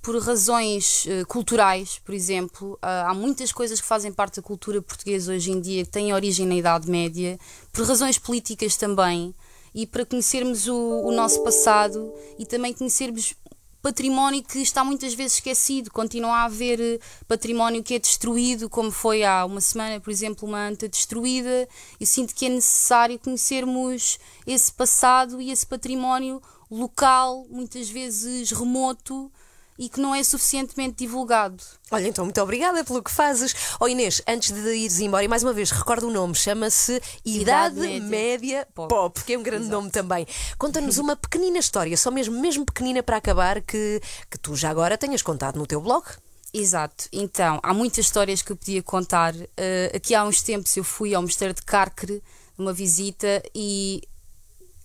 por 0.01 0.15
razões 0.21 1.07
eh, 1.07 1.25
culturais, 1.25 1.99
por 2.05 2.13
exemplo. 2.13 2.77
Ah, 2.83 3.09
há 3.09 3.13
muitas 3.13 3.51
coisas 3.51 3.81
que 3.81 3.87
fazem 3.87 4.11
parte 4.11 4.35
da 4.35 4.43
cultura 4.43 4.79
portuguesa 4.79 5.33
hoje 5.33 5.51
em 5.51 5.59
dia 5.59 5.83
que 5.83 5.89
têm 5.89 6.13
origem 6.13 6.45
na 6.45 6.53
Idade 6.53 6.89
Média, 6.89 7.39
por 7.71 7.83
razões 7.87 8.19
políticas 8.19 8.75
também, 8.75 9.33
e 9.73 9.85
para 9.87 10.05
conhecermos 10.05 10.67
o, 10.67 10.75
o 10.75 11.11
nosso 11.11 11.43
passado 11.43 12.13
e 12.37 12.45
também 12.45 12.73
conhecermos 12.73 13.35
património 13.83 14.41
que 14.41 14.59
está 14.59 14.81
muitas 14.81 15.13
vezes 15.13 15.33
esquecido. 15.33 15.91
Continua 15.91 16.37
a 16.37 16.43
haver 16.45 16.79
eh, 16.79 16.99
património 17.27 17.83
que 17.83 17.93
é 17.93 17.99
destruído, 17.99 18.69
como 18.69 18.89
foi 18.89 19.25
há 19.25 19.43
uma 19.43 19.59
semana, 19.59 19.99
por 19.99 20.09
exemplo, 20.09 20.47
uma 20.47 20.69
anta 20.69 20.87
destruída. 20.87 21.67
Eu 21.99 22.07
sinto 22.07 22.33
que 22.33 22.45
é 22.45 22.49
necessário 22.49 23.19
conhecermos 23.19 24.17
esse 24.47 24.71
passado 24.71 25.41
e 25.41 25.51
esse 25.51 25.67
património 25.67 26.41
local, 26.71 27.45
muitas 27.49 27.89
vezes 27.89 28.51
remoto 28.51 29.29
e 29.77 29.89
que 29.89 29.99
não 29.99 30.13
é 30.13 30.23
suficientemente 30.23 30.97
divulgado. 30.97 31.63
Olha, 31.91 32.07
então, 32.07 32.25
muito 32.25 32.41
obrigada 32.41 32.83
pelo 32.83 33.01
que 33.01 33.11
fazes. 33.11 33.55
Oh 33.79 33.87
Inês, 33.87 34.21
antes 34.27 34.51
de 34.51 34.73
ires 34.75 34.99
embora, 34.99 35.23
e 35.23 35.27
mais 35.27 35.43
uma 35.43 35.53
vez, 35.53 35.71
recordo 35.71 36.07
o 36.07 36.11
nome, 36.11 36.35
chama-se 36.35 37.01
Idade, 37.25 37.79
Idade 37.79 37.79
Média, 37.79 38.07
Média 38.07 38.67
Pop, 38.73 38.89
Pop. 38.89 39.23
que 39.23 39.33
é 39.33 39.37
um 39.37 39.43
grande 39.43 39.67
nome 39.67 39.89
também. 39.89 40.27
Conta-nos 40.57 40.97
uma 40.99 41.15
pequenina 41.15 41.59
história, 41.59 41.95
só 41.97 42.11
mesmo, 42.11 42.39
mesmo 42.39 42.65
pequenina 42.65 43.03
para 43.03 43.17
acabar, 43.17 43.61
que, 43.61 44.01
que 44.29 44.37
tu 44.37 44.55
já 44.55 44.69
agora 44.69 44.97
tenhas 44.97 45.21
contado 45.21 45.57
no 45.57 45.67
teu 45.67 45.81
blog. 45.81 46.05
Exato, 46.53 47.05
então 47.11 47.59
há 47.63 47.73
muitas 47.73 48.05
histórias 48.05 48.43
que 48.43 48.51
eu 48.51 48.55
podia 48.55 48.83
contar. 48.83 49.33
Eh, 49.57 49.91
aqui 49.95 50.13
há 50.13 50.23
uns 50.23 50.43
tempos 50.43 50.77
eu 50.77 50.83
fui 50.83 51.15
ao 51.15 51.21
Mosteiro 51.23 51.51
de 51.51 51.63
Carcre 51.63 52.21
numa 52.55 52.71
visita 52.71 53.41
e 53.55 54.03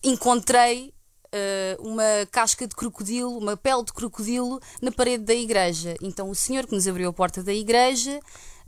encontrei 0.02 0.94
uma 1.80 2.26
casca 2.30 2.66
de 2.66 2.74
crocodilo, 2.74 3.36
uma 3.36 3.56
pele 3.56 3.84
de 3.84 3.92
crocodilo 3.92 4.60
na 4.80 4.90
parede 4.90 5.24
da 5.24 5.34
igreja. 5.34 5.94
Então 6.02 6.30
o 6.30 6.34
senhor 6.34 6.66
que 6.66 6.74
nos 6.74 6.86
abriu 6.86 7.08
a 7.08 7.12
porta 7.12 7.42
da 7.42 7.52
igreja 7.52 8.20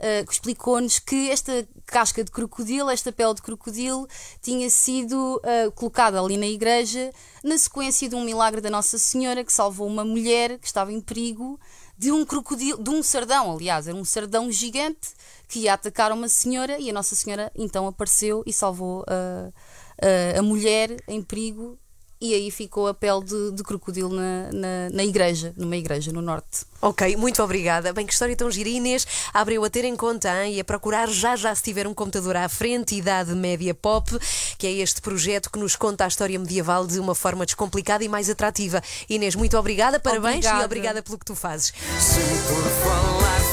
eh, 0.03 0.25
explicou-nos 0.27 0.97
que 0.97 1.29
esta 1.29 1.67
casca 1.85 2.23
de 2.23 2.31
crocodilo, 2.31 2.89
esta 2.89 3.11
pele 3.11 3.35
de 3.35 3.41
crocodilo, 3.43 4.07
tinha 4.41 4.67
sido 4.67 5.39
eh, 5.43 5.69
colocada 5.75 6.19
ali 6.19 6.37
na 6.37 6.47
igreja 6.47 7.13
na 7.43 7.55
sequência 7.55 8.09
de 8.09 8.15
um 8.15 8.23
milagre 8.23 8.61
da 8.61 8.69
Nossa 8.71 8.97
Senhora 8.97 9.43
que 9.43 9.53
salvou 9.53 9.85
uma 9.85 10.03
mulher 10.03 10.57
que 10.57 10.65
estava 10.65 10.91
em 10.91 10.99
perigo 10.99 11.59
de 11.95 12.11
um 12.11 12.25
crocodilo, 12.25 12.83
de 12.83 12.89
um 12.89 13.03
sardão, 13.03 13.51
aliás, 13.55 13.87
era 13.87 13.95
um 13.95 14.03
sardão 14.03 14.51
gigante 14.51 15.09
que 15.47 15.59
ia 15.59 15.73
atacar 15.75 16.11
uma 16.11 16.27
senhora 16.27 16.79
e 16.79 16.89
a 16.89 16.93
Nossa 16.93 17.13
Senhora 17.13 17.51
então 17.53 17.85
apareceu 17.85 18.41
e 18.43 18.51
salvou 18.51 19.05
a, 19.07 20.39
a 20.39 20.41
mulher 20.41 20.97
em 21.07 21.21
perigo 21.21 21.77
e 22.21 22.33
aí 22.35 22.51
ficou 22.51 22.87
a 22.87 22.93
pele 22.93 23.23
de, 23.23 23.51
de 23.51 23.63
crocodilo 23.63 24.13
na, 24.13 24.51
na, 24.51 24.89
na 24.91 25.03
igreja, 25.03 25.53
numa 25.57 25.75
igreja 25.75 26.11
no 26.11 26.21
norte. 26.21 26.65
Ok, 26.81 27.15
muito 27.15 27.41
obrigada. 27.43 27.91
Bem, 27.93 28.05
que 28.05 28.13
história 28.13 28.35
tão 28.35 28.49
gira. 28.49 28.69
Inês 28.69 29.05
abriu 29.33 29.63
a 29.63 29.69
ter 29.69 29.85
em 29.85 29.95
conta 29.95 30.29
hein, 30.43 30.55
e 30.55 30.59
a 30.59 30.63
procurar 30.63 31.07
já 31.09 31.35
já 31.35 31.53
se 31.53 31.63
tiver 31.63 31.87
um 31.87 31.93
computador 31.93 32.35
à 32.35 32.47
frente, 32.47 32.95
Idade 32.95 33.33
Média 33.35 33.73
Pop, 33.73 34.11
que 34.57 34.67
é 34.67 34.71
este 34.71 35.01
projeto 35.01 35.51
que 35.51 35.59
nos 35.59 35.75
conta 35.75 36.05
a 36.05 36.07
história 36.07 36.37
medieval 36.39 36.87
de 36.87 36.99
uma 36.99 37.15
forma 37.15 37.45
descomplicada 37.45 38.03
e 38.03 38.09
mais 38.09 38.29
atrativa. 38.29 38.81
Inês, 39.09 39.35
muito 39.35 39.57
obrigada, 39.57 39.99
parabéns 39.99 40.37
Obrigada. 40.37 40.61
e 40.61 40.65
obrigada 40.65 41.03
pelo 41.03 41.17
que 41.17 41.25
tu 41.25 41.35
fazes. 41.35 41.73
Se 41.99 42.19
por 42.47 42.63
falar, 42.83 43.50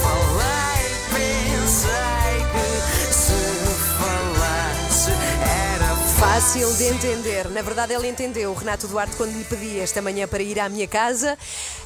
Fácil 6.38 6.72
de 6.76 6.84
entender. 6.84 7.48
Na 7.48 7.62
verdade, 7.62 7.92
ele 7.92 8.06
entendeu. 8.06 8.52
O 8.52 8.54
Renato 8.54 8.86
Duarte, 8.86 9.16
quando 9.16 9.36
lhe 9.36 9.42
pedi 9.42 9.80
esta 9.80 10.00
manhã 10.00 10.28
para 10.28 10.40
ir 10.40 10.60
à 10.60 10.68
minha 10.68 10.86
casa, 10.86 11.36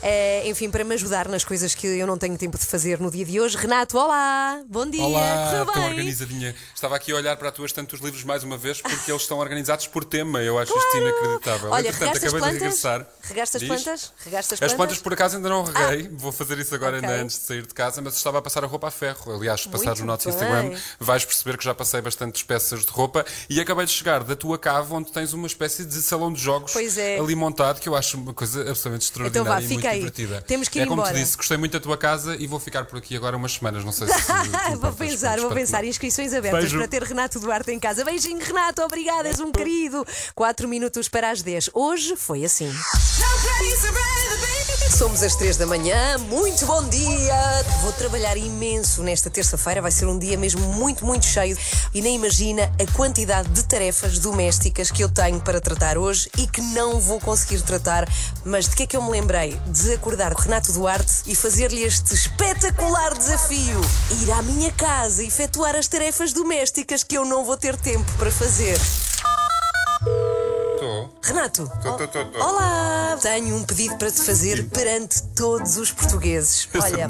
eh, 0.03 0.43
enfim, 0.47 0.71
para 0.71 0.85
me 0.85 0.93
ajudar 0.93 1.27
nas 1.27 1.43
coisas 1.43 1.75
que 1.75 1.87
eu 1.87 2.07
não 2.07 2.19
tenho 2.19 2.37
tempo 2.37 2.59
de 2.59 2.67
fazer 2.67 3.01
no 3.01 3.11
dia 3.11 3.25
de 3.25 3.41
hoje. 3.41 3.57
Renato, 3.57 3.97
olá! 3.97 4.61
Bom 4.69 4.85
dia! 4.85 5.03
Olá, 5.05 5.47
Correu 5.47 5.65
tão 5.65 5.75
bem? 5.75 5.91
organizadinha. 5.93 6.55
Estava 6.75 6.97
aqui 6.97 7.13
a 7.13 7.17
olhar 7.17 7.35
para 7.39 7.49
a 7.49 7.53
tua 7.53 7.65
estante 7.65 7.93
dos 7.93 8.01
livros 8.01 8.25
mais 8.25 8.45
uma 8.45 8.59
vez 8.59 8.83
porque 8.83 9.11
eles 9.11 9.23
estão 9.23 9.39
organizados 9.39 9.87
por 9.87 10.05
tema. 10.05 10.43
Eu 10.43 10.59
acho 10.59 10.77
isto 10.77 10.97
inacreditável. 10.99 11.71
Olha, 11.71 11.89
Entretanto, 11.89 12.09
regaste 12.19 12.27
as 12.27 12.35
acabei 12.35 12.53
de 12.53 12.59
plantas? 12.59 12.83
regressar. 12.85 13.07
Regaste 13.23 13.57
as 13.57 13.61
Diz? 13.63 13.69
plantas? 13.71 14.13
Regaste 14.23 14.37
as 14.37 14.53
As 14.53 14.59
plantas? 14.59 14.77
plantas 14.77 14.99
por 14.99 15.13
acaso 15.15 15.37
ainda 15.37 15.49
não 15.49 15.65
reguei, 15.65 16.11
vou 16.13 16.31
fazer 16.31 16.59
isso 16.59 16.75
agora 16.75 16.99
Ok. 16.99 17.09
ainda 17.09 17.23
antes 17.23 17.39
de 17.39 17.47
sair 17.47 17.67
de 17.67 17.73
casa, 17.73 18.03
mas 18.03 18.15
estava 18.17 18.37
a 18.39 18.43
passar 18.43 18.63
a 18.65 18.67
roupa 18.67 18.89
a 18.89 18.91
ferro. 18.91 19.35
Aliás, 19.35 19.63
se 19.63 19.69
passares 19.71 20.01
Muito 20.01 20.07
no 20.07 20.07
nosso 20.09 20.25
bem. 20.29 20.35
Instagram, 20.35 20.79
vais 21.01 21.25
perceber 21.25 21.57
que 21.57 21.65
já 21.65 21.75
passei 21.75 22.03
bastantes 22.03 22.43
peças 22.43 22.85
de 22.85 22.91
roupa 22.93 23.25
e 23.49 23.59
acabei 23.59 23.87
de 23.87 23.93
chegar 23.93 24.23
da 24.23 24.37
tua 24.43 24.59
cave 24.59 24.93
onde 24.93 25.13
tens 25.13 25.33
uma 25.33 25.47
espécie 25.47 25.85
de 25.85 26.03
salão 26.03 26.33
de 26.33 26.41
jogos 26.41 26.73
Pois 26.73 26.99
é. 26.99 27.17
ali 27.21 27.37
montado, 27.37 27.81
que 27.81 27.89
eu 27.89 27.95
acho 27.95 28.17
uma 28.17 28.35
coisa 28.35 28.61
absolutamente 28.63 29.05
extraordinária 29.05 29.41
Então 29.41 29.45
vá, 29.55 29.61
e 29.63 29.69
fica 29.69 29.75
muito 29.75 29.87
aí. 29.89 29.99
divertida. 29.99 30.43
Temos 30.43 30.69
que 30.69 30.79
ir 30.81 30.83
é 30.83 30.87
como 30.87 31.01
embora. 31.01 31.15
te 31.15 31.21
disse, 31.21 31.37
gostei 31.37 31.57
muito 31.57 31.73
da 31.73 31.81
tua 31.81 31.97
casa 31.97 32.35
e 32.37 32.49
vou 32.49 32.59
ficar 32.59 32.85
por 32.87 32.99
aqui 32.99 33.15
agora 33.17 33.37
umas 33.37 33.53
semanas. 33.53 33.85
Não 33.85 33.93
sei 33.93 34.09
se. 34.09 34.15
te 34.19 34.77
vou 34.81 34.93
pensar, 34.93 35.39
vou 35.39 35.51
pensar. 35.53 35.85
Inscrições 35.85 36.33
abertas 36.35 36.61
Beijo. 36.63 36.79
para 36.79 36.89
ter 36.89 37.03
Renato 37.05 37.39
Duarte 37.39 37.71
em 37.71 37.79
casa. 37.79 38.05
Beijinho, 38.05 38.45
Renato, 38.45 38.83
obrigada, 38.83 39.29
és 39.29 39.39
um 39.39 39.53
querido. 39.53 40.05
4 40.35 40.67
minutos 40.69 41.09
para 41.09 41.31
as 41.31 41.41
10. 41.41 41.71
Hoje 41.73 42.17
foi 42.17 42.45
assim. 42.45 42.73
Somos 44.91 45.23
às 45.23 45.35
3 45.37 45.57
da 45.57 45.67
manhã, 45.67 46.19
muito 46.19 46.65
bom 46.67 46.87
dia! 46.89 47.35
Vou 47.83 47.93
trabalhar 47.93 48.37
imenso 48.37 49.03
nesta 49.03 49.31
terça-feira, 49.31 49.81
vai 49.83 49.91
ser 49.91 50.07
um 50.07 50.19
dia 50.19 50.37
mesmo 50.37 50.61
muito, 50.75 51.05
muito 51.05 51.25
cheio 51.27 51.57
e 51.95 52.01
nem 52.03 52.15
imagina 52.17 52.71
a 52.81 52.93
quantidade 52.93 53.49
de 53.49 53.65
tarefas 53.65 54.19
domésticas 54.33 54.91
que 54.91 55.05
eu 55.05 55.11
tenho 55.11 55.39
para 55.41 55.61
tratar 55.61 55.99
hoje 55.99 56.31
e 56.39 56.47
que 56.47 56.63
não 56.63 56.99
vou 56.99 57.21
conseguir 57.21 57.61
tratar. 57.61 58.09
Mas 58.47 58.67
de 58.67 58.75
que 58.75 58.85
é 58.85 58.87
que 58.87 58.97
eu 58.97 59.03
me 59.03 59.11
lembrei? 59.11 59.61
De 59.67 59.93
acordar 59.93 60.33
o 60.33 60.37
Renato 60.37 60.73
Duarte 60.73 61.23
e 61.27 61.35
fazer-lhe 61.35 61.83
este 61.83 62.15
espetacular 62.15 63.13
desafio: 63.17 63.81
ir 64.23 64.33
à 64.33 64.43
minha 64.43 64.73
casa 64.73 65.23
e 65.23 65.27
efetuar 65.27 65.77
as 65.77 65.87
tarefas 65.87 66.33
domésticas 66.33 67.05
que 67.05 67.17
eu 67.17 67.27
não 67.27 67.45
vou 67.45 67.59
ter 67.59 67.77
tempo 67.77 68.11
para 68.17 68.31
fazer. 68.31 68.79
Estou. 71.03 71.15
Renato, 71.23 71.71
olá! 72.41 73.19
Tenho 73.21 73.57
um 73.57 73.63
pedido 73.65 73.97
para 73.99 74.11
te 74.11 74.21
fazer 74.23 74.69
perante 74.71 75.23
todos 75.35 75.77
os 75.77 75.91
portugueses. 75.93 76.69
Olha, 76.81 77.09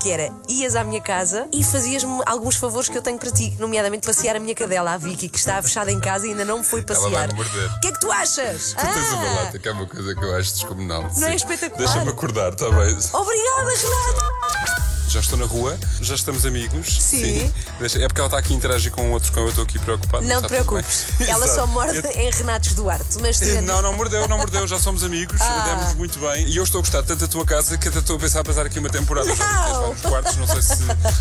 que 0.00 0.10
era, 0.10 0.32
ias 0.48 0.74
à 0.74 0.84
minha 0.84 1.00
casa 1.00 1.46
e 1.52 1.62
fazias-me 1.62 2.22
alguns 2.26 2.56
favores 2.56 2.88
que 2.88 2.96
eu 2.96 3.02
tenho 3.02 3.18
para 3.18 3.30
ti, 3.30 3.56
nomeadamente 3.58 4.06
passear 4.06 4.36
a 4.36 4.40
minha 4.40 4.54
cadela, 4.54 4.92
a 4.92 4.98
Vicky, 4.98 5.28
que 5.28 5.38
está 5.38 5.60
fechada 5.62 5.90
em 5.92 6.00
casa 6.00 6.26
e 6.26 6.30
ainda 6.30 6.44
não 6.44 6.62
foi 6.64 6.80
Ela 6.80 6.86
passear. 6.88 7.28
O 7.30 7.80
que 7.80 7.88
é 7.88 7.92
que 7.92 8.00
tu 8.00 8.10
achas? 8.10 8.72
Tu 8.72 8.82
tens 8.82 9.12
uma 9.12 9.28
Ah, 9.28 9.44
lata, 9.44 9.58
que 9.58 9.68
é 9.68 9.72
uma 9.72 9.86
coisa 9.86 10.14
que 10.14 10.24
eu 10.24 10.34
acho 10.36 10.52
descomunal. 10.54 11.10
Não 11.16 11.28
é 11.28 11.34
espetacular? 11.34 11.78
Deixa-me 11.78 12.10
acordar, 12.10 12.52
está 12.52 12.70
bem? 12.70 12.98
Obrigada, 13.12 13.70
Renato! 13.76 14.77
Já 15.18 15.22
estou 15.22 15.38
na 15.38 15.46
rua, 15.46 15.76
já 16.00 16.14
estamos 16.14 16.46
amigos. 16.46 16.96
Sim. 17.02 17.52
Deixa- 17.80 17.98
É 17.98 18.06
porque 18.06 18.20
ela 18.20 18.28
está 18.28 18.38
aqui 18.38 18.54
a 18.54 18.56
interagir 18.56 18.92
com 18.92 19.10
outros, 19.10 19.30
com 19.32 19.40
eu 19.40 19.48
estou 19.48 19.64
aqui 19.64 19.76
preocupado. 19.80 20.24
Não 20.24 20.40
te 20.40 20.46
preocupes, 20.46 21.06
ela 21.26 21.48
só 21.48 21.66
morde 21.66 21.96
Eu- 21.98 22.10
em 22.12 22.30
Renatos 22.30 22.72
Duarte. 22.74 23.18
Mas 23.20 23.36
tirando 23.38 23.66
Não, 23.66 23.82
não 23.82 23.92
mordeu, 23.94 24.28
não 24.28 24.38
mordeu, 24.38 24.64
já 24.68 24.78
somos 24.78 25.02
amigos, 25.02 25.40
Ah. 25.40 25.64
demos 25.66 25.94
muito 25.94 26.20
bem. 26.20 26.46
E 26.46 26.56
eu 26.56 26.62
estou 26.62 26.78
a 26.78 26.82
gostar 26.82 27.02
tanto 27.02 27.18
da 27.18 27.26
tua 27.26 27.44
casa 27.44 27.76
que 27.76 27.88
até 27.88 27.98
estou 27.98 28.14
a 28.14 28.18
pensar 28.20 28.40
a 28.40 28.44
passar 28.44 28.64
aqui 28.64 28.78
uma 28.78 28.88
temporada. 28.90 29.26
Já 29.34 29.34
vi 29.34 29.40
Não. 29.72 29.80
vários 29.80 30.00
quartos, 30.02 30.36
não 30.36 30.46
sei 30.46 30.62
se 30.62 30.74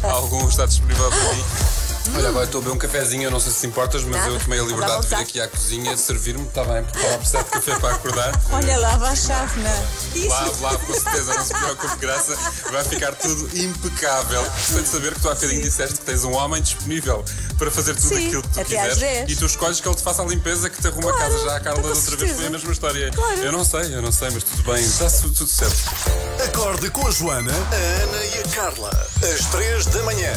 algum 0.04 0.48
está 0.48 0.68
disponível 0.68 1.10
para 1.10 1.34
mim. 1.34 1.44
Olha, 2.15 2.30
agora 2.30 2.46
estou 2.46 2.60
a 2.60 2.63
beber 2.63 2.76
um 2.76 2.80
cafezinho, 2.80 3.24
eu 3.24 3.32
não 3.32 3.39
sei 3.39 3.52
se 3.52 3.62
te 3.62 3.67
importas, 3.67 4.04
mas 4.04 4.15
Nada. 4.15 4.30
eu 4.30 4.39
tomei 4.39 4.60
a 4.60 4.63
liberdade 4.63 5.02
de 5.02 5.08
vir 5.08 5.15
aqui 5.15 5.41
à 5.41 5.48
cozinha 5.48 5.96
servir-me, 5.98 6.48
está 6.48 6.63
bem, 6.63 6.84
porque 6.84 6.98
estava 6.98 7.15
a 7.15 7.17
precisar 7.17 7.43
de 7.43 7.50
café 7.50 7.80
para 7.80 7.96
acordar. 7.96 8.41
Olha, 8.52 8.78
lava 8.78 9.10
a 9.10 9.15
chávena. 9.15 9.70
Lave, 10.28 10.62
lave, 10.62 10.86
com 10.86 10.93
certeza, 10.93 11.34
não 11.34 11.46
se 11.46 11.54
preocupe, 11.54 11.96
graça. 11.98 12.38
Vai 12.72 12.84
ficar 12.84 13.13
tudo 13.15 13.58
impecável. 13.58 14.41
Gostei 14.43 14.82
de 14.82 14.88
saber 14.88 15.13
que 15.13 15.20
tu 15.22 15.30
há 15.30 15.36
bocadinho 15.36 15.62
disseste 15.62 16.00
que 16.00 16.06
tens 16.06 16.24
um 16.24 16.34
homem 16.34 16.62
disponível 16.62 17.24
para 17.58 17.70
fazer 17.72 17.93
tudo 17.96 18.15
Sim, 18.15 18.28
aquilo 18.28 18.41
que 18.43 18.50
tu 18.50 18.60
até 18.62 18.80
às 18.82 18.93
quiseres. 18.93 18.98
10. 19.28 19.32
E 19.32 19.36
tu 19.36 19.46
escolhes 19.46 19.80
que 19.80 19.88
ele 19.88 19.96
te 19.96 20.04
faça 20.04 20.22
a 20.22 20.26
limpeza, 20.26 20.70
que 20.70 20.82
te 20.82 20.88
arruma 20.88 21.12
Claro, 21.12 21.17
a 21.17 21.30
casa. 21.30 21.46
Já 21.46 21.56
a 21.56 21.60
Carla 21.60 21.82
da 21.84 21.89
outra 21.89 22.15
vez 22.17 22.32
foi 22.36 22.46
a 22.46 22.50
mesma 22.50 22.72
história. 22.72 23.12
Claro. 23.12 23.39
Eu 23.41 23.52
não 23.52 23.63
sei, 23.65 23.93
eu 23.96 24.02
não 24.02 24.12
sei, 24.12 24.30
mas 24.32 24.43
tudo 24.43 24.63
bem, 24.63 24.84
está 24.84 25.10
tudo 25.10 25.48
certo. 25.48 25.78
Acorde 26.46 26.89
com 26.89 27.08
a 27.08 27.12
Joana, 27.12 27.52
a 27.52 28.04
Ana 28.04 28.26
e 28.26 28.39
a 28.39 28.43
Carla. 28.56 29.08
Às 29.22 29.46
três 29.46 29.86
da 29.88 30.02
manhã. 30.04 30.34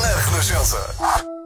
Na 0.00 0.16
Renascença. 0.16 1.41